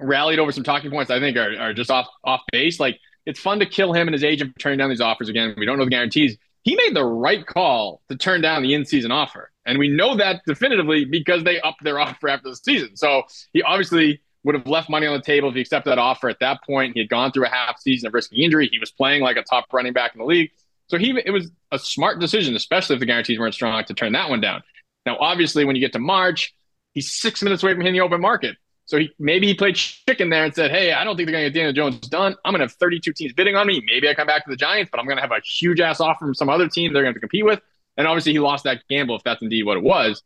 rallied 0.00 0.38
over 0.38 0.52
some 0.52 0.64
talking 0.64 0.90
points. 0.90 1.10
I 1.10 1.18
think 1.20 1.36
are, 1.36 1.58
are 1.58 1.74
just 1.74 1.90
off 1.90 2.06
off 2.24 2.42
base. 2.52 2.78
Like 2.78 2.98
it's 3.28 3.38
fun 3.38 3.58
to 3.58 3.66
kill 3.66 3.92
him 3.92 4.08
and 4.08 4.14
his 4.14 4.24
agent 4.24 4.54
for 4.54 4.58
turning 4.58 4.78
down 4.78 4.88
these 4.88 5.02
offers 5.02 5.28
again. 5.28 5.54
We 5.58 5.66
don't 5.66 5.78
know 5.78 5.84
the 5.84 5.90
guarantees. 5.90 6.38
He 6.62 6.74
made 6.76 6.96
the 6.96 7.04
right 7.04 7.46
call 7.46 8.00
to 8.08 8.16
turn 8.16 8.40
down 8.40 8.62
the 8.62 8.72
in-season 8.72 9.12
offer, 9.12 9.50
and 9.66 9.78
we 9.78 9.88
know 9.88 10.16
that 10.16 10.40
definitively 10.46 11.04
because 11.04 11.44
they 11.44 11.60
upped 11.60 11.84
their 11.84 12.00
offer 12.00 12.28
after 12.28 12.48
the 12.48 12.56
season. 12.56 12.96
So 12.96 13.24
he 13.52 13.62
obviously 13.62 14.22
would 14.44 14.54
have 14.54 14.66
left 14.66 14.88
money 14.88 15.06
on 15.06 15.14
the 15.14 15.22
table 15.22 15.50
if 15.50 15.54
he 15.54 15.60
accepted 15.60 15.90
that 15.90 15.98
offer 15.98 16.30
at 16.30 16.40
that 16.40 16.64
point. 16.64 16.94
He 16.94 17.00
had 17.00 17.10
gone 17.10 17.30
through 17.30 17.44
a 17.44 17.50
half 17.50 17.78
season 17.78 18.06
of 18.06 18.14
risking 18.14 18.42
injury. 18.42 18.68
He 18.72 18.78
was 18.78 18.90
playing 18.90 19.22
like 19.22 19.36
a 19.36 19.42
top 19.42 19.66
running 19.74 19.92
back 19.92 20.14
in 20.14 20.20
the 20.20 20.24
league. 20.24 20.50
So 20.86 20.96
he 20.96 21.10
it 21.22 21.30
was 21.30 21.50
a 21.70 21.78
smart 21.78 22.18
decision, 22.18 22.56
especially 22.56 22.94
if 22.94 23.00
the 23.00 23.06
guarantees 23.06 23.38
weren't 23.38 23.52
strong, 23.52 23.84
to 23.84 23.94
turn 23.94 24.12
that 24.12 24.30
one 24.30 24.40
down. 24.40 24.62
Now, 25.04 25.18
obviously, 25.20 25.66
when 25.66 25.76
you 25.76 25.80
get 25.80 25.92
to 25.92 25.98
March, 25.98 26.54
he's 26.94 27.12
six 27.12 27.42
minutes 27.42 27.62
away 27.62 27.74
from 27.74 27.82
hitting 27.82 27.94
the 27.94 28.00
open 28.00 28.22
market. 28.22 28.56
So 28.88 28.96
he 28.98 29.10
maybe 29.18 29.46
he 29.46 29.54
played 29.54 29.76
chicken 29.76 30.30
there 30.30 30.44
and 30.44 30.54
said, 30.54 30.70
"Hey, 30.70 30.92
I 30.92 31.04
don't 31.04 31.14
think 31.14 31.26
they're 31.26 31.34
going 31.34 31.44
to 31.44 31.50
get 31.50 31.58
Daniel 31.58 31.90
Jones 31.90 32.08
done. 32.08 32.34
I'm 32.42 32.52
going 32.52 32.60
to 32.60 32.64
have 32.64 32.72
32 32.72 33.12
teams 33.12 33.34
bidding 33.34 33.54
on 33.54 33.66
me. 33.66 33.82
Maybe 33.84 34.08
I 34.08 34.14
come 34.14 34.26
back 34.26 34.44
to 34.46 34.50
the 34.50 34.56
Giants, 34.56 34.90
but 34.90 34.98
I'm 34.98 35.04
going 35.04 35.18
to 35.18 35.22
have 35.22 35.30
a 35.30 35.40
huge 35.44 35.78
ass 35.78 36.00
offer 36.00 36.24
from 36.24 36.34
some 36.34 36.48
other 36.48 36.68
team 36.70 36.94
they're 36.94 37.02
going 37.02 37.14
to 37.14 37.20
compete 37.20 37.44
with." 37.44 37.60
And 37.98 38.06
obviously, 38.06 38.32
he 38.32 38.38
lost 38.38 38.64
that 38.64 38.82
gamble 38.88 39.14
if 39.14 39.22
that's 39.24 39.42
indeed 39.42 39.64
what 39.64 39.76
it 39.76 39.82
was. 39.82 40.22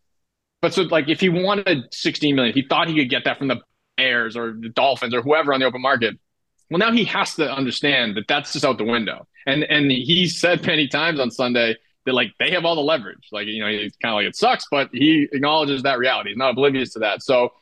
But 0.61 0.75
so, 0.75 0.83
like, 0.83 1.09
if 1.09 1.18
he 1.18 1.29
wanted 1.29 1.92
16 1.92 2.37
million, 2.37 2.55
he 2.55 2.62
thought 2.62 2.87
he 2.87 2.94
could 2.94 3.11
get 3.11 3.25
that 3.25 3.37
from 3.37 3.48
the 3.48 3.61
Bears 3.96 4.37
or 4.37 4.53
the 4.53 4.68
Dolphins 4.68 5.12
or 5.12 5.22
whoever 5.22 5.53
on 5.53 5.59
the 5.59 5.66
open 5.66 5.83
market. 5.83 6.16
Well, 6.70 6.79
now 6.79 6.92
he 6.92 7.05
has 7.05 7.35
to 7.35 7.53
understand 7.53 8.16
that 8.16 8.29
that's 8.29 8.53
just 8.53 8.64
out 8.64 8.79
the 8.79 8.85
window. 8.85 9.27
And 9.44 9.64
and 9.64 9.90
he 9.90 10.29
said 10.29 10.64
many 10.66 10.87
times 10.87 11.18
on 11.18 11.33
Sunday 11.33 11.77
that 12.07 12.12
like 12.12 12.33
they 12.38 12.53
have 12.53 12.64
all 12.64 12.77
the 12.77 12.81
leverage. 12.81 13.29
Like 13.33 13.48
you 13.48 13.61
know, 13.61 13.68
he's 13.68 13.96
kind 13.96 14.12
of 14.12 14.18
like 14.18 14.27
it 14.27 14.37
sucks, 14.37 14.66
but 14.70 14.90
he 14.92 15.29
acknowledges 15.33 15.83
that 15.83 15.98
reality. 15.98 16.31
He's 16.31 16.38
not 16.38 16.51
oblivious 16.51 16.92
to 16.92 17.01
that. 17.01 17.25
So 17.25 17.53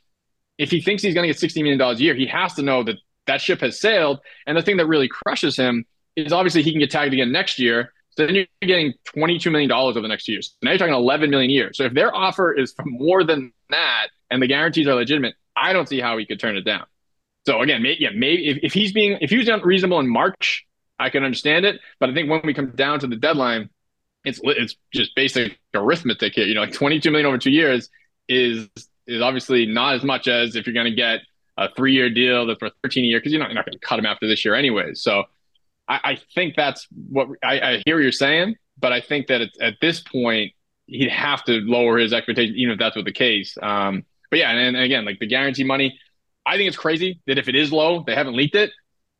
if 0.61 0.71
he 0.71 0.81
thinks 0.83 1.03
he's 1.03 1.15
going 1.15 1.25
to 1.25 1.29
get 1.29 1.39
60 1.41 1.63
million 1.63 1.79
dollars 1.79 2.01
a 2.01 2.03
year, 2.03 2.15
he 2.15 2.27
has 2.27 2.53
to 2.55 2.63
know 2.63 2.83
that 2.85 2.97
that 3.27 3.41
ship 3.41 3.61
has 3.61 3.81
sailed. 3.81 4.21
And 4.47 4.57
the 4.57 4.63
thing 4.63 4.77
that 4.77 4.87
really 4.87 5.09
crushes 5.09 5.57
him 5.57 5.87
is 6.17 6.33
obviously 6.33 6.63
he 6.63 6.71
can 6.71 6.81
get 6.81 6.91
tagged 6.91 7.15
again 7.15 7.33
next 7.33 7.59
year. 7.59 7.93
So 8.11 8.27
then 8.27 8.35
you're 8.35 8.47
getting 8.61 8.93
$22 9.17 9.51
million 9.51 9.73
over 9.73 10.03
the 10.03 10.09
next 10.09 10.25
two 10.25 10.33
years. 10.33 10.55
Now 10.61 10.73
you're 10.73 10.79
talking 10.79 10.93
11 10.93 11.31
million 11.31 11.51
a 11.51 11.53
year. 11.53 11.71
So 11.73 11.85
if 11.85 11.95
their 11.95 12.15
offer 12.15 12.53
is 12.53 12.73
for 12.75 12.85
more 12.85 13.25
than 13.25 13.53
that 13.71 14.09
and 14.31 14.43
the 14.43 14.47
guarantees 14.47 14.87
are 14.87 14.95
legitimate, 14.95 15.35
I 15.57 15.73
don't 15.73 15.89
see 15.89 15.99
how 15.99 16.19
he 16.19 16.27
could 16.27 16.39
turn 16.39 16.59
it 16.59 16.65
down. 16.67 16.85
So 17.47 17.63
again, 17.63 17.83
maybe, 17.83 17.97
yeah, 18.01 18.11
maybe 18.15 18.49
if, 18.49 18.59
if 18.63 18.73
he's 18.75 18.93
being 18.93 19.17
if 19.23 19.31
he 19.31 19.39
was 19.39 19.49
unreasonable 19.49 19.99
in 20.01 20.09
March, 20.09 20.67
I 20.99 21.09
can 21.09 21.25
understand 21.25 21.65
it. 21.65 21.81
But 21.99 22.11
I 22.11 22.15
think 22.15 22.29
when 22.29 22.43
we 22.45 22.53
come 22.53 22.73
down 22.73 23.01
to 23.01 23.07
the 23.07 23.17
deadline, 23.17 23.71
it's 24.25 24.41
it's 24.45 24.77
just 24.93 25.15
basic 25.17 25.59
arithmetic 25.73 26.35
here. 26.35 26.45
You 26.45 26.55
know, 26.55 26.61
like 26.61 26.75
22 26.75 27.11
million 27.11 27.27
over 27.27 27.39
two 27.39 27.51
years 27.51 27.89
is 28.29 28.69
is 29.11 29.23
obviously 29.23 29.67
not 29.67 29.95
as 29.95 30.05
much 30.05 30.29
as 30.29 30.57
if 30.57 30.67
you're 30.67 30.75
going 30.75 30.87
to 30.87 30.95
get 30.95 31.21
a 31.57 31.69
three 31.75 31.93
year 31.93 32.11
deal 32.11 32.47
that's 32.47 32.59
for 32.59 32.71
13 32.83 33.05
a 33.05 33.07
year 33.07 33.19
because 33.19 33.33
you're 33.33 33.41
not, 33.41 33.53
not 33.53 33.67
going 33.67 33.79
to 33.79 33.87
cut 33.87 33.99
him 33.99 34.07
after 34.07 34.27
this 34.27 34.45
year 34.45 34.55
anyways. 34.55 35.03
So 35.03 35.25
I, 35.89 36.01
I 36.05 36.19
think 36.35 36.57
that's 36.57 36.87
what 37.09 37.29
I, 37.43 37.61
I, 37.61 37.83
hear 37.85 38.01
you're 38.01 38.13
saying, 38.13 38.57
but 38.79 38.93
I 38.93 39.01
think 39.01 39.27
that 39.27 39.43
at 39.61 39.75
this 39.81 40.01
point 40.01 40.53
he'd 40.87 41.11
have 41.11 41.45
to 41.45 41.61
lower 41.61 41.99
his 41.99 42.13
expectations, 42.13 42.57
even 42.57 42.73
if 42.73 42.79
that's 42.79 42.97
what 42.97 43.05
the 43.05 43.13
case. 43.13 43.57
Um, 43.61 44.05
but 44.31 44.39
yeah, 44.39 44.51
and, 44.51 44.77
and 44.77 44.85
again, 44.85 45.05
like 45.05 45.19
the 45.19 45.27
guarantee 45.27 45.65
money, 45.65 45.99
I 46.47 46.57
think 46.57 46.69
it's 46.69 46.77
crazy 46.77 47.21
that 47.27 47.39
if 47.39 47.49
it 47.49 47.55
is 47.55 47.73
low, 47.73 48.05
they 48.07 48.15
haven't 48.15 48.37
leaked 48.37 48.55
it. 48.55 48.71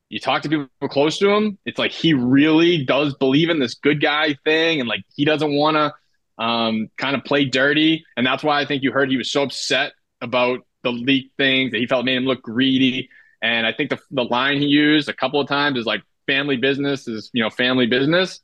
You 0.09 0.19
talk 0.19 0.43
to 0.43 0.49
people 0.49 0.69
close 0.89 1.19
to 1.19 1.31
him, 1.31 1.59
it's 1.65 1.79
like 1.79 1.93
he 1.93 2.15
really 2.15 2.85
does 2.85 3.15
believe 3.15 3.49
in 3.49 3.61
this 3.61 3.75
good 3.75 4.01
guy 4.01 4.35
thing, 4.45 4.81
and 4.81 4.89
like 4.89 5.05
he 5.15 5.25
doesn't 5.25 5.53
want 5.53 5.77
to 5.77 5.93
um, 6.41 6.89
kind 6.97 7.15
of 7.15 7.23
play 7.25 7.45
dirty, 7.45 8.05
and 8.17 8.27
that's 8.27 8.43
why 8.43 8.61
I 8.61 8.67
think 8.67 8.83
you 8.83 8.91
heard 8.91 9.11
he 9.11 9.17
was 9.17 9.31
so 9.31 9.43
upset 9.43 9.93
about 10.21 10.61
the 10.83 10.91
leak 10.91 11.33
things 11.37 11.73
that 11.73 11.79
he 11.79 11.87
felt 11.87 12.05
made 12.05 12.17
him 12.17 12.25
look 12.25 12.43
greedy. 12.43 13.11
And 13.43 13.67
I 13.67 13.73
think 13.73 13.91
the 13.91 13.99
the 14.11 14.25
line 14.25 14.59
he 14.59 14.67
used 14.67 15.09
a 15.09 15.13
couple 15.13 15.41
of 15.41 15.47
times 15.47 15.79
is 15.79 15.87
like 15.87 16.03
family 16.27 16.57
business 16.57 17.07
is 17.07 17.31
you 17.33 17.43
know 17.43 17.51
family 17.51 17.87
business. 17.87 18.41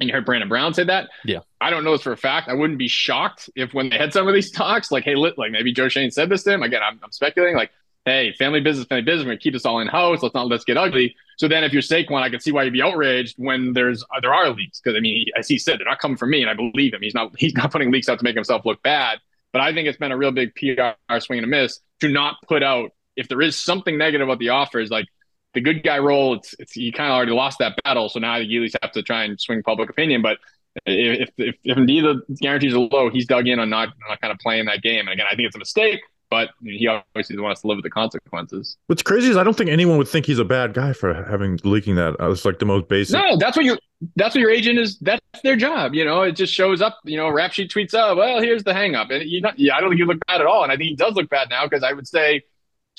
And 0.00 0.08
you 0.08 0.14
heard 0.14 0.24
Brandon 0.24 0.48
Brown 0.48 0.74
say 0.74 0.84
that. 0.84 1.08
Yeah. 1.24 1.40
I 1.60 1.70
don't 1.70 1.82
know 1.82 1.90
this 1.90 2.02
for 2.02 2.12
a 2.12 2.16
fact. 2.16 2.48
I 2.48 2.54
wouldn't 2.54 2.78
be 2.78 2.86
shocked 2.86 3.50
if 3.56 3.74
when 3.74 3.88
they 3.88 3.98
had 3.98 4.12
some 4.12 4.28
of 4.28 4.34
these 4.34 4.52
talks, 4.52 4.92
like, 4.92 5.02
hey, 5.02 5.16
like 5.16 5.50
maybe 5.50 5.72
Joe 5.72 5.88
Schoen 5.88 6.12
said 6.12 6.28
this 6.28 6.44
to 6.44 6.52
him. 6.52 6.62
Again, 6.62 6.82
I'm, 6.84 7.00
I'm 7.02 7.10
speculating. 7.10 7.56
Like, 7.56 7.72
hey, 8.04 8.32
family 8.38 8.60
business, 8.60 8.86
family 8.86 9.02
business. 9.02 9.24
We're 9.24 9.32
gonna 9.32 9.40
keep 9.40 9.54
this 9.54 9.66
all 9.66 9.80
in 9.80 9.88
house. 9.88 10.22
Let's 10.22 10.36
not 10.36 10.46
let's 10.46 10.64
get 10.64 10.76
ugly. 10.76 11.16
So 11.38 11.46
then, 11.46 11.62
if 11.62 11.72
you're 11.72 11.82
Saquon, 11.82 12.20
I 12.20 12.30
can 12.30 12.40
see 12.40 12.50
why 12.50 12.64
you'd 12.64 12.72
be 12.72 12.82
outraged 12.82 13.36
when 13.38 13.72
there's 13.72 14.02
uh, 14.14 14.20
there 14.20 14.34
are 14.34 14.50
leaks 14.50 14.80
because 14.80 14.96
I 14.96 15.00
mean, 15.00 15.26
as 15.38 15.46
he 15.48 15.56
said, 15.56 15.78
they're 15.78 15.86
not 15.86 16.00
coming 16.00 16.16
from 16.16 16.30
me, 16.30 16.42
and 16.42 16.50
I 16.50 16.54
believe 16.54 16.92
him. 16.92 17.00
He's 17.00 17.14
not 17.14 17.32
he's 17.38 17.54
not 17.54 17.70
putting 17.70 17.92
leaks 17.92 18.08
out 18.08 18.18
to 18.18 18.24
make 18.24 18.34
himself 18.34 18.66
look 18.66 18.82
bad. 18.82 19.18
But 19.52 19.62
I 19.62 19.72
think 19.72 19.88
it's 19.88 19.96
been 19.96 20.12
a 20.12 20.16
real 20.16 20.32
big 20.32 20.54
PR 20.54 21.18
swing 21.20 21.38
and 21.38 21.44
a 21.44 21.48
miss 21.48 21.80
to 22.00 22.08
not 22.08 22.36
put 22.46 22.62
out 22.62 22.90
if 23.16 23.28
there 23.28 23.40
is 23.40 23.56
something 23.56 23.96
negative 23.96 24.28
about 24.28 24.40
the 24.40 24.50
offers, 24.50 24.90
like 24.90 25.06
the 25.54 25.60
good 25.60 25.82
guy 25.82 25.98
role. 25.98 26.34
It's 26.34 26.54
it's 26.58 26.76
you 26.76 26.92
kind 26.92 27.10
of 27.10 27.16
already 27.16 27.32
lost 27.32 27.60
that 27.60 27.78
battle, 27.84 28.08
so 28.08 28.18
now 28.18 28.34
I 28.34 28.40
think 28.40 28.50
you 28.50 28.60
at 28.60 28.62
least 28.62 28.76
have 28.82 28.92
to 28.92 29.02
try 29.02 29.22
and 29.24 29.40
swing 29.40 29.62
public 29.62 29.90
opinion. 29.90 30.22
But 30.22 30.38
if 30.86 31.30
if, 31.38 31.54
if 31.62 31.76
indeed 31.76 32.02
the 32.02 32.20
guarantees 32.40 32.74
are 32.74 32.80
low, 32.80 33.10
he's 33.10 33.26
dug 33.26 33.46
in 33.46 33.60
on 33.60 33.70
not, 33.70 33.90
not 34.08 34.20
kind 34.20 34.32
of 34.32 34.38
playing 34.38 34.66
that 34.66 34.82
game. 34.82 35.00
And 35.00 35.10
again, 35.10 35.26
I 35.30 35.36
think 35.36 35.46
it's 35.46 35.56
a 35.56 35.60
mistake 35.60 36.00
but 36.30 36.50
he 36.62 36.86
obviously 36.86 37.38
wants 37.38 37.62
to 37.62 37.66
live 37.66 37.76
with 37.76 37.84
the 37.84 37.90
consequences. 37.90 38.76
What's 38.86 39.02
crazy 39.02 39.28
is 39.28 39.36
I 39.36 39.44
don't 39.44 39.56
think 39.56 39.70
anyone 39.70 39.98
would 39.98 40.08
think 40.08 40.26
he's 40.26 40.38
a 40.38 40.44
bad 40.44 40.74
guy 40.74 40.92
for 40.92 41.14
having 41.24 41.58
leaking 41.64 41.96
that. 41.96 42.20
Uh, 42.20 42.30
it's 42.30 42.44
like 42.44 42.58
the 42.58 42.66
most 42.66 42.88
basic. 42.88 43.14
No, 43.14 43.36
that's 43.36 43.56
what 43.56 43.64
your 43.64 43.78
that's 44.16 44.34
what 44.34 44.40
your 44.40 44.50
agent 44.50 44.78
is. 44.78 44.98
That's 44.98 45.20
their 45.42 45.56
job. 45.56 45.94
You 45.94 46.04
know, 46.04 46.22
it 46.22 46.32
just 46.32 46.52
shows 46.52 46.80
up. 46.80 46.98
You 47.04 47.16
know, 47.16 47.28
rap 47.30 47.52
sheet 47.52 47.70
tweets 47.70 47.94
up. 47.94 48.16
Well, 48.16 48.40
here's 48.40 48.64
the 48.64 48.72
hangup, 48.72 49.10
and 49.10 49.28
you 49.28 49.40
not, 49.40 49.58
yeah, 49.58 49.76
I 49.76 49.80
don't 49.80 49.90
think 49.90 49.98
you 49.98 50.06
look 50.06 50.24
bad 50.26 50.40
at 50.40 50.46
all, 50.46 50.62
and 50.62 50.72
I 50.72 50.76
think 50.76 50.90
he 50.90 50.96
does 50.96 51.14
look 51.14 51.30
bad 51.30 51.48
now 51.50 51.64
because 51.64 51.82
I 51.82 51.92
would 51.92 52.08
say. 52.08 52.42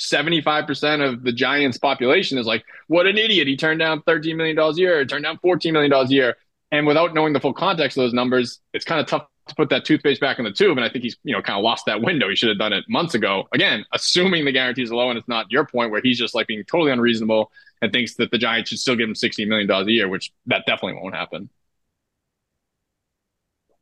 75% 0.02 1.06
of 1.06 1.24
the 1.24 1.34
Giants 1.34 1.78
population 1.78 2.38
is 2.38 2.46
like, 2.46 2.64
what 2.88 3.06
an 3.06 3.18
idiot. 3.18 3.50
He 3.50 3.58
turned 3.58 3.82
down 3.82 4.02
$13 4.04 4.34
million 4.38 4.58
a 4.58 4.72
year, 4.76 5.04
turned 5.04 5.26
down 5.26 5.38
$14 5.44 5.74
million 5.74 5.92
a 5.92 6.06
year. 6.06 6.38
And 6.72 6.88
without 6.88 7.14
knowing 7.14 7.34
the 7.34 7.42
full 7.42 7.54
context 7.54 7.98
of 7.98 8.04
those 8.04 8.14
numbers, 8.14 8.62
it's 8.74 8.86
kind 8.86 9.02
of 9.02 9.08
tough 9.08 9.28
to 9.50 9.56
put 9.56 9.70
that 9.70 9.86
toothpaste 9.86 10.22
back 10.22 10.40
in 10.40 10.46
the 10.46 10.52
tube. 10.52 10.78
And 10.78 10.86
I 10.86 10.90
think 10.90 11.04
he's, 11.04 11.18
you 11.24 11.36
know, 11.36 11.42
kind 11.42 11.58
of 11.58 11.64
lost 11.64 11.86
that 11.86 12.02
window. 12.02 12.30
He 12.30 12.36
should 12.36 12.50
have 12.50 12.58
done 12.58 12.74
it 12.74 12.86
months 12.88 13.16
ago. 13.16 13.48
Again, 13.54 13.86
assuming 13.94 14.46
the 14.46 14.52
guarantees 14.52 14.92
are 14.92 14.96
low 14.96 15.10
and 15.10 15.18
it's 15.18 15.28
not 15.28 15.52
your 15.52 15.66
point 15.66 15.92
where 15.92 16.02
he's 16.02 16.18
just 16.18 16.34
like 16.34 16.48
being 16.48 16.64
totally 16.64 16.92
unreasonable 16.92 17.52
and 17.82 17.92
thinks 17.92 18.16
that 18.16 18.32
the 18.32 18.38
Giants 18.38 18.70
should 18.70 18.80
still 18.80 18.96
give 18.96 19.08
him 19.08 19.16
$60 19.16 19.48
million 19.48 19.70
a 19.70 19.84
year, 19.86 20.08
which 20.08 20.32
that 20.48 20.64
definitely 20.66 21.02
won't 21.02 21.16
happen. 21.16 21.50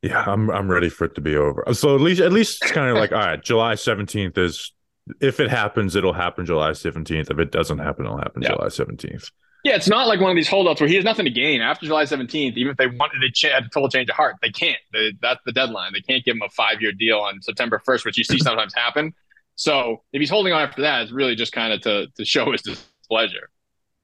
Yeah, 0.02 0.22
I'm 0.24 0.48
I'm 0.50 0.70
ready 0.70 0.88
for 0.88 1.06
it 1.06 1.16
to 1.16 1.20
be 1.20 1.34
over. 1.34 1.64
So 1.72 1.96
at 1.96 2.00
least 2.00 2.20
at 2.20 2.32
least 2.32 2.62
it's 2.62 2.70
kind 2.70 2.88
of 2.88 2.96
like 2.96 3.10
all 3.10 3.18
right, 3.18 3.42
July 3.42 3.74
17th 3.74 4.38
is 4.38 4.72
if 5.20 5.40
it 5.40 5.50
happens, 5.50 5.96
it'll 5.96 6.12
happen 6.12 6.46
July 6.46 6.70
17th. 6.70 7.30
If 7.30 7.38
it 7.38 7.50
doesn't 7.50 7.78
happen, 7.78 8.04
it'll 8.06 8.18
happen 8.18 8.42
yeah. 8.42 8.50
July 8.50 8.66
17th. 8.66 9.32
Yeah, 9.64 9.74
it's 9.74 9.88
not 9.88 10.06
like 10.06 10.20
one 10.20 10.30
of 10.30 10.36
these 10.36 10.48
holdouts 10.48 10.80
where 10.80 10.88
he 10.88 10.94
has 10.94 11.04
nothing 11.04 11.24
to 11.24 11.30
gain 11.30 11.60
after 11.60 11.84
July 11.84 12.04
17th. 12.04 12.56
Even 12.56 12.70
if 12.70 12.76
they 12.76 12.86
wanted 12.86 13.20
to 13.20 13.30
ch- 13.30 13.44
a 13.44 13.62
total 13.72 13.88
change 13.88 14.08
of 14.08 14.14
heart, 14.14 14.36
they 14.40 14.50
can't. 14.50 14.78
They, 14.92 15.12
that's 15.20 15.40
the 15.44 15.52
deadline. 15.52 15.92
They 15.92 16.00
can't 16.00 16.24
give 16.24 16.36
him 16.36 16.42
a 16.42 16.48
five 16.50 16.80
year 16.80 16.92
deal 16.92 17.18
on 17.18 17.42
September 17.42 17.82
1st, 17.86 18.04
which 18.04 18.18
you 18.18 18.24
see 18.24 18.38
sometimes 18.38 18.72
happen. 18.74 19.14
So 19.56 20.04
if 20.12 20.20
he's 20.20 20.30
holding 20.30 20.52
on 20.52 20.62
after 20.62 20.82
that, 20.82 21.02
it's 21.02 21.12
really 21.12 21.34
just 21.34 21.52
kind 21.52 21.72
of 21.72 21.80
to 21.82 22.06
to 22.16 22.24
show 22.24 22.52
his 22.52 22.62
displeasure. 22.62 23.50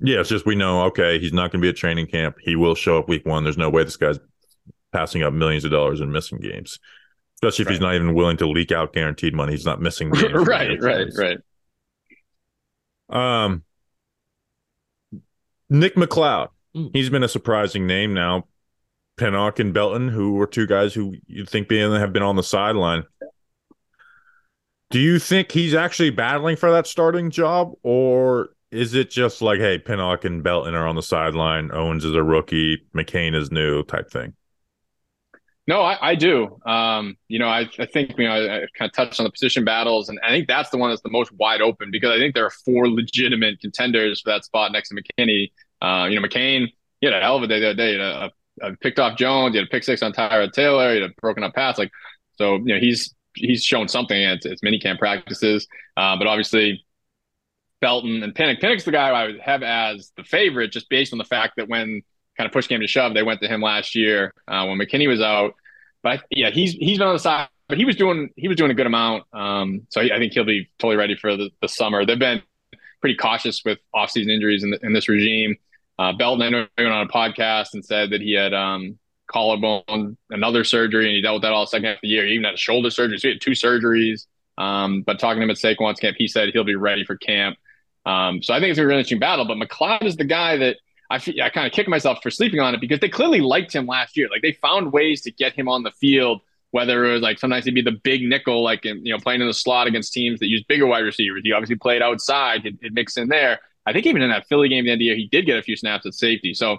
Yeah, 0.01 0.21
it's 0.21 0.29
just 0.29 0.45
we 0.45 0.57
know 0.57 0.83
okay, 0.87 1.21
he's 1.21 1.33
not 1.33 1.53
going 1.53 1.63
to 1.63 1.67
be 1.67 1.69
at 1.69 1.77
training 1.77 2.09
camp. 2.09 2.37
He 2.41 2.57
will 2.57 2.75
show 2.75 2.99
up 2.99 3.09
week 3.09 3.25
one. 3.25 3.45
There's 3.45 3.57
no 3.57 3.71
way 3.71 3.85
this 3.85 3.97
guy's 3.97 4.19
passing 4.93 5.23
up 5.23 5.33
millions 5.33 5.65
of 5.65 5.71
dollars 5.71 6.01
in 6.01 6.11
missing 6.11 6.41
games, 6.41 6.81
especially 7.37 7.63
if 7.63 7.67
right. 7.69 7.73
he's 7.75 7.81
not 7.81 7.95
even 7.95 8.15
willing 8.15 8.37
to 8.39 8.49
leak 8.49 8.73
out 8.73 8.93
guaranteed 8.93 9.33
money. 9.33 9.53
He's 9.53 9.65
not 9.65 9.81
missing. 9.81 10.11
right, 10.11 10.83
right, 10.83 11.09
right. 11.17 11.39
Um, 13.09 13.63
Nick 15.71 15.95
McCloud. 15.97 16.49
Mm. 16.77 16.91
He's 16.93 17.11
been 17.11 17.23
a 17.23 17.29
surprising 17.29 17.87
name 17.87 18.15
now. 18.15 18.47
Pinnock 19.17 19.59
and 19.61 19.73
Belton, 19.73 20.09
who 20.09 20.35
were 20.35 20.47
two 20.47 20.67
guys 20.67 20.93
who 20.93 21.15
you'd 21.27 21.49
think 21.49 21.69
being 21.69 21.93
have 21.93 22.13
been 22.13 22.23
on 22.23 22.37
the 22.37 22.43
sideline. 22.43 23.05
Do 24.91 24.99
you 24.99 25.19
think 25.19 25.53
he's 25.53 25.75
actually 25.75 26.11
battling 26.11 26.57
for 26.57 26.71
that 26.73 26.87
starting 26.87 27.31
job, 27.31 27.73
or 27.83 28.51
is 28.71 28.95
it 28.95 29.11
just 29.11 29.41
like, 29.41 29.61
hey, 29.61 29.79
Pinnock 29.79 30.25
and 30.25 30.43
Belton 30.43 30.75
are 30.75 30.87
on 30.87 30.97
the 30.97 31.03
sideline, 31.03 31.71
Owens 31.73 32.05
is 32.05 32.15
a 32.15 32.23
rookie, 32.23 32.83
McCain 32.95 33.35
is 33.35 33.51
new 33.51 33.85
type 33.85 34.11
thing? 34.11 34.35
No, 35.67 35.81
I, 35.81 36.11
I 36.11 36.15
do. 36.15 36.59
Um, 36.67 37.17
you 37.29 37.39
know, 37.39 37.49
I, 37.49 37.69
I 37.79 37.87
think 37.87 38.19
you 38.19 38.29
know 38.29 38.35
I, 38.35 38.57
I, 38.57 38.67
kind 38.79 38.91
of 38.91 38.93
touched 38.93 39.19
on 39.19 39.25
the 39.25 39.31
position 39.31 39.65
battles, 39.65 40.11
and 40.11 40.21
I 40.23 40.29
think 40.29 40.47
that's 40.47 40.69
the 40.69 40.77
one 40.77 40.91
that's 40.91 41.01
the 41.03 41.11
most 41.11 41.33
wide 41.33 41.63
open 41.63 41.91
because 41.91 42.11
I 42.11 42.19
think 42.19 42.35
there 42.35 42.45
are 42.45 42.51
four 42.51 42.89
legitimate 42.89 43.61
contenders 43.61 44.21
for 44.21 44.31
that 44.31 44.45
spot 44.45 44.73
next 44.73 44.91
to 44.91 44.95
McKinney. 44.95 45.53
Uh, 45.81 46.07
you 46.07 46.21
know, 46.21 46.27
McCain, 46.27 46.67
he 47.01 47.07
had 47.07 47.15
a 47.15 47.21
hell 47.21 47.37
of 47.37 47.43
a 47.43 47.47
day 47.47 47.61
the 47.61 47.71
other 47.71 47.77
day. 47.77 47.95
He 47.95 47.99
a, 47.99 48.31
a 48.61 48.77
picked 48.77 48.99
off 48.99 49.17
Jones, 49.17 49.55
he 49.55 49.59
had 49.59 49.67
a 49.67 49.71
pick 49.71 49.85
six 49.85 50.03
on 50.03 50.13
Tyrod 50.13 50.53
Taylor, 50.53 50.95
he 50.95 51.01
had 51.01 51.11
a 51.11 51.15
broken 51.21 51.43
up 51.43 51.55
pass. 51.55 51.79
Like, 51.79 51.91
so 52.37 52.57
you 52.57 52.75
know, 52.75 52.79
he's 52.79 53.15
he's 53.35 53.65
shown 53.65 53.89
something 53.89 54.23
at 54.23 54.45
its 54.45 54.63
mini 54.63 54.79
camp 54.79 54.99
practices. 54.99 55.67
Uh, 55.97 56.17
but 56.19 56.27
obviously, 56.27 56.85
Belton 57.81 58.23
and 58.23 58.35
Pinnock. 58.35 58.61
Pinnock's 58.61 58.85
the 58.85 58.93
guy 58.93 59.09
I 59.09 59.27
would 59.27 59.41
have 59.41 59.63
as 59.63 60.13
the 60.17 60.25
favorite, 60.25 60.73
just 60.73 60.91
based 60.91 61.13
on 61.13 61.19
the 61.19 61.25
fact 61.25 61.55
that 61.57 61.69
when 61.69 62.03
kind 62.37 62.47
of 62.47 62.53
push 62.53 62.67
came 62.67 62.81
to 62.81 62.87
shove, 62.87 63.15
they 63.15 63.23
went 63.23 63.41
to 63.43 63.49
him 63.49 63.61
last 63.61 63.95
year 63.95 64.33
uh, 64.49 64.67
when 64.67 64.79
McKinney 64.79 65.09
was 65.09 65.21
out. 65.21 65.55
But 66.03 66.23
yeah, 66.31 66.51
he's 66.51 66.73
he's 66.73 66.99
been 66.99 67.09
on 67.09 67.15
the 67.15 67.21
side, 67.21 67.49
but 67.69 67.79
he 67.79 67.85
was 67.85 67.97
doing 67.97 68.31
he 68.37 68.49
was 68.49 68.57
doing 68.57 68.71
a 68.71 68.75
good 68.75 68.87
amount. 68.87 69.25
Um, 69.33 69.87
so 69.89 70.01
I 70.01 70.19
think 70.19 70.33
he'll 70.33 70.45
be 70.45 70.69
totally 70.79 70.97
ready 70.97 71.17
for 71.17 71.37
the, 71.37 71.51
the 71.63 71.69
summer. 71.69 72.05
They've 72.05 72.19
been 72.19 72.43
pretty 73.01 73.17
cautious 73.17 73.63
with 73.65 73.79
offseason 73.95 74.31
injuries 74.31 74.63
in, 74.63 74.71
the, 74.71 74.79
in 74.83 74.93
this 74.93 75.09
regime. 75.09 75.57
Uh, 75.99 76.13
Belton, 76.13 76.53
went 76.53 76.69
on 76.79 77.07
a 77.07 77.09
podcast 77.09 77.75
and 77.75 77.85
said 77.85 78.11
that 78.11 78.21
he 78.21 78.35
had 78.35 78.53
um, 78.53 78.99
collarbone, 79.27 80.17
another 80.31 80.65
surgery, 80.65 81.07
and 81.07 81.15
he 81.15 81.23
dealt 81.23 81.37
with 81.37 81.43
that 81.43 81.53
all 81.53 81.67
second 81.67 81.85
half 81.85 81.97
of 81.97 82.03
the 82.03 82.09
year. 82.09 82.27
He 82.27 82.33
even 82.33 82.45
had 82.45 82.55
a 82.55 82.59
shoulder 82.59 82.91
surgery, 82.91 83.19
so 83.19 83.29
he 83.29 83.35
had 83.35 83.41
two 83.41 83.53
surgeries. 83.53 84.27
Um, 84.57 85.03
but 85.03 85.19
talking 85.19 85.41
to 85.41 85.45
him 85.45 85.51
at 85.51 85.57
Saquon's 85.57 86.01
camp, 86.01 86.17
he 86.19 86.29
said 86.29 86.51
he'll 86.53 86.65
be 86.65 86.77
ready 86.77 87.05
for 87.05 87.17
camp. 87.17 87.57
Um, 88.07 88.43
so 88.43 88.53
I 88.55 88.61
think 88.61 88.71
it's 88.71 88.79
a 88.79 88.87
really 88.87 88.99
interesting 88.99 89.19
battle. 89.19 89.45
But 89.45 89.57
McCloud 89.57 90.05
is 90.05 90.17
the 90.17 90.25
guy 90.25 90.57
that 90.59 90.77
I, 91.11 91.17
I 91.43 91.51
kind 91.51 91.67
of 91.67 91.73
kick 91.73 91.89
myself 91.89 92.19
for 92.23 92.31
sleeping 92.31 92.61
on 92.61 92.75
it 92.75 92.81
because 92.81 93.01
they 93.01 93.09
clearly 93.09 93.41
liked 93.41 93.75
him 93.75 93.87
last 93.87 94.17
year. 94.17 94.29
Like 94.31 94.43
they 94.43 94.53
found 94.53 94.93
ways 94.93 95.23
to 95.23 95.31
get 95.31 95.53
him 95.53 95.69
on 95.69 95.83
the 95.83 95.91
field 95.93 96.41
whether 96.75 97.05
it 97.05 97.13
was 97.13 97.23
like 97.23 97.39
sometimes 97.39 97.65
he'd 97.65 97.73
be 97.73 97.83
the 97.83 97.93
big 97.93 98.23
nickel, 98.23 98.65
like 98.65 98.85
you 98.85 99.01
know, 99.05 99.19
playing 99.19 99.41
in 99.41 99.47
the 99.47 99.55
slot 99.55 99.87
against 99.87 100.13
teams 100.13 100.41
that 100.41 100.49
use 100.49 100.65
bigger 100.65 100.89
wide 100.89 101.05
receivers. 101.05 101.43
He 101.45 101.53
obviously 101.53 101.77
played 101.77 102.03
outside, 102.03 102.63
he'd, 102.63 102.93
mix 102.93 103.17
in 103.17 103.29
there. 103.29 103.61
I 103.87 103.93
think 103.93 104.07
even 104.07 104.23
in 104.23 104.31
that 104.31 104.49
Philly 104.49 104.69
game 104.69 104.85
the 104.85 104.91
end 104.91 104.97
of 104.97 104.99
the 104.99 105.05
year, 105.05 105.15
he 105.15 105.29
did 105.31 105.47
get 105.47 105.57
a 105.57 105.63
few 105.63 105.77
snaps 105.77 106.05
at 106.05 106.15
safety. 106.15 106.53
So 106.53 106.79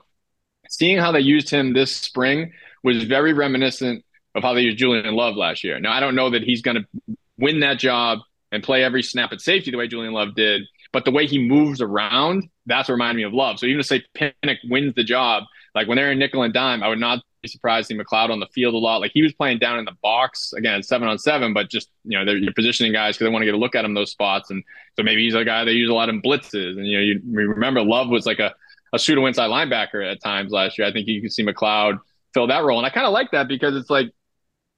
seeing 0.68 0.98
how 0.98 1.14
they 1.14 1.22
used 1.22 1.50
him 1.50 1.72
this 1.72 1.96
spring 1.96 2.52
was 2.84 3.06
very 3.06 3.32
reminiscent 3.32 4.04
of 4.36 4.44
how 4.44 4.54
they 4.54 4.64
used 4.64 4.78
Julian 4.78 5.16
Love 5.16 5.38
last 5.38 5.64
year. 5.64 5.80
Now, 5.80 5.94
I 5.94 6.02
don't 6.02 6.16
know 6.16 6.30
that 6.30 6.44
he's 6.44 6.62
going 6.62 6.76
to 6.76 7.16
win 7.38 7.62
that 7.62 7.80
job 7.80 8.20
and 8.52 8.62
play 8.62 8.84
every 8.84 9.02
snap 9.02 9.32
at 9.32 9.40
safety 9.40 9.72
the 9.72 9.78
way 9.78 9.88
Julian 9.88 10.12
Love 10.12 10.36
did, 10.36 10.64
but 10.96 11.04
the 11.04 11.12
way 11.12 11.28
he 11.28 11.38
moves 11.38 11.82
around, 11.82 12.48
that's 12.68 12.88
reminded 12.88 13.18
me 13.18 13.24
of 13.24 13.34
Love. 13.34 13.60
So 13.60 13.66
even 13.66 13.80
to 13.80 13.84
say 13.84 14.02
Pinnock 14.14 14.60
wins 14.64 14.94
the 14.96 15.04
job, 15.04 15.44
like 15.76 15.90
when 15.90 15.98
they're 15.98 16.14
in 16.14 16.20
nickel 16.20 16.44
and 16.44 16.54
dime, 16.54 16.84
I 16.84 16.88
would 16.88 17.02
not 17.02 17.22
be 17.42 17.50
surprised 17.50 17.90
to 17.90 17.94
see 17.94 18.00
McCloud 18.02 18.30
on 18.30 18.40
the 18.40 18.48
field 18.48 18.76
a 18.76 18.78
lot. 18.78 19.02
Like 19.02 19.12
he 19.14 19.22
was 19.22 19.34
playing 19.34 19.60
down 19.60 19.78
in 19.78 19.84
the 19.84 19.92
box 20.02 20.54
again, 20.54 20.84
seven 20.84 21.10
on 21.10 21.18
seven, 21.20 21.54
but 21.54 21.70
just 21.70 21.90
you 22.06 22.18
know 22.18 22.24
they're 22.24 22.38
you're 22.38 22.54
positioning 22.54 22.94
guys 22.94 23.18
because 23.18 23.26
they 23.26 23.30
want 23.30 23.42
to 23.42 23.46
get 23.46 23.56
a 23.56 23.58
look 23.58 23.76
at 23.76 23.84
him 23.84 23.94
those 23.94 24.12
spots, 24.12 24.52
and 24.52 24.64
so 24.96 25.04
maybe 25.04 25.26
he's 25.26 25.36
a 25.36 25.44
guy 25.44 25.66
they 25.66 25.74
use 25.74 25.90
a 25.90 25.94
lot 25.94 26.08
in 26.08 26.22
blitzes. 26.22 26.78
And 26.78 26.88
you 26.88 26.98
know 26.98 27.04
you 27.04 27.22
remember 27.26 27.84
Love 27.84 28.08
was 28.08 28.26
like 28.26 28.40
a 28.40 28.56
a 28.94 28.98
pseudo 28.98 29.26
inside 29.26 29.50
linebacker 29.50 30.10
at 30.10 30.24
times 30.24 30.54
last 30.54 30.78
year. 30.78 30.88
I 30.88 30.94
think 30.94 31.10
you 31.10 31.20
can 31.20 31.30
see 31.30 31.46
McCloud 31.46 32.00
fill 32.34 32.48
that 32.48 32.64
role, 32.64 32.78
and 32.78 32.88
I 32.88 32.90
kind 32.90 33.06
of 33.06 33.12
like 33.12 33.32
that 33.32 33.50
because 33.50 33.76
it's 33.76 33.90
like 33.90 34.12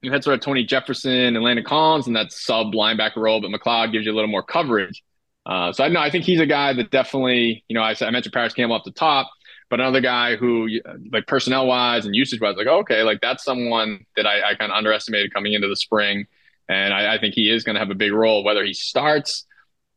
you 0.02 0.10
had 0.10 0.24
sort 0.24 0.34
of 0.34 0.40
Tony 0.40 0.64
Jefferson 0.64 1.36
and 1.36 1.42
Landon 1.44 1.64
Collins 1.64 2.08
in 2.08 2.14
that 2.14 2.32
sub 2.32 2.72
linebacker 2.72 3.18
role, 3.18 3.40
but 3.40 3.52
McCloud 3.52 3.92
gives 3.92 4.04
you 4.04 4.10
a 4.10 4.16
little 4.16 4.28
more 4.28 4.42
coverage. 4.42 5.04
Uh, 5.48 5.72
so 5.72 5.82
I 5.82 5.88
know 5.88 6.00
I 6.00 6.10
think 6.10 6.24
he's 6.24 6.40
a 6.40 6.46
guy 6.46 6.74
that 6.74 6.90
definitely, 6.90 7.64
you 7.68 7.74
know, 7.74 7.80
I, 7.80 7.94
I 8.02 8.10
mentioned 8.10 8.34
Parris 8.34 8.52
Campbell 8.52 8.76
off 8.76 8.84
the 8.84 8.90
top, 8.90 9.30
but 9.70 9.80
another 9.80 10.02
guy 10.02 10.36
who, 10.36 10.68
like 11.10 11.26
personnel 11.26 11.66
wise 11.66 12.04
and 12.04 12.14
usage 12.14 12.40
wise, 12.40 12.56
like 12.56 12.66
okay, 12.66 13.02
like 13.02 13.20
that's 13.22 13.44
someone 13.44 14.04
that 14.16 14.26
I, 14.26 14.50
I 14.50 14.54
kind 14.54 14.70
of 14.70 14.76
underestimated 14.76 15.32
coming 15.32 15.54
into 15.54 15.66
the 15.66 15.76
spring, 15.76 16.26
and 16.68 16.92
I, 16.92 17.14
I 17.14 17.18
think 17.18 17.34
he 17.34 17.50
is 17.50 17.64
going 17.64 17.74
to 17.74 17.80
have 17.80 17.90
a 17.90 17.94
big 17.94 18.12
role. 18.12 18.44
Whether 18.44 18.62
he 18.62 18.74
starts, 18.74 19.46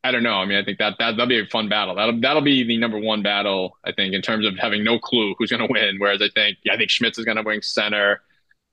I 0.02 0.10
don't 0.10 0.22
know. 0.22 0.34
I 0.34 0.46
mean, 0.46 0.56
I 0.56 0.64
think 0.64 0.78
that 0.78 0.94
that 0.98 1.12
that'll 1.12 1.26
be 1.26 1.40
a 1.40 1.46
fun 1.46 1.68
battle. 1.68 1.96
That'll 1.96 2.18
that'll 2.18 2.42
be 2.42 2.64
the 2.64 2.78
number 2.78 2.98
one 2.98 3.22
battle. 3.22 3.76
I 3.84 3.92
think 3.92 4.14
in 4.14 4.22
terms 4.22 4.46
of 4.46 4.56
having 4.58 4.82
no 4.82 4.98
clue 4.98 5.34
who's 5.38 5.50
going 5.50 5.66
to 5.66 5.70
win. 5.70 5.96
Whereas 5.98 6.22
I 6.22 6.28
think 6.34 6.58
yeah, 6.64 6.72
I 6.72 6.76
think 6.78 6.88
Schmitz 6.88 7.18
is 7.18 7.26
going 7.26 7.36
to 7.36 7.42
win 7.42 7.60
center. 7.60 8.22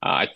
Uh, 0.02 0.08
I 0.08 0.28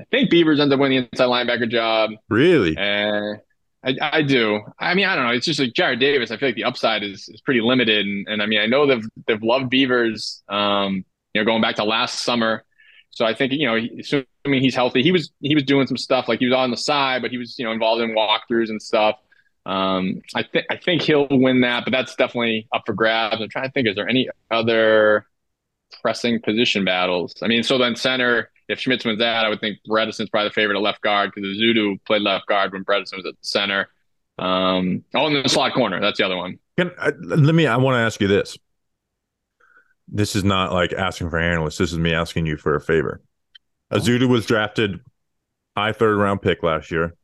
I 0.00 0.04
think 0.10 0.30
Beavers 0.30 0.58
ends 0.58 0.74
up 0.74 0.80
winning 0.80 1.02
the 1.02 1.08
inside 1.12 1.26
linebacker 1.26 1.70
job. 1.70 2.10
Really? 2.28 2.76
And 2.76 3.40
I, 3.84 3.96
I 4.00 4.22
do. 4.22 4.60
I 4.78 4.94
mean, 4.94 5.06
I 5.06 5.16
don't 5.16 5.24
know. 5.24 5.32
It's 5.32 5.46
just 5.46 5.58
like 5.58 5.72
Jarrad 5.72 6.00
Davis. 6.00 6.30
I 6.30 6.36
feel 6.36 6.48
like 6.48 6.56
the 6.56 6.64
upside 6.64 7.02
is, 7.02 7.28
is 7.28 7.40
pretty 7.40 7.60
limited. 7.62 8.06
And, 8.06 8.28
and 8.28 8.42
I 8.42 8.46
mean, 8.46 8.60
I 8.60 8.66
know 8.66 8.86
they've 8.86 9.04
they've 9.26 9.42
loved 9.42 9.70
Beavers. 9.70 10.42
Um, 10.48 11.04
you 11.32 11.40
know, 11.40 11.44
going 11.44 11.62
back 11.62 11.76
to 11.76 11.84
last 11.84 12.22
summer. 12.24 12.64
So 13.10 13.24
I 13.24 13.34
think 13.34 13.52
you 13.52 13.66
know, 13.66 13.76
assuming 13.98 14.62
he's 14.62 14.74
healthy, 14.74 15.02
he 15.02 15.12
was 15.12 15.30
he 15.40 15.54
was 15.54 15.64
doing 15.64 15.86
some 15.86 15.96
stuff 15.96 16.28
like 16.28 16.40
he 16.40 16.46
was 16.46 16.54
on 16.54 16.70
the 16.70 16.76
side, 16.76 17.22
but 17.22 17.30
he 17.30 17.38
was 17.38 17.58
you 17.58 17.64
know 17.64 17.72
involved 17.72 18.02
in 18.02 18.10
walkthroughs 18.14 18.68
and 18.68 18.80
stuff. 18.82 19.16
Um, 19.66 20.20
I 20.34 20.42
think 20.42 20.66
I 20.70 20.76
think 20.76 21.02
he'll 21.02 21.26
win 21.30 21.62
that, 21.62 21.84
but 21.84 21.90
that's 21.92 22.14
definitely 22.16 22.68
up 22.72 22.82
for 22.86 22.92
grabs. 22.92 23.40
I'm 23.40 23.48
trying 23.48 23.66
to 23.66 23.72
think, 23.72 23.88
is 23.88 23.94
there 23.94 24.08
any 24.08 24.28
other 24.50 25.26
pressing 26.02 26.40
position 26.40 26.84
battles? 26.84 27.34
I 27.42 27.48
mean, 27.48 27.62
so 27.62 27.78
then 27.78 27.96
center 27.96 28.50
if 28.70 28.78
Schmitz 28.78 29.04
wins 29.04 29.18
that, 29.18 29.44
I 29.44 29.48
would 29.48 29.60
think 29.60 29.78
Bredeson's 29.88 30.30
probably 30.30 30.48
the 30.48 30.54
favorite 30.54 30.76
at 30.76 30.82
left 30.82 31.02
guard 31.02 31.32
because 31.34 31.56
Ezeudu 31.56 31.98
played 32.04 32.22
left 32.22 32.46
guard 32.46 32.72
when 32.72 32.84
Bredeson 32.84 33.16
was 33.16 33.26
at 33.26 33.34
center. 33.42 33.88
Um, 34.38 35.04
oh, 35.14 35.26
and 35.26 35.44
the 35.44 35.48
slot 35.48 35.74
corner. 35.74 36.00
That's 36.00 36.18
the 36.18 36.24
other 36.24 36.36
one. 36.36 36.58
Can, 36.78 36.92
uh, 36.96 37.10
let 37.20 37.54
me. 37.54 37.66
I 37.66 37.76
want 37.76 37.96
to 37.96 37.98
ask 37.98 38.20
you 38.20 38.28
this. 38.28 38.56
This 40.06 40.36
is 40.36 40.44
not 40.44 40.72
like 40.72 40.92
asking 40.92 41.30
for 41.30 41.38
analysts. 41.38 41.78
This 41.78 41.92
is 41.92 41.98
me 41.98 42.14
asking 42.14 42.46
you 42.46 42.56
for 42.56 42.76
a 42.76 42.80
favor. 42.80 43.20
Ezeudu 43.92 44.28
was 44.28 44.46
drafted 44.46 45.00
high 45.76 45.92
third 45.92 46.16
round 46.16 46.40
pick 46.40 46.62
last 46.62 46.90
year. 46.92 47.16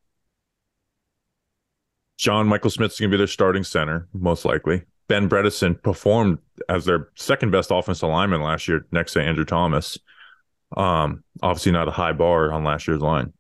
John 2.19 2.49
Michael 2.49 2.71
Schmitz 2.71 2.99
going 2.99 3.11
to 3.11 3.17
be 3.17 3.19
their 3.19 3.27
starting 3.27 3.63
center, 3.63 4.09
most 4.13 4.45
likely. 4.45 4.83
Ben 5.07 5.29
Bredeson 5.29 5.81
performed 5.81 6.39
as 6.69 6.87
their 6.87 7.11
second 7.15 7.53
best 7.53 7.71
offensive 7.71 8.09
lineman 8.09 8.43
last 8.43 8.67
year, 8.67 8.87
next 8.91 9.13
to 9.13 9.23
Andrew 9.23 9.45
Thomas. 9.45 9.97
Um, 10.77 11.25
obviously 11.43 11.73
not 11.73 11.89
a 11.89 11.93
high 11.93 12.13
bar 12.13 12.53
on 12.53 12.65
last 12.65 12.87
year's 12.87 13.01
line. 13.01 13.33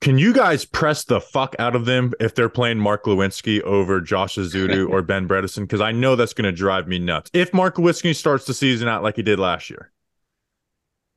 Can 0.00 0.16
you 0.16 0.32
guys 0.32 0.64
press 0.64 1.04
the 1.04 1.20
fuck 1.20 1.54
out 1.58 1.76
of 1.76 1.84
them 1.84 2.14
if 2.20 2.34
they're 2.34 2.48
playing 2.48 2.78
Mark 2.78 3.04
Glowinski 3.04 3.60
over 3.60 4.00
Josh 4.00 4.36
Ezeudu 4.36 4.88
or 4.90 5.02
Ben 5.02 5.28
Bredeson? 5.28 5.62
Because 5.62 5.82
I 5.82 5.92
know 5.92 6.16
that's 6.16 6.32
going 6.32 6.46
to 6.46 6.52
drive 6.52 6.88
me 6.88 6.98
nuts. 6.98 7.30
If 7.34 7.52
Mark 7.52 7.76
Glowinski 7.76 8.16
starts 8.16 8.46
the 8.46 8.54
season 8.54 8.88
out 8.88 9.02
like 9.02 9.16
he 9.16 9.22
did 9.22 9.38
last 9.38 9.68
year. 9.68 9.92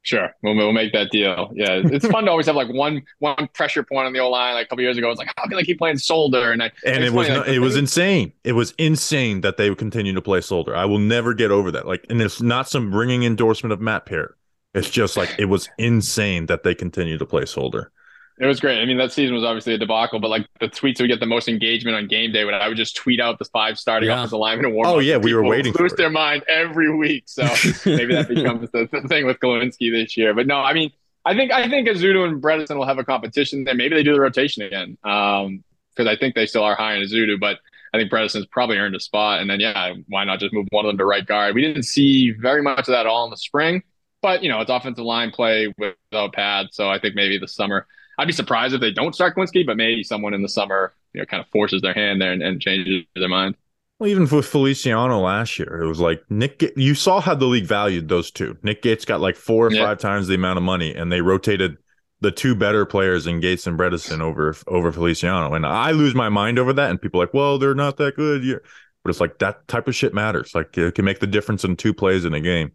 Sure, 0.05 0.35
we'll, 0.43 0.53
we'll 0.55 0.73
make 0.73 0.91
that 0.91 1.11
deal. 1.11 1.49
Yeah, 1.55 1.81
it's 1.81 2.05
fun 2.05 2.25
to 2.25 2.31
always 2.31 2.45
have 2.47 2.57
like 2.57 2.67
one 2.67 3.03
one 3.19 3.47
pressure 3.53 3.83
point 3.83 4.05
on 4.05 4.11
the 4.11 4.19
old 4.19 4.33
line. 4.33 4.53
Like 4.53 4.65
a 4.65 4.69
couple 4.69 4.83
years 4.83 4.97
ago, 4.97 5.09
it's 5.09 5.17
like 5.17 5.31
how 5.37 5.45
can 5.45 5.55
they 5.55 5.63
keep 5.63 5.77
playing 5.77 5.97
Solder? 5.97 6.51
And 6.51 6.61
I 6.61 6.71
and 6.85 7.05
it 7.05 7.13
was 7.13 7.29
like, 7.29 7.47
it 7.47 7.59
was 7.59 7.77
insane. 7.77 8.33
It 8.43 8.51
was 8.51 8.73
insane 8.77 9.39
that 9.41 9.55
they 9.55 9.69
would 9.69 9.79
continue 9.79 10.13
to 10.13 10.21
play 10.21 10.41
Solder. 10.41 10.75
I 10.75 10.83
will 10.83 10.99
never 10.99 11.33
get 11.33 11.51
over 11.51 11.71
that. 11.71 11.87
Like, 11.87 12.05
and 12.09 12.21
it's 12.21 12.41
not 12.41 12.67
some 12.67 12.93
ringing 12.93 13.23
endorsement 13.23 13.71
of 13.71 13.79
Matt 13.79 14.05
Peart. 14.05 14.37
It's 14.73 14.89
just 14.89 15.15
like 15.15 15.33
it 15.37 15.45
was 15.45 15.69
insane 15.77 16.47
that 16.47 16.63
they 16.63 16.75
continue 16.75 17.17
to 17.17 17.25
play 17.25 17.45
Solder. 17.45 17.92
It 18.39 18.47
was 18.47 18.59
great. 18.59 18.81
I 18.81 18.85
mean, 18.85 18.97
that 18.97 19.11
season 19.11 19.35
was 19.35 19.43
obviously 19.43 19.75
a 19.75 19.77
debacle, 19.77 20.19
but 20.19 20.29
like 20.29 20.47
the 20.59 20.67
tweets 20.67 20.99
would 20.99 21.07
get 21.07 21.19
the 21.19 21.27
most 21.27 21.47
engagement 21.47 21.95
on 21.95 22.07
game 22.07 22.31
day 22.31 22.45
when 22.45 22.55
I 22.55 22.67
would 22.67 22.77
just 22.77 22.95
tweet 22.95 23.19
out 23.19 23.37
the 23.37 23.45
five 23.45 23.77
starting 23.77 24.09
yeah. 24.09 24.15
offensive 24.15 24.39
linemen 24.39 24.65
and 24.65 24.73
warm 24.73 24.87
Oh 24.87 24.99
yeah, 24.99 25.17
we 25.17 25.35
were 25.35 25.43
waiting. 25.43 25.73
Lose 25.77 25.93
their 25.93 26.09
mind 26.09 26.43
every 26.47 26.95
week, 26.95 27.25
so 27.27 27.43
maybe 27.85 28.15
that 28.15 28.27
becomes 28.27 28.71
the, 28.71 28.89
the, 28.91 29.07
thing 29.07 29.27
with 29.27 29.39
Glowinski 29.39 29.91
this 29.91 30.17
year. 30.17 30.33
But 30.33 30.47
no, 30.47 30.57
I 30.57 30.73
mean, 30.73 30.91
I 31.25 31.35
think 31.35 31.51
I 31.51 31.69
think 31.69 31.87
Ezeudu 31.87 32.27
and 32.27 32.41
Bredeson 32.41 32.75
will 32.77 32.87
have 32.87 32.97
a 32.97 33.05
competition 33.05 33.65
there. 33.65 33.75
Maybe 33.75 33.95
they 33.95 34.03
do 34.03 34.13
the 34.13 34.21
rotation 34.21 34.63
again 34.63 34.97
because 35.01 35.45
um, 35.45 36.07
I 36.07 36.15
think 36.15 36.33
they 36.33 36.47
still 36.47 36.63
are 36.63 36.75
high 36.75 36.95
in 36.95 37.03
Ezeudu, 37.03 37.39
but 37.39 37.59
I 37.93 37.99
think 37.99 38.11
Bredeson's 38.11 38.47
probably 38.47 38.77
earned 38.77 38.95
a 38.95 38.99
spot. 38.99 39.41
And 39.41 39.49
then 39.49 39.59
yeah, 39.59 39.93
why 40.07 40.23
not 40.23 40.39
just 40.39 40.53
move 40.53 40.65
one 40.71 40.85
of 40.85 40.89
them 40.89 40.97
to 40.97 41.05
right 41.05 41.25
guard? 41.25 41.53
We 41.53 41.61
didn't 41.61 41.83
see 41.83 42.31
very 42.31 42.63
much 42.63 42.79
of 42.79 42.87
that 42.87 43.05
all 43.05 43.25
in 43.25 43.29
the 43.29 43.37
spring, 43.37 43.83
but 44.23 44.41
you 44.41 44.49
know 44.49 44.59
it's 44.59 44.71
offensive 44.71 45.05
line 45.05 45.29
play 45.29 45.71
without 45.77 46.33
pads 46.33 46.75
so 46.75 46.89
I 46.89 46.97
think 46.97 47.13
maybe 47.13 47.37
the 47.37 47.47
summer 47.47 47.85
I'd 48.17 48.27
be 48.27 48.33
surprised 48.33 48.73
if 48.73 48.81
they 48.81 48.91
don't 48.91 49.15
start 49.15 49.35
Glowinski, 49.35 49.65
but 49.65 49.77
maybe 49.77 50.03
someone 50.03 50.33
in 50.33 50.41
the 50.41 50.49
summer, 50.49 50.93
you 51.13 51.21
know, 51.21 51.25
kind 51.25 51.41
of 51.41 51.47
forces 51.49 51.81
their 51.81 51.93
hand 51.93 52.21
there 52.21 52.31
and, 52.31 52.43
and 52.43 52.61
changes 52.61 53.03
their 53.15 53.29
mind. 53.29 53.55
Well, 53.99 54.09
even 54.09 54.27
with 54.27 54.45
Feliciano 54.45 55.19
last 55.19 55.57
year, 55.59 55.81
it 55.81 55.87
was 55.87 55.99
like 55.99 56.23
Nick. 56.29 56.63
You 56.75 56.95
saw 56.95 57.21
how 57.21 57.35
the 57.35 57.45
league 57.45 57.65
valued 57.65 58.09
those 58.09 58.31
two. 58.31 58.57
Nick 58.63 58.81
Gates 58.81 59.05
got 59.05 59.21
like 59.21 59.35
four 59.35 59.67
or 59.67 59.71
yeah. 59.71 59.85
five 59.85 59.99
times 59.99 60.27
the 60.27 60.35
amount 60.35 60.57
of 60.57 60.63
money, 60.63 60.93
and 60.93 61.11
they 61.11 61.21
rotated 61.21 61.77
the 62.23 62.31
two 62.31 62.55
better 62.55 62.85
players 62.85 63.27
in 63.27 63.39
Gates 63.39 63.67
and 63.67 63.77
Bredeson 63.77 64.21
over 64.21 64.55
over 64.67 64.91
Feliciano. 64.91 65.53
And 65.53 65.65
I 65.65 65.91
lose 65.91 66.15
my 66.15 66.29
mind 66.29 66.57
over 66.57 66.73
that. 66.73 66.89
And 66.89 67.01
people 67.01 67.21
are 67.21 67.25
like, 67.25 67.33
well, 67.33 67.59
they're 67.59 67.75
not 67.75 67.97
that 67.97 68.15
good. 68.15 68.61
But 69.03 69.09
it's 69.09 69.19
like 69.19 69.39
that 69.39 69.67
type 69.67 69.87
of 69.87 69.95
shit 69.95 70.13
matters. 70.13 70.55
Like 70.55 70.77
it 70.77 70.95
can 70.95 71.05
make 71.05 71.19
the 71.19 71.27
difference 71.27 71.63
in 71.63 71.75
two 71.75 71.93
plays 71.93 72.25
in 72.25 72.33
a 72.33 72.39
game. 72.39 72.71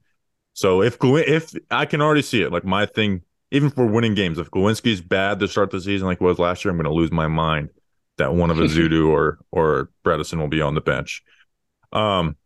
So 0.52 0.82
if 0.82 0.98
if 1.02 1.52
I 1.70 1.86
can 1.86 2.00
already 2.00 2.22
see 2.22 2.42
it, 2.42 2.52
like 2.52 2.64
my 2.64 2.86
thing 2.86 3.22
even 3.50 3.70
for 3.70 3.86
winning 3.86 4.14
games, 4.14 4.38
if 4.38 4.50
Glowinski's 4.50 5.00
bad 5.00 5.40
to 5.40 5.48
start 5.48 5.70
the 5.70 5.80
season 5.80 6.06
like 6.06 6.20
it 6.20 6.24
was 6.24 6.38
last 6.38 6.64
year, 6.64 6.70
I'm 6.70 6.76
going 6.76 6.84
to 6.84 6.92
lose 6.92 7.10
my 7.10 7.28
mind 7.28 7.70
that 8.18 8.34
one 8.34 8.50
of 8.50 8.56
Ezeudu 8.58 9.08
or 9.08 9.38
or 9.50 9.90
Bredeson 10.04 10.38
will 10.38 10.48
be 10.48 10.60
on 10.60 10.74
the 10.74 10.80
bench. 10.80 11.22
Um, 11.92 12.36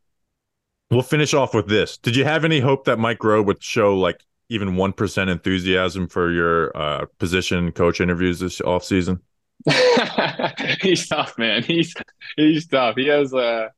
we'll 0.90 1.02
finish 1.02 1.34
off 1.34 1.54
with 1.54 1.68
this. 1.68 1.98
Did 1.98 2.14
you 2.16 2.24
have 2.24 2.44
any 2.44 2.60
hope 2.60 2.84
that 2.84 2.98
Mike 2.98 3.18
Groh 3.18 3.44
would 3.44 3.62
show 3.62 3.96
like 3.98 4.22
even 4.48 4.76
one 4.76 4.92
percent 4.92 5.30
enthusiasm 5.30 6.06
for 6.06 6.30
your 6.30 6.76
uh, 6.76 7.06
position 7.18 7.72
coach 7.72 8.00
interviews 8.00 8.38
this 8.38 8.60
off 8.60 8.84
season? 8.84 9.20
he's 10.80 11.08
tough, 11.08 11.36
man. 11.38 11.62
He's 11.62 11.94
he's 12.36 12.66
tough. 12.66 12.96
He 12.96 13.06
has 13.08 13.34
uh 13.34 13.68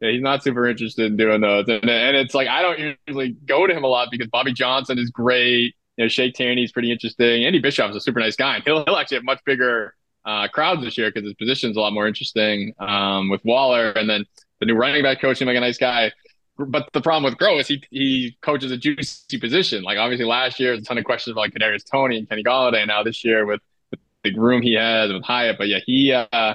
yeah, 0.00 0.12
he's 0.12 0.22
not 0.22 0.44
super 0.44 0.66
interested 0.66 1.06
in 1.06 1.16
doing 1.16 1.40
those, 1.40 1.66
and, 1.68 1.88
and 1.90 2.16
it's 2.16 2.34
like 2.34 2.46
I 2.46 2.62
don't 2.62 2.96
usually 3.08 3.32
go 3.32 3.66
to 3.66 3.74
him 3.74 3.84
a 3.84 3.88
lot 3.88 4.08
because 4.10 4.28
Bobby 4.28 4.52
Johnson 4.52 4.98
is 4.98 5.10
great 5.10 5.74
you 5.98 6.04
know, 6.04 6.08
Shea 6.08 6.30
Tierney's 6.30 6.70
pretty 6.70 6.92
interesting. 6.92 7.44
Andy 7.44 7.58
Bischoff's 7.58 7.96
a 7.96 8.00
super 8.00 8.20
nice 8.20 8.36
guy, 8.36 8.54
and 8.54 8.64
he'll 8.64 8.84
he'll 8.84 8.96
actually 8.96 9.16
have 9.16 9.24
much 9.24 9.40
bigger 9.44 9.94
uh, 10.24 10.46
crowds 10.46 10.82
this 10.82 10.96
year 10.96 11.10
because 11.10 11.26
his 11.26 11.34
position's 11.34 11.76
a 11.76 11.80
lot 11.80 11.92
more 11.92 12.06
interesting 12.06 12.72
um, 12.78 13.28
with 13.28 13.44
Waller, 13.44 13.90
and 13.90 14.08
then 14.08 14.24
the 14.60 14.66
new 14.66 14.74
running 14.74 15.02
back 15.02 15.20
coach 15.20 15.38
seemed 15.38 15.48
like 15.48 15.56
a 15.56 15.60
nice 15.60 15.76
guy. 15.76 16.12
But 16.56 16.88
the 16.92 17.00
problem 17.00 17.24
with 17.24 17.38
Groh 17.38 17.60
is 17.60 17.66
he 17.66 17.82
he 17.90 18.38
coaches 18.42 18.70
a 18.70 18.76
juicy 18.76 19.38
position. 19.38 19.82
Like 19.82 19.98
obviously 19.98 20.24
last 20.24 20.60
year, 20.60 20.70
there's 20.70 20.82
a 20.82 20.84
ton 20.84 20.98
of 20.98 21.04
questions 21.04 21.32
about 21.32 21.40
like 21.40 21.52
Kadarius 21.52 21.84
Toney 21.84 22.16
and 22.18 22.28
Kenny 22.28 22.44
Golladay. 22.44 22.86
Now 22.86 23.02
this 23.02 23.24
year 23.24 23.44
with, 23.44 23.60
with 23.90 24.00
the 24.22 24.38
room 24.38 24.62
he 24.62 24.74
has 24.74 25.12
with 25.12 25.24
Hyatt, 25.24 25.58
but 25.58 25.66
yeah, 25.66 25.78
he 25.84 26.12
uh, 26.12 26.54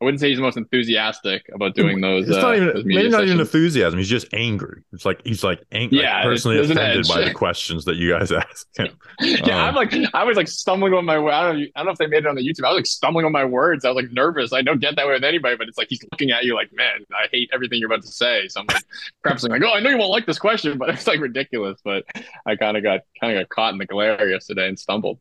I 0.00 0.04
wouldn't 0.04 0.20
say 0.20 0.28
he's 0.28 0.38
the 0.38 0.42
most 0.42 0.56
enthusiastic 0.56 1.50
about 1.52 1.74
doing 1.74 2.00
those. 2.00 2.28
It's 2.28 2.38
uh, 2.38 2.42
not 2.42 2.56
even 2.56 2.82
maybe 2.86 3.08
not 3.08 3.24
even 3.24 3.40
enthusiasm. 3.40 3.98
He's 3.98 4.08
just 4.08 4.28
angry. 4.32 4.82
It's 4.92 5.04
like 5.04 5.20
he's 5.24 5.42
like, 5.42 5.60
ang- 5.72 5.90
like, 5.90 6.22
personally 6.22 6.60
offended 6.60 7.08
by 7.08 7.24
the 7.24 7.34
questions 7.34 7.84
that 7.86 7.96
you 7.96 8.12
guys 8.12 8.30
ask 8.32 8.68
him. 8.76 8.96
yeah, 9.20 9.56
Um, 9.56 9.68
I'm 9.70 9.74
like, 9.74 9.92
I 10.14 10.22
was 10.22 10.36
like 10.36 10.46
stumbling 10.46 10.94
on 10.94 11.04
my. 11.04 11.18
Way. 11.18 11.32
I 11.32 11.42
don't, 11.48 11.58
know, 11.58 11.66
I 11.74 11.80
don't 11.80 11.86
know 11.86 11.92
if 11.92 11.98
they 11.98 12.06
made 12.06 12.18
it 12.18 12.26
on 12.28 12.36
the 12.36 12.48
YouTube. 12.48 12.64
I 12.64 12.68
was 12.68 12.76
like 12.76 12.86
stumbling 12.86 13.26
on 13.26 13.32
my 13.32 13.44
words. 13.44 13.84
I 13.84 13.90
was 13.90 13.96
like 13.96 14.12
nervous. 14.12 14.52
I 14.52 14.62
don't 14.62 14.80
get 14.80 14.94
that 14.94 15.06
way 15.08 15.14
with 15.14 15.24
anybody, 15.24 15.56
but 15.56 15.66
it's 15.66 15.78
like 15.78 15.88
he's 15.90 16.04
looking 16.12 16.30
at 16.30 16.44
you 16.44 16.54
like, 16.54 16.72
man, 16.72 17.04
I 17.10 17.26
hate 17.32 17.50
everything 17.52 17.80
you're 17.80 17.92
about 17.92 18.02
to 18.02 18.12
say. 18.12 18.46
So 18.46 18.60
I'm 18.60 18.66
like 18.68 18.84
prefacing 19.24 19.50
like, 19.50 19.62
oh, 19.64 19.74
I 19.74 19.80
know 19.80 19.90
you 19.90 19.98
won't 19.98 20.12
like 20.12 20.26
this 20.26 20.38
question, 20.38 20.78
but 20.78 20.90
it's 20.90 21.08
like 21.08 21.18
ridiculous. 21.18 21.80
But 21.82 22.04
I 22.46 22.54
kind 22.54 22.76
of 22.76 22.84
got 22.84 23.00
kind 23.20 23.36
of 23.36 23.42
got 23.42 23.48
caught 23.48 23.72
in 23.72 23.78
the 23.78 23.86
glare 23.86 24.30
yesterday 24.30 24.68
and 24.68 24.78
stumbled. 24.78 25.18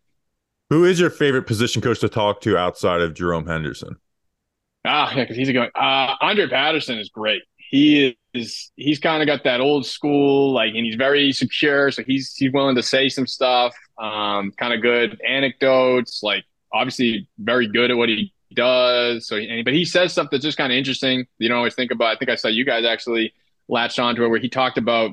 Who 0.70 0.86
is 0.86 1.00
your 1.00 1.10
favorite 1.10 1.48
position 1.48 1.82
coach 1.82 2.00
to 2.02 2.10
talk 2.10 2.42
to 2.42 2.58
outside 2.58 3.02
of 3.02 3.16
Jerome 3.16 3.48
Henderson? 3.48 3.96
Ah, 4.88 5.14
yeah, 5.14 5.24
because 5.24 5.36
he's 5.38 5.52
going. 5.52 5.70
Uh, 5.76 6.16
Andre 6.22 6.48
Patterson 6.48 6.98
is 6.98 7.10
great. 7.10 7.44
He 7.58 8.18
is. 8.34 8.72
He's 8.76 9.00
kind 9.00 9.22
of 9.22 9.28
got 9.28 9.44
that 9.44 9.60
old 9.60 9.86
school, 9.86 10.54
like, 10.54 10.74
and 10.74 10.86
he's 10.86 10.96
very 10.96 11.32
secure. 11.34 11.92
So 11.92 12.04
he's 12.04 12.34
he's 12.36 12.52
willing 12.52 12.76
to 12.76 12.84
say 12.84 13.10
some 13.10 13.28
stuff. 13.28 13.76
Um, 13.98 14.52
kind 14.58 14.74
of 14.74 14.82
good 14.82 15.22
anecdotes. 15.28 16.24
Like, 16.24 16.46
obviously, 16.72 17.28
very 17.38 17.68
good 17.68 17.92
at 17.92 17.98
what 17.98 18.10
he 18.10 18.34
does. 18.56 19.28
So, 19.28 19.36
and, 19.36 19.66
but 19.66 19.74
he 19.74 19.84
says 19.84 20.14
stuff 20.14 20.30
that's 20.32 20.44
just 20.44 20.58
kind 20.58 20.72
of 20.72 20.78
interesting. 20.78 21.26
You 21.38 21.50
don't 21.50 21.58
always 21.58 21.76
think 21.76 21.92
about. 21.92 22.16
I 22.16 22.18
think 22.18 22.32
I 22.32 22.36
saw 22.36 22.48
you 22.48 22.64
guys 22.66 22.86
actually 22.86 23.34
latched 23.68 24.00
onto 24.00 24.24
it 24.24 24.30
where 24.30 24.40
he 24.40 24.50
talked 24.50 24.78
about 24.78 25.12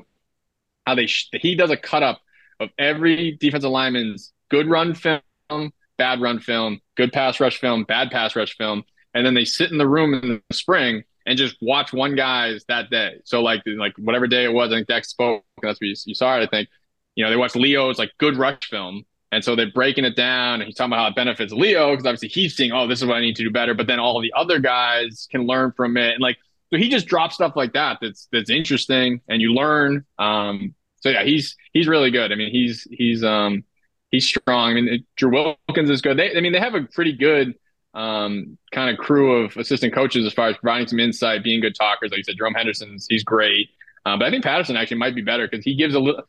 how 0.87 0.95
they 0.95 1.07
sh- 1.07 1.29
he 1.33 1.55
does 1.55 1.71
a 1.71 1.77
cut 1.77 2.03
up 2.03 2.21
of 2.61 2.69
every 2.79 3.35
defensive 3.41 3.69
lineman's 3.69 4.31
good 4.49 4.69
run 4.69 4.93
film, 4.93 5.73
bad 5.97 6.21
run 6.21 6.39
film, 6.39 6.79
good 6.95 7.11
pass 7.11 7.41
rush 7.41 7.59
film, 7.59 7.83
bad 7.83 8.11
pass 8.11 8.35
rush 8.37 8.55
film 8.55 8.85
and 9.15 9.25
then 9.25 9.33
they 9.33 9.45
sit 9.45 9.71
in 9.71 9.79
the 9.79 9.87
room 9.87 10.13
in 10.13 10.41
the 10.47 10.55
spring 10.55 11.03
and 11.25 11.37
just 11.37 11.55
watch 11.61 11.93
one 11.93 12.15
guy's 12.15 12.63
that 12.67 12.89
day. 12.91 13.15
So 13.23 13.41
like 13.41 13.63
like 13.65 13.93
whatever 13.97 14.27
day 14.27 14.43
it 14.43 14.53
was, 14.53 14.71
I 14.71 14.75
think 14.75 14.87
Dex 14.87 15.09
spoke. 15.09 15.43
That's 15.61 15.79
what 15.79 15.87
you, 15.87 15.95
you 16.05 16.13
saw 16.13 16.37
it. 16.37 16.43
I 16.43 16.47
think 16.47 16.69
you 17.15 17.23
know 17.23 17.31
they 17.31 17.37
watched 17.37 17.55
Leo's 17.55 17.97
like 17.97 18.11
good 18.19 18.37
rush 18.37 18.69
film, 18.69 19.03
and 19.31 19.43
so 19.43 19.55
they're 19.55 19.71
breaking 19.71 20.05
it 20.05 20.15
down. 20.15 20.55
And 20.55 20.63
he's 20.63 20.75
talking 20.75 20.91
about 20.91 21.01
how 21.01 21.07
it 21.07 21.15
benefits 21.15 21.53
Leo 21.53 21.91
because 21.91 22.05
obviously 22.05 22.27
he's 22.27 22.55
seeing, 22.55 22.73
oh, 22.73 22.87
this 22.87 23.01
is 23.01 23.07
what 23.07 23.15
I 23.15 23.21
need 23.21 23.37
to 23.37 23.43
do 23.43 23.49
better. 23.49 23.73
But 23.73 23.87
then 23.87 23.99
all 23.99 24.21
the 24.21 24.33
other 24.35 24.59
guys 24.59 25.27
can 25.31 25.47
learn 25.47 25.71
from 25.71 25.97
it, 25.97 26.13
and 26.13 26.21
like 26.21 26.37
so 26.71 26.77
he 26.77 26.89
just 26.89 27.07
drops 27.07 27.35
stuff 27.35 27.53
like 27.55 27.73
that. 27.73 27.99
That's 28.01 28.27
that's 28.31 28.49
interesting, 28.49 29.21
and 29.29 29.41
you 29.41 29.53
learn. 29.53 30.05
Um, 30.19 30.75
so 30.99 31.09
yeah, 31.09 31.23
he's 31.23 31.55
he's 31.71 31.87
really 31.87 32.11
good. 32.11 32.31
I 32.33 32.35
mean, 32.35 32.51
he's 32.51 32.85
he's 32.91 33.23
um 33.23 33.63
he's 34.11 34.27
strong. 34.27 34.77
I 34.77 34.81
mean, 34.81 35.05
Drew 35.15 35.31
Wilkins 35.31 35.89
is 35.89 36.01
good. 36.01 36.17
They, 36.17 36.35
I 36.35 36.41
mean, 36.41 36.51
they 36.51 36.59
have 36.59 36.75
a 36.75 36.83
pretty 36.83 37.13
good 37.13 37.55
um, 37.95 38.57
kind 38.71 38.89
of 38.89 38.97
crew 38.97 39.43
of 39.43 39.55
assistant 39.57 39.93
coaches 39.93 40.25
as 40.25 40.33
far 40.33 40.49
as 40.49 40.57
providing 40.57 40.87
some 40.87 40.99
insight, 40.99 41.43
being 41.43 41.61
good 41.61 41.75
talkers. 41.75 42.11
Like 42.11 42.17
you 42.17 42.23
said, 42.23 42.35
Jerome 42.37 42.53
Henderson's 42.53 43.07
he's 43.09 43.23
great, 43.23 43.69
uh, 44.05 44.17
but 44.17 44.25
I 44.25 44.29
think 44.29 44.43
Patterson 44.43 44.75
actually 44.75 44.97
might 44.97 45.15
be 45.15 45.21
better 45.21 45.47
because 45.47 45.63
he 45.63 45.75
gives 45.75 45.95
a 45.95 45.99
little. 45.99 46.21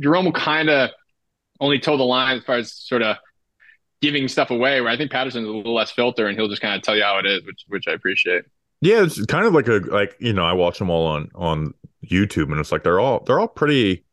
Jerome 0.00 0.24
will 0.24 0.32
kind 0.32 0.70
of 0.70 0.90
only 1.60 1.78
toe 1.78 1.96
the 1.96 2.04
line 2.04 2.38
as 2.38 2.44
far 2.44 2.56
as 2.56 2.72
sort 2.72 3.02
of 3.02 3.16
giving 4.00 4.28
stuff 4.28 4.50
away. 4.50 4.80
Where 4.80 4.90
I 4.90 4.96
think 4.96 5.10
Patterson's 5.10 5.46
a 5.46 5.50
little 5.50 5.74
less 5.74 5.90
filter, 5.90 6.28
and 6.28 6.38
he'll 6.38 6.48
just 6.48 6.62
kind 6.62 6.76
of 6.76 6.82
tell 6.82 6.96
you 6.96 7.02
how 7.02 7.18
it 7.18 7.26
is, 7.26 7.44
which 7.44 7.64
which 7.68 7.88
I 7.88 7.92
appreciate. 7.92 8.44
Yeah, 8.80 9.02
it's 9.02 9.24
kind 9.26 9.46
of 9.46 9.52
like 9.52 9.66
a 9.66 9.80
like 9.90 10.16
you 10.20 10.32
know 10.32 10.44
I 10.44 10.52
watch 10.52 10.78
them 10.78 10.90
all 10.90 11.06
on 11.08 11.30
on 11.34 11.74
YouTube, 12.06 12.50
and 12.50 12.60
it's 12.60 12.70
like 12.70 12.84
they're 12.84 13.00
all 13.00 13.24
they're 13.26 13.40
all 13.40 13.48
pretty 13.48 14.04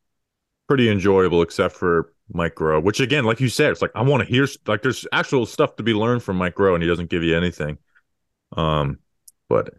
pretty 0.68 0.90
enjoyable, 0.90 1.44
except 1.44 1.76
for 1.76 2.12
Mike 2.32 2.56
Groh. 2.56 2.82
Which 2.82 3.00
again, 3.00 3.24
like 3.24 3.40
you 3.40 3.50
said, 3.50 3.72
it's 3.72 3.82
like 3.82 3.92
I 3.96 4.02
want 4.02 4.24
to 4.24 4.30
hear 4.30 4.48
like 4.68 4.82
there's 4.82 5.06
actual 5.12 5.46
stuff 5.46 5.76
to 5.78 5.84
be 5.84 5.94
learned 5.94 6.24
from 6.24 6.38
Mike 6.38 6.56
Groh, 6.56 6.74
and 6.74 6.84
he 6.84 6.90
doesn't 6.90 7.10
give 7.10 7.24
you 7.24 7.36
anything. 7.36 7.78
Um, 8.56 9.00
but 9.48 9.74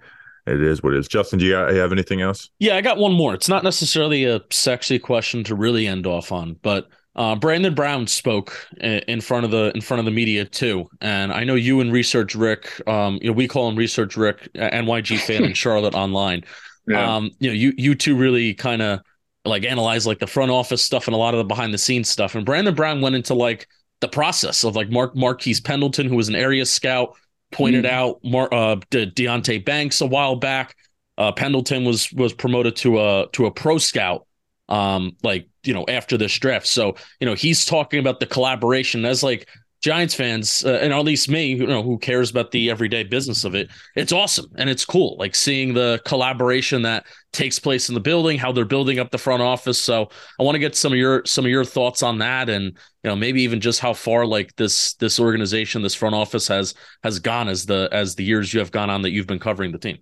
it 0.47 0.61
is 0.61 0.83
what 0.83 0.95
it 0.95 0.99
is. 0.99 1.09
Justin, 1.09 1.39
do 1.39 1.45
you 1.45 1.55
have 1.55 1.93
anything 1.93 2.21
else? 2.21 2.51
Yeah, 2.59 2.77
I 2.77 2.81
got 2.81 2.99
one 2.99 3.13
more. 3.13 3.35
It's 3.35 3.49
not 3.49 3.63
necessarily 3.63 4.25
a 4.25 4.41
sexy 4.51 4.99
question 4.99 5.45
to 5.45 5.55
really 5.55 5.87
end 5.87 6.07
off 6.07 6.33
on, 6.33 6.57
but 6.63 6.89
uh, 7.17 7.35
Brandon 7.37 7.75
Brown 7.75 8.07
spoke 8.07 8.67
in 8.81 9.21
front 9.21 9.45
of 9.45 9.51
the 9.51 9.73
in 9.75 9.81
front 9.81 9.99
of 9.99 10.05
the 10.05 10.11
media 10.11 10.45
too, 10.45 10.89
and 11.01 11.33
I 11.33 11.45
know 11.45 11.55
you 11.55 11.81
and 11.81 11.93
Research 11.93 12.35
Rick, 12.35 12.81
um, 12.89 13.19
you 13.21 13.29
know, 13.29 13.33
we 13.33 13.49
call 13.49 13.69
him 13.69 13.77
Research 13.77 14.17
Rick, 14.17 14.49
NYG 14.55 15.19
fan 15.19 15.45
in 15.45 15.53
Charlotte 15.55 15.95
online. 15.95 16.45
Yeah. 16.87 17.17
Um, 17.17 17.31
you 17.39 17.49
know, 17.51 17.55
you 17.55 17.73
you 17.77 17.95
two 17.95 18.17
really 18.17 18.55
kind 18.55 18.81
of 18.81 19.01
like 19.45 19.65
analyze 19.65 20.07
like 20.07 20.19
the 20.19 20.27
front 20.27 20.51
office 20.51 20.83
stuff 20.83 21.07
and 21.07 21.15
a 21.15 21.19
lot 21.19 21.35
of 21.35 21.39
the 21.39 21.45
behind 21.45 21.73
the 21.73 21.79
scenes 21.79 22.09
stuff. 22.09 22.35
And 22.35 22.45
Brandon 22.45 22.75
Brown 22.75 23.01
went 23.01 23.15
into 23.15 23.35
like 23.35 23.67
the 24.01 24.09
process 24.09 24.65
of 24.65 24.77
like 24.77 24.91
Mark 24.91 25.17
Marquise 25.17 25.61
Pendleton, 25.61 26.09
who 26.09 26.17
was 26.17 26.29
an 26.29 26.35
area 26.35 26.67
scout, 26.67 27.17
pointed 27.53 27.87
out 27.87 28.21
Mar- 28.23 28.53
uh, 28.53 28.77
De- 28.91 29.11
Deonte 29.11 29.65
Banks 29.65 30.01
a 30.01 30.07
while 30.07 30.37
back. 30.37 30.77
Uh, 31.19 31.33
Pendleton 31.33 31.85
was 31.85 32.13
was 32.13 32.33
promoted 32.33 32.77
to 32.77 33.01
a 33.01 33.27
to 33.33 33.47
a 33.47 33.51
pro 33.51 33.79
scout, 33.79 34.27
um, 34.69 35.17
like 35.23 35.49
you 35.65 35.75
know 35.75 35.85
after 35.89 36.17
this 36.17 36.37
draft. 36.39 36.67
So 36.67 36.97
you 37.19 37.27
know 37.27 37.35
he's 37.35 37.65
talking 37.65 38.01
about 38.01 38.21
the 38.21 38.27
collaboration 38.27 39.05
as 39.05 39.23
like 39.23 39.49
Giants 39.81 40.15
fans, 40.15 40.63
uh, 40.65 40.79
and 40.83 40.93
at 40.93 41.05
least 41.05 41.31
me, 41.31 41.47
you 41.55 41.67
know, 41.67 41.83
who 41.83 41.99
cares 41.99 42.31
about 42.31 42.51
the 42.51 42.71
everyday 42.71 43.03
business 43.03 43.45
of 43.45 43.55
it. 43.55 43.71
It's 43.97 44.13
awesome 44.13 44.51
and 44.57 44.69
it's 44.69 44.85
cool, 44.85 45.17
like 45.19 45.35
seeing 45.35 45.73
the 45.73 46.03
collaboration 46.05 46.83
that 46.83 47.07
takes 47.33 47.59
place 47.59 47.89
in 47.89 47.95
the 47.95 48.01
building, 48.01 48.39
how 48.39 48.53
they're 48.53 48.67
building 48.67 48.99
up 48.99 49.11
the 49.11 49.17
front 49.17 49.43
office. 49.43 49.81
So 49.81 50.11
I 50.39 50.43
want 50.43 50.55
to 50.55 50.59
get 50.59 50.77
some 50.77 50.93
of 50.93 50.99
your 50.99 51.25
some 51.25 51.47
of 51.47 51.51
your 51.51 51.65
thoughts 51.65 52.03
on 52.03 52.19
that, 52.19 52.51
and 52.51 52.65
you 52.65 53.11
know, 53.11 53.17
maybe 53.17 53.43
even 53.43 53.61
just 53.61 53.81
how 53.81 53.95
far 53.95 54.27
like 54.27 54.55
this 54.57 54.95
this 54.95 55.19
organization, 55.19 55.81
this 55.81 55.95
front 55.95 56.15
office 56.15 56.47
has 56.49 56.75
has 57.03 57.19
gone 57.19 57.49
as 57.49 57.65
the 57.65 57.89
as 57.91 58.15
the 58.15 58.25
years 58.25 58.53
you 58.53 58.61
have 58.61 58.71
gone 58.73 58.91
on 58.91 59.03
that 59.03 59.11
you've 59.11 59.27
been 59.27 59.39
covering 59.39 59.73
the 59.73 59.79
team. 59.79 59.99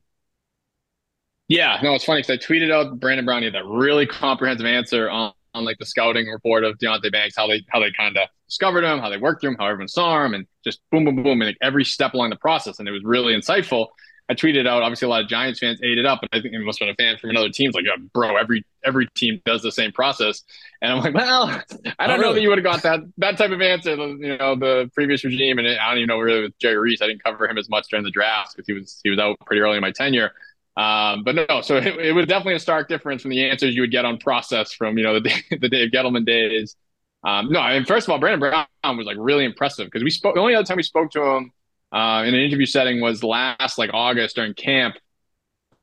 Yeah, 1.48 1.78
no, 1.82 1.94
it's 1.94 2.04
funny 2.04 2.20
because 2.20 2.38
I 2.38 2.46
tweeted 2.46 2.70
out 2.70 3.00
Brandon 3.00 3.24
Brownie 3.24 3.48
that 3.48 3.64
really 3.64 4.06
comprehensive 4.06 4.66
answer 4.66 5.08
on, 5.08 5.32
on 5.58 5.64
like 5.64 5.78
the 5.78 5.86
scouting 5.86 6.26
report 6.28 6.64
of 6.64 6.78
Deonte 6.78 7.10
Banks, 7.12 7.36
how 7.36 7.46
they 7.46 7.64
how 7.68 7.80
they 7.80 7.90
kind 7.92 8.16
of 8.16 8.28
discovered 8.48 8.84
him, 8.84 8.98
how 9.00 9.10
they 9.10 9.18
worked 9.18 9.40
through 9.40 9.50
him, 9.50 9.56
how 9.58 9.66
everyone 9.66 9.88
saw 9.88 10.24
him, 10.24 10.34
and 10.34 10.46
just 10.64 10.80
boom, 10.90 11.04
boom, 11.04 11.16
boom, 11.16 11.40
and 11.40 11.48
like 11.48 11.58
every 11.60 11.84
step 11.84 12.14
along 12.14 12.30
the 12.30 12.36
process. 12.36 12.78
And 12.78 12.88
it 12.88 12.92
was 12.92 13.04
really 13.04 13.34
insightful. 13.34 13.88
I 14.30 14.34
tweeted 14.34 14.66
out. 14.66 14.82
Obviously, 14.82 15.06
a 15.06 15.08
lot 15.08 15.22
of 15.22 15.28
Giants 15.28 15.58
fans 15.58 15.80
ate 15.82 15.96
it 15.96 16.04
up, 16.04 16.20
but 16.20 16.28
I 16.32 16.42
think 16.42 16.52
it 16.52 16.60
must 16.60 16.78
have 16.80 16.86
been 16.86 16.92
a 16.92 16.96
fan 16.96 17.18
from 17.18 17.30
another 17.30 17.48
team's 17.48 17.74
like, 17.74 17.86
yeah, 17.86 17.96
bro, 18.12 18.36
every 18.36 18.64
every 18.84 19.08
team 19.16 19.40
does 19.46 19.62
the 19.62 19.72
same 19.72 19.90
process. 19.90 20.42
And 20.82 20.92
I'm 20.92 21.00
like, 21.00 21.14
well, 21.14 21.62
I 21.98 22.06
don't 22.06 22.20
know 22.20 22.34
that 22.34 22.42
you 22.42 22.50
would 22.50 22.58
have 22.58 22.64
got 22.64 22.82
that 22.82 23.00
that 23.18 23.38
type 23.38 23.52
of 23.52 23.62
answer. 23.62 23.96
You 23.96 24.36
know, 24.36 24.54
the 24.54 24.90
previous 24.94 25.24
regime, 25.24 25.58
and 25.58 25.66
I 25.66 25.88
don't 25.88 25.98
even 25.98 26.08
know 26.08 26.18
really 26.18 26.42
with 26.42 26.58
Jerry 26.58 26.76
Reese. 26.76 27.00
I 27.00 27.06
didn't 27.06 27.24
cover 27.24 27.48
him 27.48 27.56
as 27.56 27.70
much 27.70 27.88
during 27.88 28.04
the 28.04 28.10
draft 28.10 28.54
because 28.54 28.66
he 28.66 28.74
was 28.74 29.00
he 29.02 29.10
was 29.10 29.18
out 29.18 29.38
pretty 29.46 29.62
early 29.62 29.76
in 29.76 29.82
my 29.82 29.92
tenure. 29.92 30.32
Um, 30.78 31.24
but 31.24 31.34
no, 31.34 31.60
so 31.60 31.76
it, 31.76 31.86
it 31.98 32.12
was 32.12 32.26
definitely 32.26 32.54
a 32.54 32.60
stark 32.60 32.88
difference 32.88 33.22
from 33.22 33.32
the 33.32 33.44
answers 33.50 33.74
you 33.74 33.82
would 33.82 33.90
get 33.90 34.04
on 34.04 34.18
process 34.18 34.72
from 34.72 34.96
you 34.96 35.04
know 35.04 35.20
the 35.20 35.30
the 35.60 35.68
Dave 35.68 35.90
Gettleman 35.90 36.24
days. 36.24 36.76
Um, 37.24 37.50
no, 37.50 37.58
I 37.58 37.74
mean 37.74 37.84
first 37.84 38.06
of 38.06 38.12
all, 38.12 38.18
Brandon 38.18 38.40
Brown 38.40 38.96
was 38.96 39.06
like 39.06 39.16
really 39.18 39.44
impressive 39.44 39.86
because 39.86 40.04
we 40.04 40.10
spoke. 40.10 40.36
The 40.36 40.40
only 40.40 40.54
other 40.54 40.64
time 40.64 40.76
we 40.76 40.84
spoke 40.84 41.10
to 41.12 41.22
him 41.22 41.52
uh, 41.92 42.22
in 42.24 42.34
an 42.34 42.40
interview 42.40 42.66
setting 42.66 43.00
was 43.00 43.24
last 43.24 43.76
like 43.76 43.90
August 43.92 44.36
during 44.36 44.54
camp, 44.54 44.96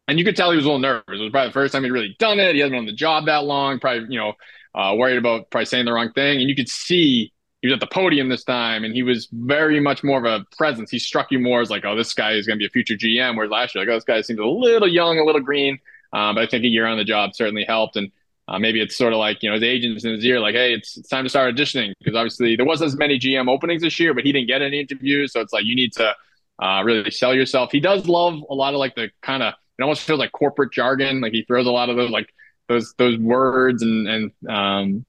and 0.07 0.17
you 0.17 0.23
could 0.23 0.37
tell 0.37 0.51
he 0.51 0.55
was 0.55 0.65
a 0.65 0.69
little 0.69 0.79
nervous. 0.79 1.03
It 1.09 1.23
was 1.23 1.31
probably 1.31 1.49
the 1.49 1.53
first 1.53 1.73
time 1.73 1.83
he'd 1.83 1.91
really 1.91 2.15
done 2.17 2.39
it. 2.39 2.55
He 2.55 2.61
hasn't 2.61 2.71
been 2.71 2.79
on 2.79 2.85
the 2.85 2.93
job 2.93 3.25
that 3.25 3.43
long. 3.43 3.79
Probably 3.79 4.07
you 4.09 4.19
know 4.19 4.33
uh, 4.73 4.95
worried 4.95 5.17
about 5.17 5.49
probably 5.49 5.65
saying 5.65 5.85
the 5.85 5.91
wrong 5.91 6.13
thing, 6.13 6.39
and 6.39 6.49
you 6.49 6.55
could 6.55 6.69
see 6.69 7.33
he 7.65 7.71
was 7.71 7.77
at 7.77 7.79
the 7.79 7.87
podium 7.87 8.29
this 8.29 8.43
time 8.43 8.83
and 8.83 8.93
he 8.93 9.01
was 9.01 9.27
very 9.31 9.79
much 9.79 10.03
more 10.03 10.19
of 10.19 10.25
a 10.25 10.45
presence. 10.55 10.91
He 10.91 10.99
struck 10.99 11.31
you 11.31 11.39
more 11.39 11.61
as 11.61 11.71
like, 11.71 11.83
oh, 11.83 11.95
this 11.95 12.13
guy 12.13 12.33
is 12.33 12.45
going 12.45 12.59
to 12.59 12.61
be 12.61 12.67
a 12.67 12.69
future 12.69 12.93
GM. 12.93 13.35
Whereas 13.35 13.49
last 13.49 13.73
year, 13.73 13.83
like, 13.83 13.91
oh, 13.91 13.95
this 13.95 14.03
guy 14.03 14.21
seems 14.21 14.39
a 14.39 14.45
little 14.45 14.87
young, 14.87 15.17
a 15.17 15.23
little 15.23 15.41
green. 15.41 15.79
Um, 16.13 16.35
but 16.35 16.43
I 16.43 16.47
think 16.47 16.63
a 16.63 16.67
year 16.67 16.85
on 16.85 16.99
the 16.99 17.03
job 17.03 17.33
certainly 17.33 17.63
helped. 17.63 17.95
And 17.95 18.11
uh, 18.47 18.59
maybe 18.59 18.81
it's 18.81 18.95
sort 18.95 19.13
of 19.13 19.17
like, 19.17 19.41
you 19.41 19.49
know, 19.49 19.55
his 19.55 19.63
agents 19.63 20.05
in 20.05 20.11
his 20.11 20.23
ear, 20.23 20.39
like, 20.39 20.53
hey, 20.53 20.75
it's, 20.75 20.95
it's 20.95 21.09
time 21.09 21.23
to 21.23 21.29
start 21.29 21.55
auditioning 21.55 21.93
because 21.97 22.15
obviously 22.15 22.55
there 22.55 22.67
wasn't 22.67 22.89
as 22.89 22.97
many 22.97 23.17
GM 23.17 23.49
openings 23.49 23.81
this 23.81 23.99
year, 23.99 24.13
but 24.13 24.23
he 24.23 24.31
didn't 24.31 24.47
get 24.47 24.61
any 24.61 24.79
interviews. 24.79 25.33
So 25.33 25.41
it's 25.41 25.51
like 25.51 25.65
you 25.65 25.75
need 25.75 25.93
to 25.93 26.13
uh, 26.61 26.83
really 26.83 27.09
sell 27.09 27.33
yourself. 27.33 27.71
He 27.71 27.79
does 27.79 28.07
love 28.07 28.43
a 28.47 28.53
lot 28.53 28.75
of 28.75 28.79
like 28.79 28.93
the 28.93 29.09
kind 29.23 29.41
of, 29.41 29.55
it 29.79 29.81
almost 29.81 30.03
feels 30.03 30.19
like 30.19 30.31
corporate 30.33 30.71
jargon. 30.71 31.19
Like 31.19 31.31
he 31.31 31.45
throws 31.45 31.65
a 31.65 31.71
lot 31.71 31.89
of 31.89 31.95
those, 31.95 32.11
like 32.11 32.29
those, 32.67 32.93
those 32.99 33.17
words 33.17 33.81
and, 33.81 34.07
and 34.07 34.31
um, 34.47 35.05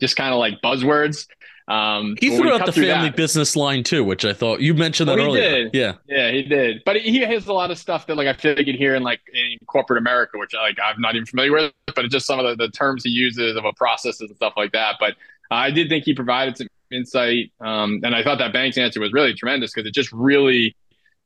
just 0.00 0.16
kind 0.16 0.32
of 0.32 0.38
like 0.38 0.62
buzzwords. 0.62 1.26
Um, 1.68 2.16
He 2.20 2.36
threw 2.36 2.52
out 2.52 2.66
the 2.66 2.72
family 2.72 3.08
that- 3.08 3.16
business 3.16 3.54
line 3.56 3.82
too, 3.84 4.02
which 4.04 4.24
I 4.24 4.32
thought 4.32 4.60
you 4.60 4.74
mentioned 4.74 5.08
that 5.08 5.18
Oh, 5.18 5.22
he 5.32 5.38
earlier. 5.40 5.64
did. 5.64 5.70
Yeah. 5.74 5.92
Yeah, 6.08 6.30
he 6.30 6.42
did. 6.42 6.82
But 6.84 6.96
he 6.96 7.18
has 7.20 7.46
a 7.46 7.52
lot 7.52 7.70
of 7.70 7.78
stuff 7.78 8.06
that 8.08 8.16
like 8.16 8.26
I 8.26 8.32
feel 8.32 8.54
like 8.56 8.66
you'd 8.66 8.76
hear 8.76 8.94
in 8.94 9.02
like 9.02 9.20
in 9.32 9.58
corporate 9.66 9.98
America, 9.98 10.38
which 10.38 10.54
like 10.54 10.76
I'm 10.84 11.00
not 11.00 11.14
even 11.14 11.26
familiar 11.26 11.52
with, 11.52 11.72
but 11.94 12.04
it's 12.04 12.12
just 12.12 12.26
some 12.26 12.38
of 12.40 12.58
the, 12.58 12.66
the 12.66 12.70
terms 12.72 13.04
he 13.04 13.10
uses 13.10 13.56
of 13.56 13.64
a 13.64 13.72
processes 13.74 14.28
and 14.28 14.36
stuff 14.36 14.54
like 14.56 14.72
that. 14.72 14.96
But 14.98 15.14
I 15.50 15.70
did 15.70 15.88
think 15.88 16.04
he 16.04 16.14
provided 16.14 16.56
some 16.56 16.66
insight. 16.90 17.52
Um, 17.60 18.00
and 18.02 18.14
I 18.14 18.22
thought 18.22 18.38
that 18.38 18.52
Banks 18.52 18.76
answer 18.76 19.00
was 19.00 19.12
really 19.12 19.32
tremendous 19.34 19.72
because 19.72 19.86
it 19.88 19.94
just 19.94 20.10
really 20.12 20.74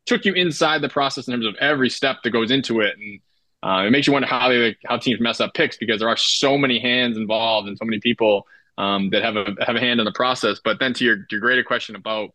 took 0.05 0.25
you 0.25 0.33
inside 0.35 0.83
the 0.83 0.89
process 0.89 1.27
in 1.27 1.33
terms 1.33 1.47
of 1.47 1.55
every 1.57 1.91
step 1.91 2.19
that 2.23 2.31
goes 2.31 2.51
into 2.51 2.81
it. 2.81 2.95
And 2.99 3.21
uh, 3.63 3.85
it 3.87 3.91
makes 3.91 4.07
you 4.07 4.13
wonder 4.13 4.29
how 4.29 4.49
they 4.49 4.59
like, 4.59 4.79
how 4.85 4.99
teams 4.99 5.19
mess 5.21 5.41
up 5.41 5.55
picks 5.55 5.77
because 5.77 5.99
there 5.99 6.09
are 6.09 6.17
so 6.17 6.57
many 6.57 6.79
hands 6.79 7.17
involved 7.17 7.67
and 7.69 7.77
so 7.79 7.85
many 7.85 7.99
people 8.01 8.47
um, 8.79 9.11
that 9.11 9.23
have 9.23 9.37
a 9.37 9.55
have 9.65 9.77
a 9.77 9.81
hand 9.81 10.01
in 10.01 10.05
the 10.05 10.13
process. 10.13 10.61
But 10.63 10.79
then 10.79 10.95
to 10.95 11.05
your 11.05 11.19
your 11.31 11.41
greater 11.41 11.65
question 11.65 11.97
about 11.97 12.31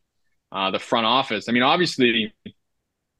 uh, 0.52 0.72
the 0.72 0.80
front 0.80 1.06
office, 1.06 1.48
I 1.48 1.52
mean, 1.52 1.64
obviously 1.64 2.34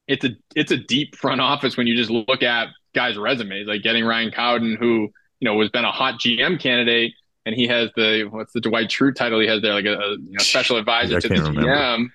it's 0.08 0.24
a 0.24 0.30
it's 0.54 0.72
a 0.72 0.76
deep 0.76 1.16
front 1.16 1.40
office 1.40 1.76
when 1.76 1.86
you 1.86 1.96
just 1.96 2.10
look 2.10 2.42
at 2.42 2.68
guys' 2.94 3.16
resumes, 3.16 3.66
like 3.66 3.82
getting 3.82 4.04
Ryan 4.04 4.30
Cowden, 4.30 4.76
who 4.76 5.10
you 5.40 5.48
know 5.48 5.54
was 5.54 5.70
been 5.70 5.84
a 5.84 5.92
hot 5.92 6.20
GM 6.20 6.60
candidate, 6.60 7.12
and 7.46 7.54
he 7.54 7.66
has 7.68 7.90
the 7.96 8.28
what's 8.30 8.52
the 8.52 8.60
Dwight 8.60 8.90
True 8.90 9.12
title 9.12 9.40
he 9.40 9.46
has 9.46 9.62
there, 9.62 9.74
like 9.74 9.86
a, 9.86 9.94
a 9.94 10.10
you 10.12 10.32
know, 10.32 10.42
special 10.42 10.76
advisor 10.76 11.20
to 11.20 11.28
the 11.28 11.34
remember. 11.34 11.62
GM. 11.62 12.08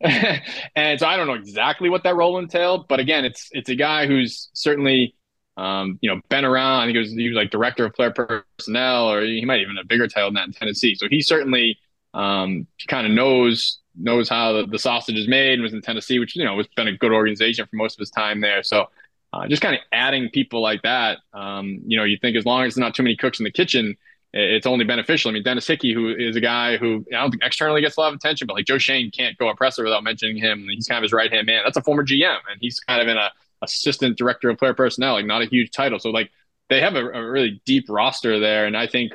and 0.76 1.00
so 1.00 1.06
I 1.06 1.16
don't 1.16 1.26
know 1.26 1.34
exactly 1.34 1.88
what 1.88 2.02
that 2.02 2.14
role 2.14 2.38
entailed, 2.38 2.88
but 2.88 3.00
again, 3.00 3.24
it's 3.24 3.48
it's 3.52 3.70
a 3.70 3.74
guy 3.74 4.06
who's 4.06 4.50
certainly 4.52 5.14
um, 5.56 5.98
you 6.00 6.10
know 6.10 6.20
been 6.28 6.44
around. 6.44 6.80
I 6.80 6.86
think 6.86 6.94
he 6.94 7.00
was 7.00 7.12
he 7.12 7.28
was 7.28 7.36
like 7.36 7.50
director 7.50 7.84
of 7.84 7.94
player 7.94 8.10
personnel, 8.10 9.10
or 9.10 9.22
he 9.22 9.44
might 9.44 9.60
even 9.60 9.76
have 9.76 9.84
a 9.84 9.88
bigger 9.88 10.08
title 10.08 10.28
than 10.28 10.34
that 10.34 10.46
in 10.46 10.52
Tennessee. 10.52 10.94
So 10.94 11.08
he 11.08 11.20
certainly 11.20 11.78
um, 12.12 12.66
kind 12.88 13.06
of 13.06 13.12
knows 13.12 13.78
knows 13.96 14.28
how 14.28 14.52
the, 14.52 14.66
the 14.66 14.78
sausage 14.78 15.16
is 15.16 15.28
made 15.28 15.54
and 15.54 15.62
was 15.62 15.72
in 15.72 15.82
Tennessee, 15.82 16.18
which 16.18 16.36
you 16.36 16.44
know 16.44 16.56
has 16.56 16.66
been 16.76 16.88
a 16.88 16.96
good 16.96 17.12
organization 17.12 17.66
for 17.66 17.76
most 17.76 17.94
of 17.94 18.00
his 18.00 18.10
time 18.10 18.40
there. 18.40 18.62
So 18.62 18.88
uh, 19.32 19.48
just 19.48 19.62
kind 19.62 19.74
of 19.74 19.80
adding 19.92 20.28
people 20.30 20.62
like 20.62 20.82
that, 20.82 21.18
um, 21.32 21.80
you 21.86 21.96
know, 21.96 22.04
you 22.04 22.16
think 22.20 22.36
as 22.36 22.46
long 22.46 22.62
as 22.64 22.74
there's 22.74 22.80
not 22.80 22.94
too 22.94 23.02
many 23.02 23.16
cooks 23.16 23.40
in 23.40 23.44
the 23.44 23.50
kitchen, 23.50 23.96
it's 24.32 24.66
only 24.66 24.84
beneficial. 24.84 25.28
I 25.30 25.34
mean, 25.34 25.44
Dennis 25.44 25.66
Hickey, 25.66 25.92
who 25.92 26.08
is 26.08 26.34
a 26.34 26.40
guy 26.40 26.76
who 26.76 27.04
I 27.12 27.20
don't 27.20 27.30
think 27.30 27.42
externally 27.44 27.80
gets 27.80 27.96
a 27.96 28.00
lot 28.00 28.08
of 28.08 28.14
attention, 28.14 28.46
but 28.46 28.54
like 28.54 28.66
Joe 28.66 28.78
Schoen 28.78 29.10
can't 29.10 29.36
go 29.38 29.48
a 29.48 29.54
presser 29.54 29.84
without 29.84 30.02
mentioning 30.02 30.36
him. 30.36 30.66
He's 30.68 30.88
kind 30.88 30.98
of 30.98 31.02
his 31.02 31.12
right 31.12 31.32
hand 31.32 31.46
man. 31.46 31.62
That's 31.64 31.76
a 31.76 31.82
former 31.82 32.04
GM, 32.04 32.38
and 32.50 32.58
he's 32.60 32.80
kind 32.80 33.00
of 33.00 33.06
in 33.06 33.16
a 33.16 33.30
assistant 33.64 34.16
director 34.16 34.50
of 34.50 34.58
player 34.58 34.74
personnel, 34.74 35.14
like 35.14 35.26
not 35.26 35.42
a 35.42 35.46
huge 35.46 35.70
title. 35.70 35.98
So 35.98 36.10
like 36.10 36.30
they 36.68 36.80
have 36.80 36.94
a, 36.94 37.04
a 37.04 37.30
really 37.30 37.60
deep 37.64 37.86
roster 37.88 38.38
there, 38.40 38.66
and 38.66 38.76
I 38.76 38.86
think 38.86 39.12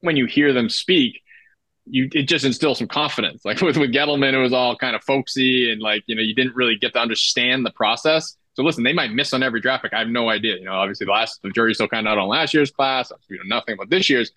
when 0.00 0.16
you 0.16 0.26
hear 0.26 0.52
them 0.52 0.68
speak, 0.68 1.20
you 1.86 2.08
it 2.12 2.22
just 2.24 2.44
instills 2.44 2.78
some 2.78 2.88
confidence. 2.88 3.44
Like 3.44 3.60
with 3.62 3.76
with 3.76 3.92
Gettleman, 3.92 4.32
it 4.32 4.38
was 4.38 4.52
all 4.52 4.76
kind 4.76 4.94
of 4.96 5.02
folksy 5.04 5.70
and 5.70 5.80
like 5.80 6.04
you 6.06 6.14
know 6.14 6.22
you 6.22 6.34
didn't 6.34 6.54
really 6.54 6.76
get 6.76 6.92
to 6.94 7.00
understand 7.00 7.64
the 7.64 7.72
process. 7.72 8.36
So 8.54 8.62
listen, 8.62 8.82
they 8.84 8.92
might 8.92 9.12
miss 9.12 9.32
on 9.32 9.42
every 9.42 9.60
draft 9.60 9.84
pick. 9.84 9.94
I 9.94 10.00
have 10.00 10.08
no 10.08 10.28
idea. 10.28 10.56
You 10.56 10.64
know, 10.64 10.72
obviously 10.72 11.06
the 11.06 11.12
last 11.12 11.40
the 11.42 11.50
jury's 11.50 11.76
still 11.76 11.88
kind 11.88 12.06
of 12.06 12.12
out 12.12 12.18
on 12.18 12.28
last 12.28 12.52
year's 12.52 12.70
class. 12.70 13.12
We 13.28 13.36
know 13.36 13.42
nothing 13.46 13.74
about 13.74 13.90
this 13.90 14.10
year's. 14.10 14.32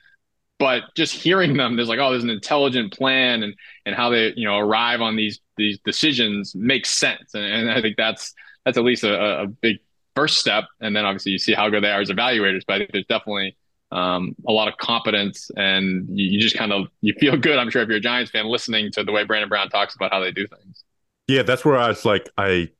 But 0.59 0.83
just 0.95 1.13
hearing 1.13 1.57
them, 1.57 1.75
there's 1.75 1.89
like, 1.89 1.99
oh, 1.99 2.11
there's 2.11 2.23
an 2.23 2.29
intelligent 2.29 2.93
plan, 2.93 3.43
and 3.43 3.55
and 3.85 3.95
how 3.95 4.09
they 4.09 4.33
you 4.35 4.45
know 4.45 4.57
arrive 4.57 5.01
on 5.01 5.15
these 5.15 5.39
these 5.57 5.79
decisions 5.83 6.55
makes 6.55 6.89
sense, 6.89 7.33
and, 7.33 7.43
and 7.43 7.71
I 7.71 7.81
think 7.81 7.97
that's 7.97 8.33
that's 8.65 8.77
at 8.77 8.83
least 8.83 9.03
a, 9.03 9.41
a 9.41 9.47
big 9.47 9.77
first 10.15 10.37
step. 10.37 10.65
And 10.79 10.95
then 10.95 11.05
obviously 11.05 11.31
you 11.31 11.39
see 11.39 11.53
how 11.53 11.69
good 11.69 11.83
they 11.83 11.91
are 11.91 12.01
as 12.01 12.09
evaluators. 12.09 12.61
But 12.65 12.73
I 12.73 12.77
think 12.79 12.91
there's 12.91 13.05
definitely 13.05 13.57
um, 13.91 14.35
a 14.47 14.51
lot 14.51 14.67
of 14.67 14.77
competence, 14.77 15.51
and 15.55 16.07
you, 16.09 16.31
you 16.31 16.39
just 16.39 16.57
kind 16.57 16.73
of 16.73 16.87
you 17.01 17.13
feel 17.19 17.37
good. 17.37 17.59
I'm 17.59 17.69
sure 17.69 17.81
if 17.83 17.87
you're 17.87 17.97
a 17.97 18.01
Giants 18.01 18.31
fan, 18.31 18.47
listening 18.47 18.91
to 18.93 19.03
the 19.03 19.11
way 19.11 19.23
Brandon 19.23 19.49
Brown 19.49 19.69
talks 19.69 19.95
about 19.95 20.11
how 20.11 20.19
they 20.19 20.31
do 20.31 20.47
things. 20.47 20.83
Yeah, 21.27 21.43
that's 21.43 21.63
where 21.63 21.77
I 21.77 21.89
was 21.89 22.03
like, 22.03 22.29
I 22.37 22.71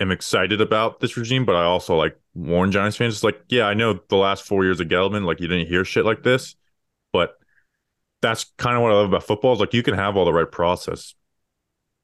am 0.00 0.10
excited 0.10 0.60
about 0.60 1.00
this 1.00 1.16
regime, 1.16 1.44
but 1.44 1.56
I 1.56 1.64
also 1.64 1.96
like 1.96 2.18
warn 2.34 2.72
Giants 2.72 2.96
fans. 2.96 3.14
It's 3.14 3.22
like, 3.22 3.40
yeah, 3.48 3.66
I 3.66 3.74
know 3.74 4.00
the 4.08 4.16
last 4.16 4.44
four 4.44 4.64
years 4.64 4.80
of 4.80 4.88
Gettleman, 4.88 5.24
like 5.26 5.40
you 5.40 5.48
didn't 5.48 5.68
hear 5.68 5.84
shit 5.84 6.06
like 6.06 6.22
this, 6.22 6.56
but 7.12 7.38
that's 8.22 8.44
kind 8.56 8.76
of 8.76 8.82
what 8.82 8.92
I 8.92 8.94
love 8.94 9.08
about 9.08 9.24
football. 9.24 9.52
Is 9.52 9.60
like 9.60 9.74
you 9.74 9.82
can 9.82 9.94
have 9.94 10.16
all 10.16 10.24
the 10.24 10.32
right 10.32 10.50
process. 10.50 11.14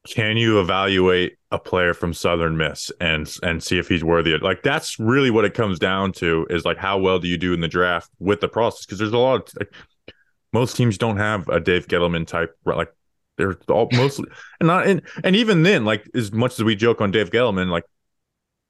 Can 0.08 0.38
you 0.38 0.58
evaluate 0.60 1.36
a 1.50 1.58
player 1.58 1.92
from 1.92 2.14
Southern 2.14 2.56
Miss 2.56 2.90
and 3.00 3.30
and 3.42 3.62
see 3.62 3.78
if 3.78 3.88
he's 3.88 4.02
worthy? 4.02 4.32
Of, 4.32 4.42
like 4.42 4.62
that's 4.62 4.98
really 4.98 5.30
what 5.30 5.44
it 5.44 5.54
comes 5.54 5.78
down 5.78 6.12
to. 6.12 6.46
Is 6.48 6.64
like 6.64 6.78
how 6.78 6.98
well 6.98 7.18
do 7.18 7.28
you 7.28 7.36
do 7.36 7.52
in 7.52 7.60
the 7.60 7.68
draft 7.68 8.10
with 8.18 8.40
the 8.40 8.48
process? 8.48 8.86
Because 8.86 8.98
there's 8.98 9.12
a 9.12 9.18
lot 9.18 9.48
of 9.48 9.54
like, 9.58 9.72
most 10.52 10.76
teams 10.76 10.96
don't 10.96 11.18
have 11.18 11.46
a 11.48 11.60
Dave 11.60 11.88
Gettleman 11.88 12.26
type 12.26 12.56
like 12.64 12.90
they're 13.36 13.56
all 13.68 13.88
mostly 13.92 14.28
and 14.60 14.66
not 14.66 14.86
and, 14.86 15.02
and 15.24 15.36
even 15.36 15.62
then, 15.62 15.84
like 15.84 16.08
as 16.14 16.32
much 16.32 16.52
as 16.52 16.64
we 16.64 16.74
joke 16.74 17.00
on 17.00 17.10
Dave 17.10 17.30
Gettleman, 17.30 17.68
like 17.68 17.84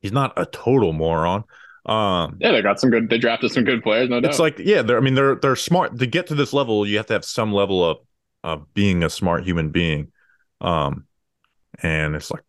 he's 0.00 0.12
not 0.12 0.32
a 0.36 0.46
total 0.46 0.92
moron. 0.92 1.44
Um, 1.86 2.36
Yeah, 2.40 2.52
they 2.52 2.62
got 2.62 2.80
some 2.80 2.90
good. 2.90 3.08
They 3.08 3.18
drafted 3.18 3.52
some 3.52 3.64
good 3.64 3.82
players. 3.82 4.10
No 4.10 4.20
doubt. 4.20 4.30
it's 4.30 4.38
like 4.38 4.58
yeah, 4.58 4.82
they're 4.82 4.98
I 4.98 5.00
mean 5.00 5.14
they're 5.14 5.36
they're 5.36 5.56
smart 5.56 5.98
to 5.98 6.06
get 6.06 6.26
to 6.28 6.34
this 6.34 6.52
level. 6.52 6.86
You 6.86 6.96
have 6.96 7.06
to 7.06 7.14
have 7.14 7.24
some 7.24 7.52
level 7.52 7.84
of 7.84 7.98
of 8.44 8.74
being 8.74 9.02
a 9.02 9.10
smart 9.10 9.44
human 9.44 9.70
being. 9.70 10.12
Um, 10.60 11.04
and 11.82 12.14
it's 12.14 12.30
like 12.30 12.42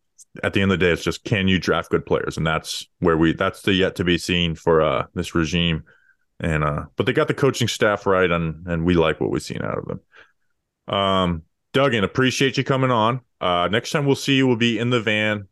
at 0.43 0.53
the 0.53 0.61
end 0.61 0.71
of 0.71 0.80
the 0.80 0.86
day, 0.86 0.91
it's 0.91 1.03
just 1.03 1.23
can 1.23 1.47
you 1.47 1.59
draft 1.59 1.89
good 1.89 2.05
players, 2.05 2.38
and 2.38 2.45
that's 2.45 2.88
where 2.99 3.17
we 3.17 3.34
that's 3.34 3.61
the 3.61 3.73
yet 3.73 3.95
to 3.95 4.03
be 4.03 4.17
seen 4.17 4.55
for 4.55 4.82
uh 4.82 5.05
this 5.13 5.36
regime. 5.36 5.84
And 6.41 6.63
uh, 6.63 6.86
but 6.95 7.05
they 7.05 7.11
got 7.13 7.27
the 7.27 7.34
coaching 7.34 7.67
staff 7.67 8.05
right, 8.05 8.30
and 8.32 8.65
and 8.67 8.86
we 8.86 8.93
like 8.93 9.19
what 9.19 9.30
we've 9.30 9.41
seen 9.41 9.61
out 9.61 9.77
of 9.77 9.86
them. 9.88 9.99
Um, 10.95 11.43
Duggan, 11.73 12.03
appreciate 12.03 12.57
you 12.57 12.63
coming 12.63 12.91
on. 12.91 13.21
Uh, 13.41 13.67
next 13.71 13.91
time 13.91 14.05
we'll 14.05 14.15
see 14.15 14.36
you 14.36 14.47
will 14.47 14.55
be 14.55 14.80
in 14.80 14.89
the 14.89 15.01
van 15.01 15.47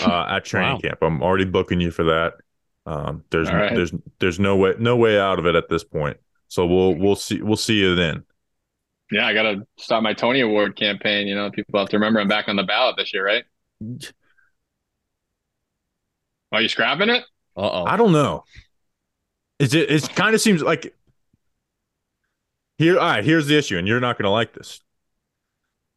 uh, 0.00 0.26
at 0.30 0.44
training 0.44 0.74
Wow. 0.74 0.80
camp. 0.80 0.98
I'm 1.02 1.22
already 1.22 1.44
booking 1.44 1.80
you 1.80 1.90
for 1.90 2.04
that. 2.04 2.34
Um, 2.86 3.24
there's 3.30 3.50
right. 3.50 3.74
there's 3.74 3.92
there's 4.20 4.38
no 4.40 4.56
way 4.56 4.74
no 4.78 4.96
way 4.96 5.18
out 5.18 5.38
of 5.38 5.46
it 5.46 5.54
at 5.54 5.68
this 5.68 5.84
point. 5.84 6.16
So 6.48 6.66
we'll 6.66 6.94
we'll 6.94 7.16
see 7.16 7.42
we'll 7.42 7.56
see 7.56 7.78
you 7.80 7.94
then. 7.94 8.24
Yeah, 9.10 9.26
I 9.26 9.34
got 9.34 9.42
to 9.42 9.66
start 9.78 10.02
my 10.02 10.14
Tony 10.14 10.40
Award 10.40 10.76
campaign. 10.76 11.26
You 11.26 11.34
know, 11.34 11.50
people 11.50 11.78
have 11.78 11.88
to 11.90 11.96
remember 11.96 12.20
I'm 12.20 12.28
back 12.28 12.48
on 12.48 12.56
the 12.56 12.64
ballot 12.64 12.96
this 12.96 13.12
year, 13.14 13.24
right? 13.24 13.44
Are 16.52 16.62
you 16.62 16.68
scrapping 16.68 17.08
it? 17.10 17.24
Uh 17.56 17.70
oh. 17.70 17.84
I 17.84 17.96
don't 17.96 18.12
know. 18.12 18.44
Is 19.58 19.74
it? 19.74 19.90
It 19.90 20.08
kind 20.14 20.34
of 20.34 20.40
seems 20.40 20.62
like 20.62 20.94
here. 22.78 22.98
All 22.98 23.06
right, 23.06 23.24
here's 23.24 23.46
the 23.46 23.56
issue, 23.56 23.78
and 23.78 23.88
you're 23.88 24.00
not 24.00 24.18
going 24.18 24.24
to 24.24 24.30
like 24.30 24.52
this. 24.52 24.80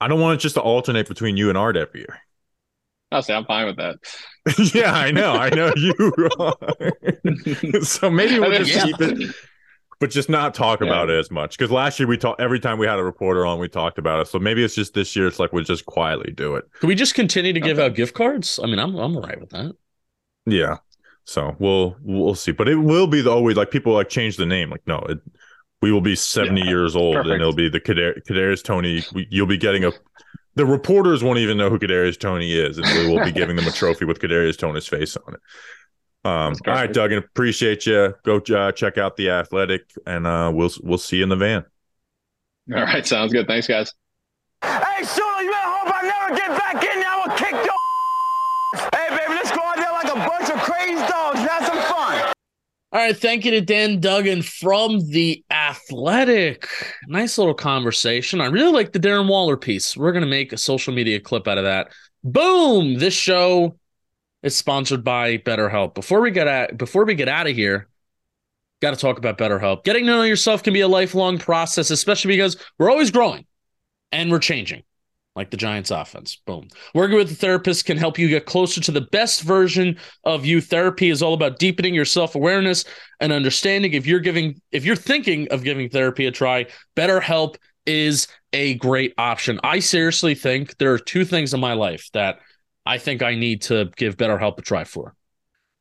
I 0.02 0.08
don't 0.08 0.22
want 0.22 0.40
it 0.40 0.42
just 0.42 0.56
to 0.56 0.62
alternate 0.62 1.08
between 1.08 1.36
you 1.36 1.50
and 1.50 1.58
Art 1.58 1.76
every 1.76 2.02
year. 2.02 2.20
I'll 3.12 3.22
say 3.22 3.34
I'm 3.34 3.46
fine 3.46 3.66
with 3.66 3.78
that. 3.78 3.96
yeah, 4.74 4.94
I 4.94 5.12
know, 5.12 5.34
I 5.34 5.50
know 5.50 5.74
you. 5.76 5.94
are. 6.40 7.82
so 7.84 8.10
maybe 8.10 8.40
we'll 8.40 8.52
just 8.52 8.74
Yeah. 8.74 8.84
keep 8.86 9.02
it, 9.02 9.36
but 10.00 10.10
just 10.10 10.30
not 10.30 10.54
talk 10.54 10.80
Yeah. 10.82 10.88
about 10.88 11.10
it 11.10 11.20
as 11.20 11.30
much. 11.30 11.58
Because 11.58 11.72
last 11.72 12.00
year 12.00 12.08
we 12.08 12.18
talked 12.18 12.40
every 12.42 12.60
time 12.60 12.78
we 12.80 12.88
had 12.88 13.00
a 13.00 13.04
reporter 13.04 13.46
on, 13.46 13.60
we 13.60 13.68
talked 13.68 13.98
about 13.98 14.22
it. 14.22 14.28
So 14.28 14.40
maybe 14.40 14.64
it's 14.64 14.76
just 14.76 14.94
this 14.94 15.16
year. 15.16 15.28
It's 15.28 15.40
like 15.40 15.52
we'll 15.54 15.64
just 15.64 15.86
quietly 15.86 16.32
do 16.34 16.56
it. 16.56 16.66
Can 16.80 16.88
we 16.90 16.96
just 16.96 17.16
continue 17.16 17.54
to 17.54 17.60
give 17.60 17.80
out 17.80 17.96
gift 17.96 18.14
cards? 18.14 18.60
I 18.64 18.68
mean, 18.68 18.80
I'm 18.80 18.96
I'm 18.96 19.16
all 19.16 19.22
right 19.22 19.40
with 19.40 19.50
that. 19.52 19.76
Yeah. 20.46 20.78
So 21.26 21.56
we'll 21.60 21.96
we'll 22.02 22.36
see, 22.36 22.52
but 22.52 22.68
it 22.68 22.76
will 22.78 23.08
be 23.08 23.22
the 23.22 23.30
always 23.30 23.56
like 23.58 23.70
people 23.72 23.94
like 23.94 24.10
change 24.10 24.38
the 24.38 24.46
name. 24.46 24.70
Like 24.72 24.82
no, 24.88 24.98
it, 25.10 25.20
we 25.82 25.92
will 25.92 26.02
be 26.02 26.16
seventy 26.16 26.62
Yeah, 26.62 26.70
years 26.70 26.96
old, 26.96 27.16
perfect. 27.16 27.32
and 27.34 27.42
it'll 27.42 27.54
be 27.54 27.70
the 27.70 27.80
Kadar- 27.80 28.20
Kadarius 28.28 28.64
Toney. 28.64 29.04
We, 29.14 29.28
you'll 29.30 29.46
be 29.48 29.58
getting 29.58 29.84
a. 29.86 29.92
The 30.56 30.66
reporters 30.66 31.24
won't 31.24 31.38
even 31.40 31.56
know 31.58 31.70
who 31.70 31.78
Kadarius 31.78 32.20
Toney 32.20 32.52
is, 32.54 32.78
and 32.80 32.86
we 32.88 33.08
will 33.14 33.24
be 33.24 33.32
giving 33.32 33.56
them 33.56 33.68
a 33.68 33.72
trophy 33.72 34.04
with 34.06 34.20
Kadarius 34.20 34.58
Toney's 34.58 34.88
face 34.88 35.16
on 35.16 35.36
it. 35.36 35.40
Um, 36.30 36.54
all 36.68 36.74
right, 36.74 36.82
perfect. 36.82 36.94
Duggan, 36.94 37.18
appreciate 37.18 37.86
you. 37.86 38.14
Go 38.24 38.38
uh, 38.38 38.72
check 38.72 38.98
out 38.98 39.18
the 39.18 39.30
Athletic, 39.32 39.90
and 40.06 40.28
uh, 40.28 40.52
we'll 40.54 40.72
we'll 40.84 40.98
see 40.98 41.18
you 41.18 41.24
in 41.24 41.30
the 41.30 41.36
van. 41.36 41.66
All 42.74 42.84
right, 42.84 43.06
sounds 43.06 43.34
good. 43.34 43.48
Thanks, 43.48 43.68
guys. 43.68 43.94
Hey, 44.62 45.02
Shula, 45.02 45.44
you 45.44 45.52
better 45.52 45.70
hope 45.70 45.94
I 45.94 46.02
never 46.04 46.36
get 46.36 46.50
back 46.50 46.76
in 46.76 47.00
there. 47.00 47.10
I 47.10 47.26
will 47.26 47.36
kick 47.36 47.52
your 47.52 48.90
Hey, 48.96 49.10
baby, 49.10 49.34
let's 49.34 49.52
go 49.52 49.62
out 49.64 49.78
there 49.78 49.92
like 49.92 50.12
a 50.12 50.30
bunch 50.30 50.50
of 50.50 50.60
crazy 50.60 51.08
dogs. 51.08 51.40
Have 51.40 51.66
some 51.66 51.82
fun. 51.94 52.34
All 52.92 53.00
right, 53.00 53.18
thank 53.18 53.46
you 53.46 53.52
to 53.52 53.62
Dan 53.62 54.00
Duggan 54.00 54.44
from 54.44 55.00
the 55.10 55.44
Athletic. 55.50 56.68
Nice 57.08 57.38
little 57.38 57.56
conversation. 57.56 58.42
I 58.42 58.48
really 58.48 58.72
like 58.72 58.92
the 58.92 59.00
Darren 59.00 59.28
Waller 59.28 59.58
piece. 59.58 59.98
We're 59.98 60.12
gonna 60.12 60.28
make 60.28 60.54
a 60.54 60.58
social 60.58 60.94
media 60.94 61.20
clip 61.20 61.48
out 61.48 61.58
of 61.58 61.64
that. 61.64 61.92
Boom! 62.24 63.00
This 63.00 63.14
show 63.16 63.80
is 64.44 64.56
sponsored 64.56 65.04
by 65.04 65.38
BetterHelp. 65.38 65.94
Before 65.96 66.22
we 66.22 66.32
get 66.32 66.48
at 66.48 66.78
before 66.78 67.06
we 67.06 67.16
get 67.16 67.28
out 67.28 67.48
of 67.48 67.56
here, 67.56 67.88
got 68.82 68.92
to 68.92 68.98
talk 68.98 69.18
about 69.18 69.38
BetterHelp. 69.38 69.84
Getting 69.84 70.06
to 70.06 70.12
know 70.12 70.22
yourself 70.22 70.64
can 70.64 70.74
be 70.74 70.82
a 70.82 70.88
lifelong 70.88 71.38
process, 71.38 71.92
especially 71.92 72.36
because 72.36 72.58
we're 72.78 72.90
always 72.90 73.12
growing 73.12 73.46
and 74.12 74.32
we're 74.32 74.40
changing, 74.40 74.84
like 75.36 75.52
the 75.52 75.58
Giants 75.58 75.92
offense. 75.92 76.42
Boom. 76.46 76.70
Working 76.94 77.18
with 77.18 77.32
a 77.32 77.36
therapist 77.36 77.86
can 77.86 77.98
help 77.98 78.18
you 78.18 78.30
get 78.30 78.46
closer 78.46 78.80
to 78.82 78.92
the 78.92 79.02
best 79.02 79.42
version 79.42 79.98
of 80.24 80.46
you. 80.46 80.62
Therapy 80.62 81.10
is 81.10 81.22
all 81.22 81.34
about 81.34 81.60
deepening 81.60 81.94
your 81.94 82.06
self-awareness 82.06 82.86
and 83.20 83.34
understanding. 83.34 83.94
If 83.94 84.08
you're 84.08 84.20
giving, 84.20 84.62
if 84.72 84.86
you're 84.86 84.96
thinking 84.96 85.50
of 85.52 85.64
giving 85.64 85.90
therapy 85.90 86.26
a 86.28 86.32
try, 86.32 86.68
BetterHelp 86.96 87.58
is 87.86 88.28
a 88.54 88.76
great 88.76 89.14
option. 89.18 89.60
I 89.64 89.80
seriously 89.80 90.36
think 90.36 90.78
there 90.78 90.94
are 90.94 91.00
two 91.00 91.26
things 91.26 91.54
in 91.54 91.60
my 91.60 91.74
life 91.74 92.10
that 92.14 92.40
I 92.90 92.98
think 92.98 93.22
I 93.22 93.36
need 93.36 93.62
to 93.64 93.92
give 93.98 94.18
BetterHelp 94.18 94.58
a 94.58 94.64
try 94.64 94.84
for. 94.84 95.14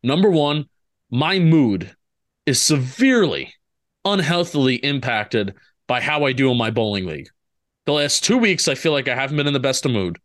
Number 0.02 0.28
one, 0.28 0.66
my 1.10 1.38
mood 1.38 1.96
is 2.44 2.60
severely 2.60 3.54
unhealthily 4.04 4.74
impacted 4.74 5.54
by 5.86 6.02
how 6.02 6.26
I 6.26 6.32
do 6.32 6.50
in 6.50 6.58
my 6.58 6.70
bowling 6.70 7.06
league. 7.06 7.30
The 7.86 7.94
last 7.94 8.24
two 8.24 8.36
weeks, 8.36 8.68
I 8.68 8.74
feel 8.74 8.92
like 8.92 9.08
I 9.08 9.14
haven't 9.14 9.38
been 9.38 9.46
in 9.46 9.54
the 9.54 9.58
best 9.58 9.86
of 9.86 9.92
mood. 9.92 10.18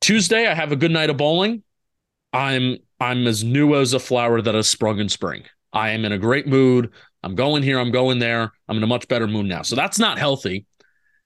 Tuesday, 0.00 0.46
I 0.46 0.54
have 0.54 0.70
a 0.70 0.76
good 0.76 0.92
night 0.92 1.10
of 1.10 1.16
bowling. 1.16 1.64
I'm 2.32 2.76
I'm 3.00 3.26
as 3.26 3.42
new 3.42 3.74
as 3.74 3.92
a 3.92 3.98
flower 3.98 4.40
that 4.40 4.54
has 4.54 4.68
sprung 4.68 5.00
in 5.00 5.08
spring. 5.08 5.42
I 5.72 5.90
am 5.90 6.04
in 6.04 6.12
a 6.12 6.18
great 6.18 6.46
mood. 6.46 6.92
I'm 7.24 7.34
going 7.34 7.64
here, 7.64 7.80
I'm 7.80 7.90
going 7.90 8.20
there. 8.20 8.52
I'm 8.68 8.76
in 8.76 8.84
a 8.84 8.86
much 8.86 9.08
better 9.08 9.26
mood 9.26 9.46
now. 9.46 9.62
So 9.62 9.74
that's 9.74 9.98
not 9.98 10.16
healthy. 10.16 10.64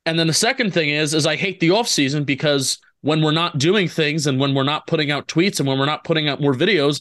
And 0.07 0.19
then 0.19 0.29
the 0.29 0.33
second 0.33 0.73
thing 0.73 0.89
is 0.89 1.13
is 1.13 1.27
I 1.27 1.37
hate 1.37 1.61
the 1.61 1.73
off 1.73 1.89
season 1.89 2.25
because 2.25 2.79
when 3.07 3.23
we're 3.23 3.31
not 3.31 3.57
doing 3.57 3.87
things 3.87 4.27
and 4.27 4.41
when 4.41 4.53
we're 4.53 4.65
not 4.65 4.89
putting 4.89 5.13
out 5.13 5.29
tweets 5.29 5.61
and 5.61 5.69
when 5.69 5.79
we're 5.79 5.87
not 5.87 6.03
putting 6.03 6.29
out 6.29 6.41
more 6.41 6.53
videos, 6.53 7.01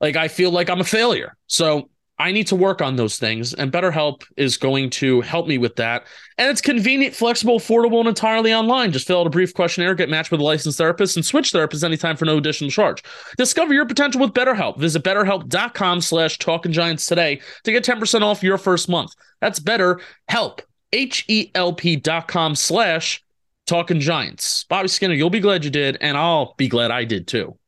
like 0.00 0.14
I 0.14 0.28
feel 0.28 0.52
like 0.52 0.70
I'm 0.70 0.80
a 0.80 0.84
failure. 0.84 1.36
So 1.48 1.90
I 2.16 2.30
need 2.30 2.46
to 2.46 2.56
work 2.56 2.80
on 2.80 2.94
those 2.94 3.18
things, 3.18 3.52
and 3.52 3.72
BetterHelp 3.72 4.22
is 4.36 4.56
going 4.56 4.88
to 4.90 5.20
help 5.22 5.48
me 5.48 5.58
with 5.58 5.76
that. 5.76 6.06
And 6.38 6.48
it's 6.48 6.60
convenient, 6.62 7.14
flexible, 7.14 7.58
affordable, 7.58 7.98
and 7.98 8.08
entirely 8.08 8.54
online. 8.54 8.92
Just 8.92 9.06
fill 9.06 9.20
out 9.20 9.26
a 9.26 9.30
brief 9.30 9.52
questionnaire, 9.52 9.94
get 9.96 10.08
matched 10.08 10.30
with 10.30 10.40
a 10.40 10.44
licensed 10.44 10.78
therapist, 10.78 11.16
and 11.16 11.26
switch 11.26 11.52
therapists 11.52 11.84
anytime 11.84 12.16
for 12.16 12.24
no 12.24 12.38
additional 12.38 12.70
charge. 12.70 13.02
Discover 13.36 13.74
your 13.74 13.84
potential 13.84 14.20
with 14.20 14.32
BetterHelp. 14.32 14.78
Visit 14.78 15.02
betterhelp.com 15.02 16.00
slash 16.00 16.38
talking 16.38 16.72
giants 16.72 17.06
today 17.06 17.40
to 17.64 17.72
get 17.72 17.84
10% 17.84 18.22
off 18.22 18.42
your 18.42 18.58
first 18.58 18.88
month. 18.88 19.10
That's 19.40 19.60
BetterHelp, 19.60 20.60
H-E-L-P 20.92 21.96
dot 21.96 22.28
com 22.28 22.54
slash 22.54 23.25
talking 23.66 24.00
giants. 24.00 24.64
Bobby 24.64 24.88
Skinner, 24.88 25.14
you'll 25.14 25.30
be 25.30 25.40
glad 25.40 25.64
you 25.64 25.70
did, 25.70 25.98
and 26.00 26.16
I'll 26.16 26.54
be 26.56 26.68
glad 26.68 26.90
I 26.90 27.04
did 27.04 27.26
too. 27.26 27.58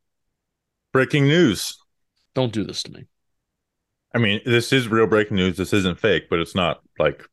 Breaking 0.92 1.24
news. 1.24 1.76
Don't 2.34 2.52
do 2.52 2.64
this 2.64 2.82
to 2.84 2.92
me. 2.92 3.04
I 4.14 4.18
mean, 4.18 4.40
this 4.46 4.72
is 4.72 4.88
real 4.88 5.06
breaking 5.06 5.36
news. 5.36 5.56
This 5.56 5.72
isn't 5.72 5.98
fake, 6.00 6.30
but 6.30 6.38
it's 6.38 6.54
not 6.54 6.80
like 6.98 7.24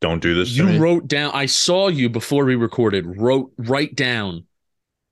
don't 0.00 0.22
do 0.22 0.34
this. 0.34 0.54
to 0.54 0.54
You 0.54 0.78
wrote 0.78 1.08
down, 1.08 1.32
I 1.34 1.46
saw 1.46 1.88
you 1.88 2.08
before 2.08 2.44
we 2.44 2.54
recorded, 2.54 3.04
wrote, 3.18 3.52
write 3.56 3.96
down 3.96 4.44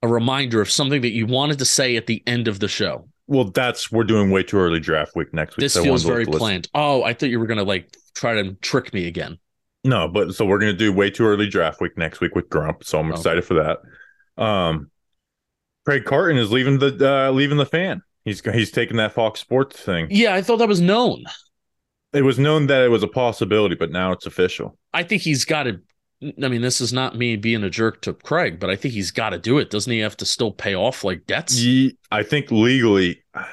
a 0.03 0.09
reminder 0.09 0.61
of 0.61 0.71
something 0.71 1.01
that 1.01 1.13
you 1.13 1.27
wanted 1.27 1.59
to 1.59 1.65
say 1.65 1.97
at 1.97 2.07
the 2.07 2.23
end 2.27 2.47
of 2.47 2.61
the 2.61 2.69
show. 2.69 3.09
well, 3.27 3.45
that's 3.45 3.91
we're 3.91 4.05
doing 4.05 4.31
way 4.31 4.43
too 4.43 4.59
early 4.59 4.79
draft 4.81 5.17
week 5.17 5.33
next 5.33 5.57
week. 5.57 5.63
This 5.63 5.73
so 5.73 5.83
feels 5.83 6.05
very 6.05 6.27
planned. 6.27 6.69
Oh, 6.75 7.03
I 7.03 7.15
thought 7.15 7.31
you 7.31 7.41
were 7.41 7.47
going 7.47 7.59
to 7.59 7.65
like 7.65 7.97
try 8.15 8.35
to 8.35 8.53
trick 8.55 8.93
me 8.93 9.07
again. 9.07 9.39
No, 9.85 10.09
but 10.09 10.35
so 10.35 10.47
we're 10.47 10.59
gonna 10.59 10.73
do 10.73 10.93
way 10.93 11.11
too 11.11 11.25
early 11.27 11.49
draft 11.49 11.81
week 11.81 11.97
next 11.99 12.21
week 12.21 12.35
with 12.35 12.49
Grump. 12.49 12.85
So 12.85 12.99
I'm 12.99 13.09
Okay. 13.09 13.17
excited 13.19 13.45
for 13.45 13.55
that. 13.55 14.43
Um, 14.43 14.91
Craig 15.85 16.05
Carton 16.05 16.39
is 16.39 16.51
leaving 16.51 16.79
the 16.79 17.27
uh, 17.29 17.31
leaving 17.31 17.59
the 17.59 17.67
fan. 17.67 18.03
He's 18.25 18.41
he's 18.41 18.71
taking 18.71 18.97
that 18.97 19.13
Fox 19.13 19.41
Sports 19.41 19.81
thing. 19.81 20.09
Yeah, 20.11 20.35
I 20.35 20.41
thought 20.43 20.57
that 20.59 20.69
was 20.69 20.81
known. 20.81 21.25
It 22.15 22.23
was 22.23 22.39
known 22.39 22.69
that 22.69 22.83
it 22.83 22.89
was 22.89 23.03
a 23.03 23.09
possibility, 23.09 23.75
but 23.75 23.91
now 23.91 24.13
it's 24.13 24.25
official. 24.25 24.79
I 24.95 25.03
think 25.03 25.23
he's 25.23 25.45
got 25.45 25.65
to. 25.65 25.81
I 26.43 26.49
mean, 26.49 26.63
this 26.63 26.81
is 26.81 26.93
not 26.93 27.19
me 27.19 27.37
being 27.37 27.63
a 27.65 27.69
jerk 27.69 28.01
to 28.03 28.15
Craig, 28.15 28.59
but 28.59 28.71
I 28.71 28.77
think 28.77 28.95
he's 28.95 29.11
got 29.11 29.31
to 29.31 29.39
do 29.39 29.59
it. 29.59 29.69
Doesn't 29.69 29.93
he 29.93 29.99
have 29.99 30.17
to 30.19 30.25
still 30.25 30.53
pay 30.53 30.75
off 30.75 31.05
like 31.05 31.27
debts? 31.27 31.63
I 32.11 32.23
think 32.23 32.51
legally, 32.51 33.23
I 33.35 33.45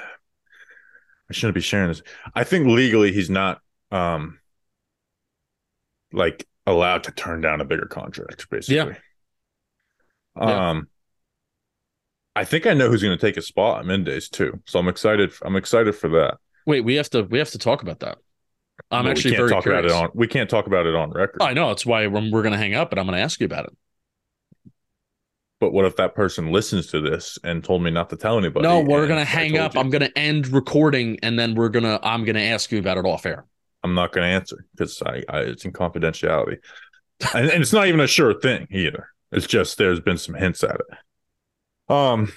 shouldn't 1.31 1.55
be 1.55 1.61
sharing 1.61 1.89
this. 1.89 2.01
I 2.33 2.43
think 2.45 2.67
legally 2.67 3.11
he's 3.11 3.29
not 3.29 3.61
um 3.91 4.39
like 6.13 6.47
allowed 6.67 7.03
to 7.05 7.11
turn 7.11 7.41
down 7.41 7.61
a 7.61 7.65
bigger 7.65 7.85
contract, 7.85 8.49
basically. 8.49 8.95
Yeah. 10.39 10.69
Um 10.69 10.87
I 12.35 12.45
think 12.45 12.65
I 12.65 12.73
know 12.73 12.89
who's 12.89 13.03
going 13.03 13.17
to 13.17 13.21
take 13.21 13.35
a 13.35 13.41
spot 13.41 13.79
at 13.79 13.85
Mendes 13.85 14.29
too. 14.29 14.61
So 14.65 14.79
I'm 14.79 14.87
excited. 14.87 15.33
I'm 15.41 15.57
excited 15.57 15.93
for 15.95 16.07
that. 16.09 16.37
Wait, 16.65 16.81
we 16.81 16.95
have 16.95 17.09
to. 17.09 17.23
We 17.23 17.39
have 17.39 17.49
to 17.49 17.57
talk 17.57 17.81
about 17.81 17.99
that. 17.99 18.19
I'm 18.89 19.03
But 19.03 19.11
actually 19.11 19.31
we 19.31 19.35
can't 19.35 19.41
very 19.41 19.49
talk 19.51 19.63
curious. 19.63 19.91
about 19.91 19.99
it 19.99 20.03
on. 20.05 20.09
We 20.13 20.27
can't 20.27 20.49
talk 20.49 20.65
about 20.67 20.85
it 20.85 20.95
on 20.95 21.11
record. 21.11 21.41
I 21.41 21.53
know 21.53 21.67
that's 21.67 21.85
why 21.85 22.07
we're, 22.07 22.31
we're 22.31 22.41
going 22.41 22.53
to 22.53 22.57
hang 22.57 22.73
up, 22.73 22.89
but 22.89 22.99
I'm 22.99 23.05
going 23.05 23.17
to 23.17 23.21
ask 23.21 23.39
you 23.41 23.45
about 23.45 23.65
it. 23.65 23.73
But 25.59 25.73
what 25.73 25.85
if 25.85 25.95
that 25.97 26.15
person 26.15 26.51
listens 26.51 26.87
to 26.87 27.01
this 27.01 27.37
and 27.43 27.63
told 27.63 27.83
me 27.83 27.91
not 27.91 28.09
to 28.09 28.15
tell 28.15 28.37
anybody? 28.37 28.63
no, 28.67 28.79
we're 28.79 29.07
going 29.07 29.19
to 29.19 29.25
hang 29.25 29.57
up. 29.57 29.75
you? 29.75 29.79
I'm 29.81 29.89
going 29.89 30.01
to 30.01 30.17
end 30.17 30.47
recording, 30.47 31.19
and 31.21 31.37
then 31.37 31.53
we're 31.53 31.69
gonna. 31.69 31.99
I'm 32.01 32.23
going 32.23 32.35
to 32.35 32.41
ask 32.41 32.71
you 32.71 32.79
about 32.79 32.97
it 32.97 33.05
off 33.05 33.25
air. 33.25 33.45
I'm 33.83 33.93
not 33.95 34.11
going 34.11 34.23
to 34.27 34.33
answer 34.33 34.65
because 34.75 35.01
I, 35.05 35.23
I 35.29 35.39
it's 35.41 35.65
in 35.65 35.73
confidentiality, 35.73 36.57
and, 37.33 37.49
and 37.49 37.61
it's 37.61 37.73
not 37.73 37.87
even 37.87 37.99
a 37.99 38.07
sure 38.07 38.33
thing 38.39 38.67
either. 38.71 39.07
It's 39.31 39.47
just 39.47 39.77
there's 39.77 39.99
been 39.99 40.17
some 40.17 40.35
hints 40.35 40.63
at 40.63 40.75
it. 40.75 41.93
Um, 41.93 42.31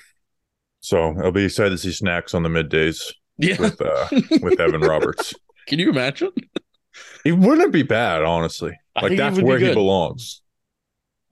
so 0.80 1.14
I'll 1.22 1.32
be 1.32 1.44
excited 1.44 1.70
to 1.70 1.78
see 1.78 1.92
snacks 1.92 2.34
on 2.34 2.42
the 2.42 2.48
middays 2.48 3.12
Yeah, 3.38 3.56
with 3.58 3.80
uh 3.80 4.06
with 4.42 4.60
Evan 4.60 4.80
Roberts. 4.92 5.34
can 5.66 5.78
you 5.78 5.90
imagine? 5.90 6.30
It 7.24 7.32
wouldn't 7.32 7.72
be 7.72 7.82
bad, 7.82 8.22
honestly. 8.22 8.78
Like 9.00 9.16
that's 9.16 9.40
where 9.40 9.58
he 9.58 9.72
belongs. 9.74 10.40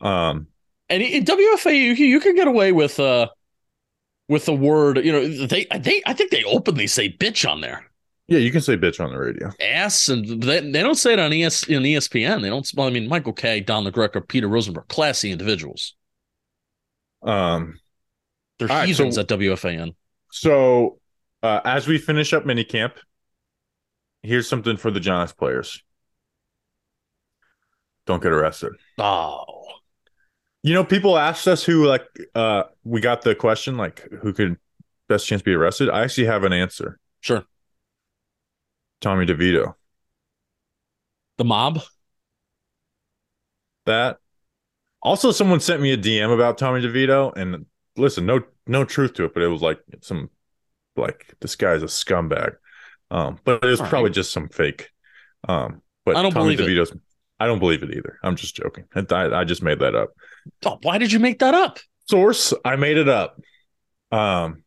Um, 0.00 0.48
And 0.88 1.02
in 1.02 1.24
WFA, 1.24 1.78
you, 1.78 1.94
can- 1.96 2.06
you 2.06 2.20
can 2.20 2.34
get 2.34 2.48
away 2.48 2.72
with 2.72 2.98
uh 2.98 3.28
with 4.28 4.46
the 4.46 4.54
word. 4.54 4.98
You 5.04 5.12
know, 5.12 5.46
they 5.46 5.66
they 5.78 6.02
I 6.06 6.12
think 6.12 6.30
they 6.30 6.44
openly 6.44 6.86
say 6.86 7.10
bitch 7.10 7.48
on 7.48 7.60
there. 7.60 7.88
Yeah, 8.28 8.38
you 8.38 8.50
can 8.52 8.60
say 8.60 8.76
bitch 8.76 9.02
on 9.04 9.10
the 9.10 9.18
radio. 9.18 9.50
ass 9.60 10.08
and 10.08 10.42
they, 10.42 10.60
they 10.60 10.80
don't 10.80 10.94
say 10.94 11.12
it 11.12 11.18
on 11.18 11.32
ES 11.32 11.64
in 11.64 11.82
ESPN. 11.82 12.40
They 12.42 12.48
don't. 12.48 12.68
Well, 12.74 12.86
I 12.86 12.90
mean, 12.90 13.08
Michael 13.08 13.32
Kay, 13.32 13.60
Don 13.60 13.84
La 13.84 13.90
Greca, 13.90 14.26
Peter 14.26 14.48
Rosenberg, 14.48 14.88
classy 14.88 15.32
individuals. 15.32 15.94
Um, 17.22 17.78
They're 18.58 18.68
right, 18.68 18.88
heathens 18.88 19.16
so- 19.16 19.22
at 19.22 19.28
WFAN. 19.28 19.94
so 20.30 20.98
uh, 21.42 21.60
as 21.64 21.86
we 21.86 21.98
finish 21.98 22.32
up 22.32 22.44
minicamp, 22.44 22.92
here's 24.22 24.48
something 24.48 24.76
for 24.76 24.90
the 24.90 25.00
Giants 25.00 25.32
players. 25.32 25.82
Don't 28.06 28.22
get 28.22 28.32
arrested. 28.32 28.72
Oh, 28.98 29.44
You 30.62 30.74
know, 30.74 30.84
people 30.84 31.16
asked 31.18 31.46
us 31.46 31.62
who 31.64 31.86
like 31.86 32.04
uh 32.34 32.64
we 32.84 33.00
got 33.00 33.22
the 33.22 33.34
question 33.34 33.76
like 33.76 34.08
who 34.22 34.32
could 34.32 34.56
best 35.08 35.26
chance 35.26 35.42
be 35.42 35.52
arrested. 35.54 35.88
I 35.90 36.02
actually 36.02 36.26
have 36.26 36.44
an 36.44 36.52
answer. 36.52 36.98
sure. 37.20 37.44
Tommy 39.02 39.26
DeVito. 39.26 39.74
The 41.36 41.44
mob. 41.44 41.82
That 43.86 44.18
also 45.02 45.32
someone 45.32 45.60
sent 45.60 45.82
me 45.82 45.92
a 45.92 45.96
DM 45.96 46.32
about 46.34 46.58
Tommy 46.58 46.80
DeVito 46.80 47.36
and 47.36 47.66
listen, 47.96 48.26
no 48.26 48.42
no 48.66 48.84
truth 48.84 49.14
to 49.14 49.24
it, 49.24 49.34
but 49.34 49.42
it 49.42 49.48
was 49.48 49.62
like 49.62 49.80
some 50.02 50.30
like 50.96 51.34
this 51.40 51.56
guy's 51.56 51.82
a 51.82 51.86
scumbag. 51.86 52.56
Um, 53.10 53.38
but 53.44 53.64
it 53.64 53.68
was 53.68 53.80
All 53.80 53.84
right. 53.86 53.90
probably 53.90 54.10
just 54.10 54.32
some 54.32 54.48
fake. 54.48 54.90
Um, 55.48 55.82
but 56.04 56.16
I 56.16 56.22
don't 56.22 56.32
Tommy 56.32 56.56
believe 56.56 56.60
it. 56.60 56.76
DeVito's 56.78 56.96
I 57.40 57.46
don't 57.46 57.58
believe 57.58 57.82
it 57.82 57.90
either. 57.90 58.18
I'm 58.22 58.36
just 58.36 58.54
joking. 58.56 58.84
I, 58.94 59.02
I 59.10 59.44
just 59.44 59.62
made 59.62 59.80
that 59.80 59.96
up. 59.96 60.10
Oh, 60.64 60.78
why 60.82 60.98
did 60.98 61.10
you 61.12 61.18
make 61.18 61.40
that 61.40 61.54
up? 61.54 61.80
Source, 62.08 62.54
I 62.64 62.76
made 62.76 62.98
it 62.98 63.08
up. 63.08 63.40
Um, 64.12 64.64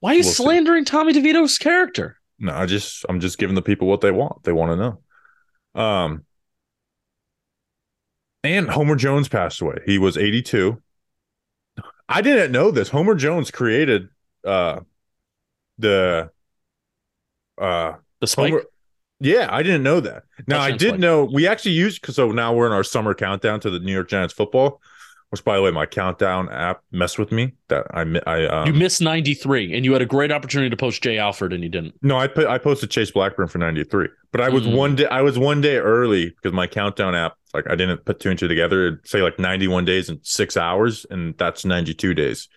Why 0.00 0.10
are 0.12 0.14
you 0.16 0.22
We'll 0.22 0.32
see. 0.32 0.34
slandering 0.34 0.84
Tommy 0.84 1.12
DeVito's 1.12 1.58
character? 1.58 2.18
No, 2.42 2.52
I 2.52 2.66
just 2.66 3.06
I'm 3.08 3.20
just 3.20 3.38
giving 3.38 3.54
the 3.54 3.62
people 3.62 3.86
what 3.86 4.00
they 4.00 4.10
want. 4.10 4.42
They 4.42 4.52
want 4.52 4.72
to 4.72 4.76
know. 4.76 5.80
Um 5.80 6.24
and 8.42 8.68
Homer 8.68 8.96
Jones 8.96 9.28
passed 9.28 9.60
away. 9.60 9.78
He 9.86 9.98
was 9.98 10.18
82. 10.18 10.82
I 12.08 12.20
didn't 12.20 12.50
know 12.50 12.72
this. 12.72 12.88
Homer 12.88 13.14
Jones 13.14 13.52
created 13.52 14.08
uh 14.44 14.80
the 15.78 16.30
uh 17.58 17.92
The 18.20 18.26
spike. 18.26 18.50
Homer 18.50 18.64
Yeah, 19.20 19.46
I 19.48 19.62
didn't 19.62 19.84
know 19.84 20.00
that. 20.00 20.24
Now 20.48 20.60
I 20.60 20.72
did 20.72 20.98
know 20.98 21.24
we 21.24 21.46
actually 21.46 21.72
used 21.72 22.04
so 22.12 22.32
now 22.32 22.52
we're 22.52 22.66
in 22.66 22.72
our 22.72 22.84
summer 22.84 23.14
countdown 23.14 23.60
to 23.60 23.70
the 23.70 23.78
New 23.78 23.92
York 23.92 24.08
Giants 24.08 24.34
football. 24.34 24.80
Which 25.32 25.42
by 25.44 25.56
the 25.56 25.62
way, 25.62 25.70
my 25.70 25.86
countdown 25.86 26.50
app 26.50 26.82
messed 26.90 27.18
with 27.18 27.32
me. 27.32 27.54
That 27.68 27.86
I 27.94 28.02
I 28.26 28.44
um, 28.48 28.66
you 28.66 28.74
missed 28.74 29.00
93, 29.00 29.74
and 29.74 29.82
you 29.82 29.94
had 29.94 30.02
a 30.02 30.06
great 30.06 30.30
opportunity 30.30 30.68
to 30.68 30.76
post 30.76 31.02
Jay 31.02 31.16
Alford, 31.16 31.54
and 31.54 31.62
you 31.64 31.70
didn't. 31.70 31.94
No, 32.02 32.18
I 32.18 32.26
put 32.26 32.46
I 32.46 32.58
posted 32.58 32.90
Chase 32.90 33.10
Blackburn 33.10 33.48
for 33.48 33.56
93. 33.56 34.08
But 34.30 34.42
I 34.42 34.50
was 34.50 34.64
Mm. 34.66 34.76
one 34.76 34.94
day 34.96 35.06
I 35.06 35.22
was 35.22 35.38
one 35.38 35.62
day 35.62 35.78
early 35.78 36.28
because 36.28 36.52
my 36.52 36.66
countdown 36.66 37.14
app, 37.14 37.36
like 37.54 37.64
I 37.70 37.76
didn't 37.76 38.04
put 38.04 38.20
two 38.20 38.28
and 38.28 38.38
two 38.38 38.46
together. 38.46 38.88
It'd 38.88 39.08
say 39.08 39.22
like 39.22 39.38
91 39.38 39.86
days 39.86 40.10
and 40.10 40.18
six 40.22 40.58
hours, 40.58 41.06
and 41.08 41.34
that's 41.38 41.64
92 41.64 42.12
days. 42.12 42.50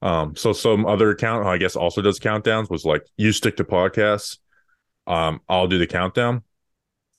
Um, 0.00 0.36
so 0.36 0.52
some 0.52 0.86
other 0.86 1.10
account 1.10 1.44
I 1.48 1.58
guess 1.58 1.74
also 1.74 2.00
does 2.00 2.20
countdowns 2.20 2.70
was 2.70 2.84
like 2.84 3.04
you 3.16 3.32
stick 3.32 3.56
to 3.56 3.64
podcasts. 3.64 4.38
Um, 5.08 5.40
I'll 5.48 5.66
do 5.66 5.78
the 5.78 5.86
countdown. 5.88 6.42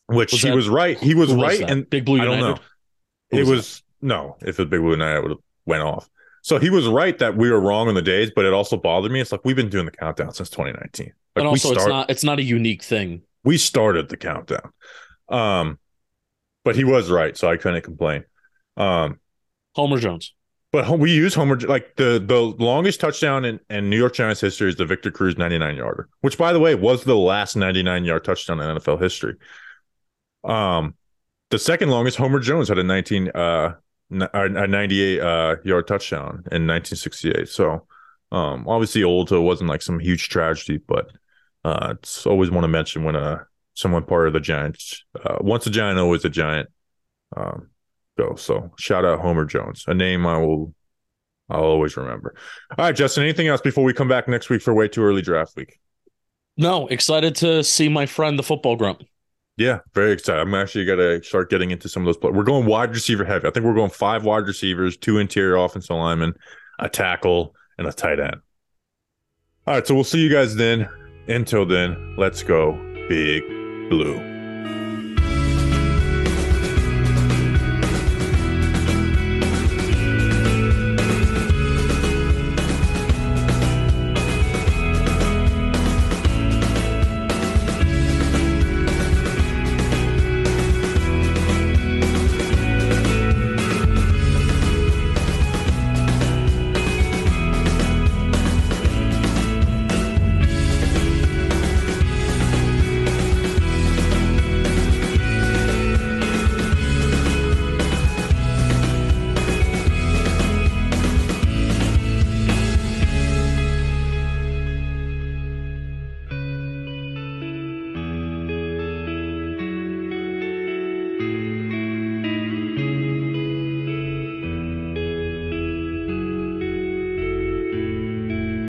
Which 0.07 0.31
Was 0.31 0.41
he 0.41 0.49
that- 0.51 0.55
was 0.55 0.69
right. 0.69 0.97
He 0.97 1.15
was 1.15 1.31
Who 1.31 1.41
right. 1.43 1.59
that? 1.59 1.69
and 1.69 1.89
Big 1.89 2.05
Blue 2.05 2.21
I 2.21 2.23
don't 2.23 2.39
know. 2.39 2.57
It 3.31 3.39
was 3.39 3.49
was 3.49 3.83
no, 4.01 4.37
if 4.41 4.59
it 4.59 4.63
was 4.63 4.69
Big 4.69 4.81
Blue 4.81 4.97
Night, 4.97 5.15
I 5.15 5.19
would 5.19 5.31
have 5.31 5.39
went 5.65 5.83
off. 5.83 6.09
So 6.41 6.59
he 6.59 6.69
was 6.69 6.87
right 6.87 7.17
that 7.17 7.35
we 7.35 7.49
were 7.49 7.59
wrong 7.59 7.87
on 7.87 7.95
the 7.95 8.01
days, 8.03 8.31
but 8.35 8.45
it 8.45 8.53
also 8.53 8.77
bothered 8.77 9.11
me. 9.11 9.19
It's 9.19 9.31
like 9.31 9.41
we've 9.43 9.55
been 9.55 9.69
doing 9.69 9.85
the 9.85 9.91
countdown 9.91 10.31
since 10.33 10.49
2019. 10.51 11.07
Like 11.07 11.13
and 11.35 11.47
also, 11.47 11.69
we 11.69 11.75
it's 11.75 11.87
not 11.87 12.09
it's 12.09 12.23
not 12.23 12.37
a 12.39 12.43
unique 12.43 12.83
thing. 12.83 13.23
we 13.43 13.57
started 13.57 14.09
the 14.09 14.17
countdown. 14.17 14.71
Um, 15.27 15.79
but 16.63 16.75
he 16.75 16.83
was 16.83 17.09
right, 17.09 17.35
so 17.35 17.49
I 17.49 17.57
couldn't 17.57 17.81
complain. 17.81 18.25
Um, 18.77 19.19
Homer 19.75 19.97
Jones. 19.97 20.33
but 20.71 20.99
we 20.99 21.11
use 21.13 21.33
Homer 21.33 21.59
like 21.59 21.95
the 21.95 22.23
the 22.25 22.39
longest 22.63 22.99
touchdown 22.99 23.43
in, 23.45 23.59
in 23.69 23.89
New 23.89 23.97
York 23.97 24.13
Giants 24.13 24.41
history 24.41 24.69
is 24.69 24.75
the 24.75 24.85
Victor 24.85 25.09
Cruz 25.11 25.37
99 25.37 25.75
yarder, 25.77 26.09
which 26.21 26.37
by 26.37 26.53
the 26.53 26.59
way 26.59 26.75
was 26.75 27.03
the 27.03 27.15
last 27.15 27.55
99 27.55 28.05
yard 28.05 28.23
touchdown 28.23 28.59
in 28.59 28.77
NFL 28.77 29.01
history. 29.01 29.35
Um, 30.43 30.93
the 31.49 31.57
second 31.57 31.89
longest 31.89 32.17
Homer 32.17 32.39
Jones 32.39 32.69
had 32.69 32.77
a 32.77 32.83
19 32.83 33.29
uh 33.29 33.73
a 34.11 34.67
98 34.67 35.19
uh 35.19 35.55
yard 35.63 35.87
touchdown 35.87 36.43
in 36.51 36.67
1968. 36.67 37.47
So 37.47 37.87
um 38.31 38.67
obviously 38.67 39.03
old, 39.03 39.29
so 39.29 39.37
it 39.37 39.45
wasn't 39.45 39.69
like 39.69 39.81
some 39.81 39.99
huge 39.99 40.29
tragedy, 40.29 40.77
but 40.77 41.11
uh 41.63 41.95
it's 41.97 42.25
always 42.25 42.51
want 42.51 42.63
to 42.63 42.69
mention 42.69 43.03
when 43.03 43.15
uh 43.15 43.43
someone 43.73 44.03
part 44.03 44.27
of 44.27 44.33
the 44.33 44.39
Giants 44.39 45.03
uh 45.23 45.37
once 45.41 45.65
a 45.67 45.69
giant 45.69 45.99
always 45.99 46.25
a 46.25 46.29
giant. 46.29 46.69
Um 47.35 47.69
go. 48.17 48.35
So 48.35 48.71
shout 48.77 49.05
out 49.05 49.19
Homer 49.19 49.45
Jones, 49.45 49.83
a 49.87 49.93
name 49.93 50.25
I 50.25 50.37
will 50.37 50.73
I'll 51.49 51.63
always 51.63 51.95
remember. 51.95 52.35
All 52.77 52.85
right, 52.85 52.95
Justin. 52.95 53.23
Anything 53.23 53.47
else 53.47 53.61
before 53.61 53.83
we 53.83 53.93
come 53.93 54.07
back 54.07 54.27
next 54.27 54.49
week 54.49 54.61
for 54.61 54.73
way 54.73 54.87
too 54.87 55.03
early 55.03 55.21
draft 55.21 55.55
week? 55.55 55.79
No, 56.57 56.87
excited 56.87 57.35
to 57.37 57.63
see 57.63 57.89
my 57.89 58.05
friend 58.05 58.39
the 58.39 58.43
football 58.43 58.75
grump. 58.75 59.03
Yeah, 59.57 59.79
very 59.93 60.11
excited. 60.11 60.41
I'm 60.41 60.53
actually 60.53 60.85
gonna 60.85 61.23
start 61.23 61.49
getting 61.49 61.71
into 61.71 61.87
some 61.87 62.03
of 62.03 62.07
those. 62.07 62.17
Players. 62.17 62.35
We're 62.35 62.43
going 62.43 62.65
wide 62.65 62.89
receiver 62.89 63.23
heavy. 63.23 63.47
I 63.47 63.51
think 63.51 63.65
we're 63.65 63.73
going 63.73 63.89
five 63.89 64.25
wide 64.25 64.47
receivers, 64.47 64.97
two 64.97 65.17
interior 65.17 65.55
offensive 65.55 65.95
linemen, 65.95 66.33
a 66.79 66.89
tackle, 66.89 67.55
and 67.77 67.87
a 67.87 67.93
tight 67.93 68.19
end. 68.19 68.37
All 69.67 69.75
right, 69.75 69.87
so 69.87 69.95
we'll 69.95 70.03
see 70.03 70.19
you 70.19 70.29
guys 70.29 70.55
then. 70.55 70.89
Until 71.27 71.65
then, 71.65 72.15
let's 72.17 72.43
go 72.43 72.73
big 73.07 73.43
blue. 73.89 74.34